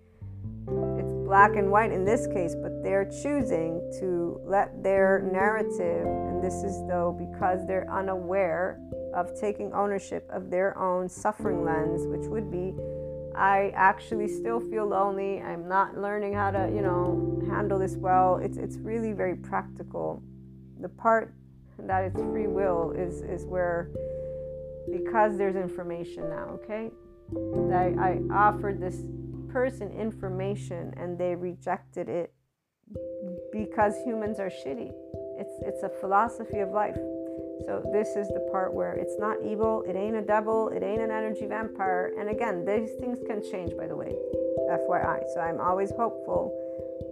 It's 0.98 1.12
black 1.24 1.56
and 1.56 1.70
white 1.70 1.92
in 1.92 2.04
this 2.04 2.26
case, 2.26 2.54
but 2.54 2.82
they're 2.82 3.06
choosing 3.06 3.80
to 4.00 4.38
let 4.44 4.82
their 4.82 5.22
narrative, 5.32 6.06
and 6.06 6.44
this 6.44 6.62
is 6.62 6.86
though 6.86 7.16
because 7.18 7.66
they're 7.66 7.90
unaware 7.90 8.78
of 9.14 9.38
taking 9.40 9.72
ownership 9.72 10.28
of 10.30 10.50
their 10.50 10.76
own 10.76 11.08
suffering 11.08 11.64
lens, 11.64 12.06
which 12.06 12.28
would 12.28 12.50
be 12.50 12.74
I 13.34 13.72
actually 13.74 14.28
still 14.28 14.60
feel 14.60 14.86
lonely. 14.86 15.40
I'm 15.40 15.66
not 15.66 15.96
learning 15.96 16.34
how 16.34 16.50
to, 16.50 16.70
you 16.74 16.82
know, 16.82 17.42
handle 17.48 17.78
this 17.78 17.96
well. 17.96 18.36
It's 18.36 18.58
it's 18.58 18.76
really 18.76 19.12
very 19.12 19.36
practical. 19.36 20.22
The 20.80 20.88
part 20.88 21.32
that 21.78 22.04
it's 22.04 22.20
free 22.20 22.46
will 22.46 22.92
is 22.92 23.22
is 23.22 23.46
where 23.46 23.90
because 24.90 25.36
there's 25.36 25.56
information 25.56 26.28
now, 26.28 26.58
okay? 26.62 26.90
I, 27.72 27.94
I 28.00 28.20
offered 28.32 28.80
this 28.80 29.02
person 29.48 29.90
information 29.90 30.94
and 30.96 31.18
they 31.18 31.34
rejected 31.34 32.08
it 32.08 32.32
because 33.52 33.94
humans 34.04 34.38
are 34.38 34.50
shitty. 34.50 34.92
It's 35.38 35.52
it's 35.62 35.82
a 35.82 35.88
philosophy 35.88 36.60
of 36.60 36.70
life. 36.70 36.96
So 37.64 37.82
this 37.92 38.08
is 38.16 38.28
the 38.28 38.46
part 38.52 38.74
where 38.74 38.92
it's 38.92 39.16
not 39.18 39.38
evil, 39.44 39.82
it 39.88 39.96
ain't 39.96 40.14
a 40.14 40.22
devil, 40.22 40.68
it 40.68 40.82
ain't 40.82 41.00
an 41.00 41.10
energy 41.10 41.46
vampire. 41.46 42.12
And 42.18 42.28
again, 42.28 42.64
these 42.64 42.90
things 43.00 43.18
can 43.26 43.42
change 43.42 43.76
by 43.76 43.86
the 43.86 43.96
way. 43.96 44.14
FYI. 44.70 45.22
So 45.34 45.40
I'm 45.40 45.60
always 45.60 45.90
hopeful 45.90 46.52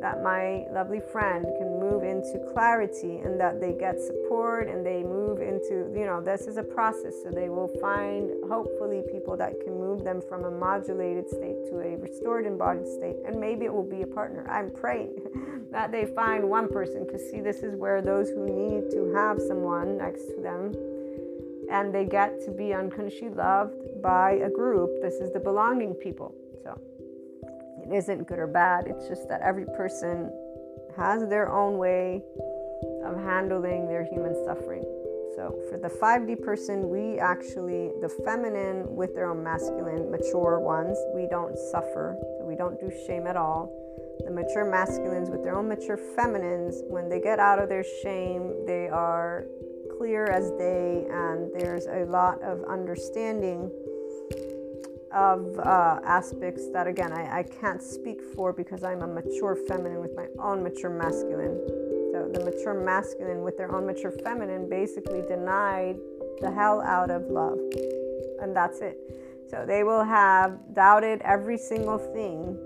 that 0.01 0.23
my 0.23 0.65
lovely 0.73 1.01
friend 1.01 1.45
can 1.59 1.81
move 1.81 2.03
into 2.03 2.39
clarity 2.53 3.19
and 3.19 3.41
that 3.41 3.61
they 3.61 3.73
get 3.73 4.01
support 4.01 4.69
and 4.69 4.85
they 4.85 5.03
move 5.03 5.41
into, 5.41 5.91
you 5.99 6.07
know, 6.07 6.21
this 6.21 6.43
is 6.43 6.57
a 6.57 6.63
process. 6.63 7.15
So 7.23 7.31
they 7.31 7.49
will 7.49 7.69
find, 7.81 8.31
hopefully, 8.49 9.03
people 9.11 9.37
that 9.37 9.61
can 9.65 9.75
move 9.79 10.05
them 10.05 10.21
from 10.29 10.45
a 10.45 10.51
modulated 10.51 11.29
state 11.29 11.57
to 11.71 11.81
a 11.81 11.97
restored 11.97 12.47
embodied 12.47 12.89
state. 12.89 13.17
And 13.27 13.41
maybe 13.41 13.65
it 13.65 13.73
will 13.73 13.89
be 13.89 14.03
a 14.03 14.07
partner. 14.07 14.47
I'm 14.51 14.71
praying 14.71 15.15
that 15.73 15.93
they 15.93 16.07
find 16.07 16.49
one 16.49 16.69
person 16.69 17.05
because, 17.07 17.23
see, 17.31 17.41
this 17.41 17.59
is 17.59 17.75
where 17.77 18.03
those 18.03 18.29
who 18.31 18.45
need 18.47 18.91
to 18.91 19.13
have 19.15 19.41
someone 19.41 19.99
next 19.99 20.27
to 20.35 20.41
them 20.43 20.73
and 21.71 21.95
they 21.95 22.05
get 22.05 22.45
to 22.45 22.51
be 22.51 22.73
unconsciously 22.75 23.31
loved 23.31 24.03
by 24.03 24.33
a 24.33 24.51
group. 24.51 24.91
This 25.01 25.15
is 25.15 25.33
the 25.33 25.41
belonging 25.41 25.95
people. 25.95 26.35
It 27.85 27.95
isn't 27.95 28.27
good 28.27 28.39
or 28.39 28.47
bad. 28.47 28.87
It's 28.87 29.07
just 29.09 29.29
that 29.29 29.43
every 29.43 29.67
person 29.67 30.33
has 30.97 31.29
their 31.29 31.53
own 31.53 31.77
way 31.77 32.23
of 33.05 33.17
handling 33.17 33.89
their 33.89 34.05
human 34.05 34.35
suffering. 34.45 34.83
So, 35.37 35.59
for 35.69 35.79
the 35.79 35.89
5D 35.89 36.43
person, 36.43 36.89
we 36.89 37.19
actually, 37.19 37.91
the 38.01 38.09
feminine 38.25 38.95
with 38.95 39.15
their 39.15 39.29
own 39.29 39.43
masculine, 39.43 40.11
mature 40.11 40.61
ones, 40.61 40.97
we 41.15 41.27
don't 41.27 41.59
suffer. 41.73 42.17
So 42.39 42.45
we 42.45 42.55
don't 42.55 42.79
do 42.79 42.91
shame 43.07 43.27
at 43.27 43.37
all. 43.37 43.73
The 44.25 44.31
mature 44.31 44.65
masculines 44.65 45.29
with 45.29 45.43
their 45.43 45.59
own 45.59 45.69
mature 45.69 45.97
feminines, 45.97 46.83
when 46.87 47.09
they 47.09 47.21
get 47.21 47.41
out 47.41 47.59
of 47.59 47.69
their 47.69 47.85
shame, 48.03 48.65
they 48.65 48.89
are 48.89 49.45
clear 49.99 50.27
as 50.27 50.51
day, 50.53 51.07
and 51.11 51.51
there's 51.53 51.87
a 51.87 52.05
lot 52.07 52.41
of 52.43 52.63
understanding 52.65 53.71
of 55.15 55.59
uh, 55.61 56.01
aspects 56.05 56.69
that, 56.73 56.87
again, 56.87 57.13
I, 57.13 57.39
I 57.39 57.43
can't 57.43 57.83
speak 57.83 58.21
for 58.35 58.53
because 58.53 58.83
I'm 58.83 59.03
a 59.03 59.07
mature 59.07 59.57
feminine 59.69 60.01
with 60.01 60.15
my 60.17 60.27
own 60.39 60.63
mature 60.63 60.91
masculine. 60.91 61.61
So 62.13 62.29
the 62.33 62.45
mature 62.45 62.75
masculine 62.75 63.43
with 63.43 63.57
their 63.57 63.75
own 63.75 63.87
mature 63.87 64.11
feminine 64.11 64.69
basically 64.69 65.23
denied 65.23 65.97
the 66.41 66.51
hell 66.51 66.81
out 66.81 67.11
of 67.11 67.31
love. 67.31 67.59
And 68.41 68.55
that's 68.55 68.81
it. 68.81 68.99
So 69.49 69.65
they 69.67 69.85
will 69.85 70.05
have 70.05 70.59
doubted 70.75 71.21
every 71.23 71.59
single 71.59 71.99
thing 71.99 72.59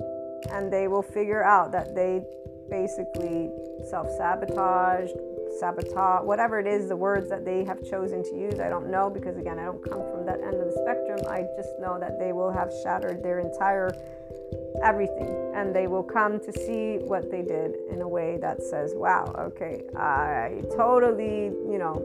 and 0.50 0.72
they 0.72 0.88
will 0.88 1.02
figure 1.02 1.44
out 1.44 1.72
that 1.72 1.94
they 1.94 2.24
basically 2.70 3.50
self 3.88 4.08
sabotaged, 4.16 5.16
sabotage, 5.58 6.24
whatever 6.24 6.58
it 6.58 6.66
is, 6.66 6.88
the 6.88 6.96
words 6.96 7.28
that 7.30 7.44
they 7.44 7.64
have 7.64 7.82
chosen 7.88 8.22
to 8.24 8.36
use. 8.36 8.60
I 8.60 8.68
don't 8.68 8.90
know 8.90 9.10
because, 9.10 9.36
again, 9.36 9.58
I 9.58 9.64
don't 9.64 9.82
come 9.82 10.02
from 10.10 10.26
that 10.26 10.40
end 10.40 10.54
of 10.54 10.66
the 10.66 10.76
spectrum. 10.82 11.20
I 11.30 11.44
just 11.56 11.70
know 11.80 11.98
that 11.98 12.18
they 12.18 12.32
will 12.32 12.50
have 12.50 12.72
shattered 12.82 13.22
their 13.22 13.40
entire 13.40 13.90
everything 14.82 15.52
and 15.54 15.74
they 15.74 15.86
will 15.86 16.02
come 16.02 16.38
to 16.40 16.52
see 16.52 16.98
what 17.04 17.30
they 17.30 17.42
did 17.42 17.74
in 17.90 18.00
a 18.02 18.08
way 18.08 18.38
that 18.40 18.62
says, 18.62 18.92
wow, 18.94 19.34
okay, 19.38 19.82
I 19.96 20.62
totally, 20.76 21.46
you 21.68 21.78
know, 21.78 22.02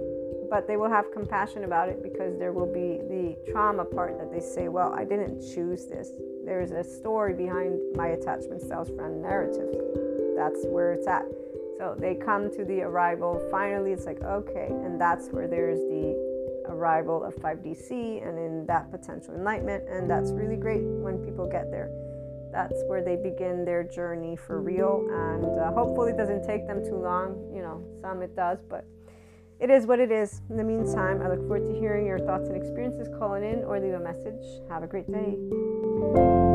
but 0.50 0.68
they 0.68 0.78
will 0.78 0.90
have 0.90 1.12
compassion 1.12 1.64
about 1.64 1.90
it 1.90 2.04
because 2.04 2.38
there 2.38 2.52
will 2.52 2.72
be 2.72 3.00
the 3.10 3.36
trauma 3.52 3.86
part 3.86 4.18
that 4.20 4.32
they 4.32 4.40
say, 4.40 4.68
well, 4.68 4.94
I 4.94 5.04
didn't 5.04 5.42
choose 5.54 5.86
this. 5.86 6.12
There's 6.46 6.72
a 6.72 6.84
story 6.84 7.34
behind 7.34 7.80
my 7.96 8.10
attachment 8.10 8.62
styles 8.62 8.90
friend 8.90 9.22
narrative. 9.22 9.74
That's 10.36 10.66
where 10.66 10.94
it's 10.94 11.08
at. 11.08 11.26
So 11.84 11.98
they 12.00 12.16
come 12.16 12.50
to 12.56 12.64
the 12.64 12.82
arrival. 12.82 13.46
Finally, 13.52 13.92
it's 13.92 14.06
like, 14.06 14.22
okay. 14.24 14.68
And 14.70 15.00
that's 15.00 15.28
where 15.32 15.50
there's 15.50 15.80
the 15.80 16.16
arrival 16.70 17.26
of 17.26 17.36
5D 17.36 17.76
SEE 17.76 18.20
and 18.20 18.40
in 18.40 18.66
that 18.68 18.90
potential 18.90 19.36
enlightenment. 19.36 19.84
And 19.90 20.10
that's 20.10 20.32
really 20.32 20.56
great 20.56 20.82
when 20.82 21.18
people 21.18 21.46
get 21.46 21.70
there. 21.72 21.90
That's 22.54 22.82
where 22.88 23.04
they 23.04 23.18
begin 23.18 23.66
their 23.66 23.84
journey 23.84 24.38
for 24.38 24.62
real. 24.62 25.06
And 25.12 25.60
uh, 25.60 25.74
hopefully, 25.74 26.14
it 26.14 26.18
doesn't 26.18 26.48
take 26.48 26.68
them 26.68 26.86
too 26.86 26.96
long. 26.96 27.52
You 27.54 27.64
know, 27.64 27.84
some 28.02 28.22
it 28.22 28.34
does, 28.34 28.60
but 28.70 28.86
it 29.60 29.70
is 29.70 29.86
what 29.86 30.00
it 30.00 30.10
is. 30.10 30.40
In 30.50 30.56
the 30.56 30.64
meantime, 30.64 31.22
I 31.22 31.28
look 31.28 31.40
forward 31.40 31.68
to 31.68 31.78
hearing 31.78 32.06
your 32.06 32.20
thoughts 32.20 32.48
and 32.48 32.56
experiences. 32.56 33.10
Calling 33.20 33.44
in 33.44 33.66
or 33.66 33.78
leave 33.78 33.94
a 33.94 34.00
message. 34.00 34.46
Have 34.70 34.84
a 34.84 34.88
great 34.88 35.12
day. 35.12 36.53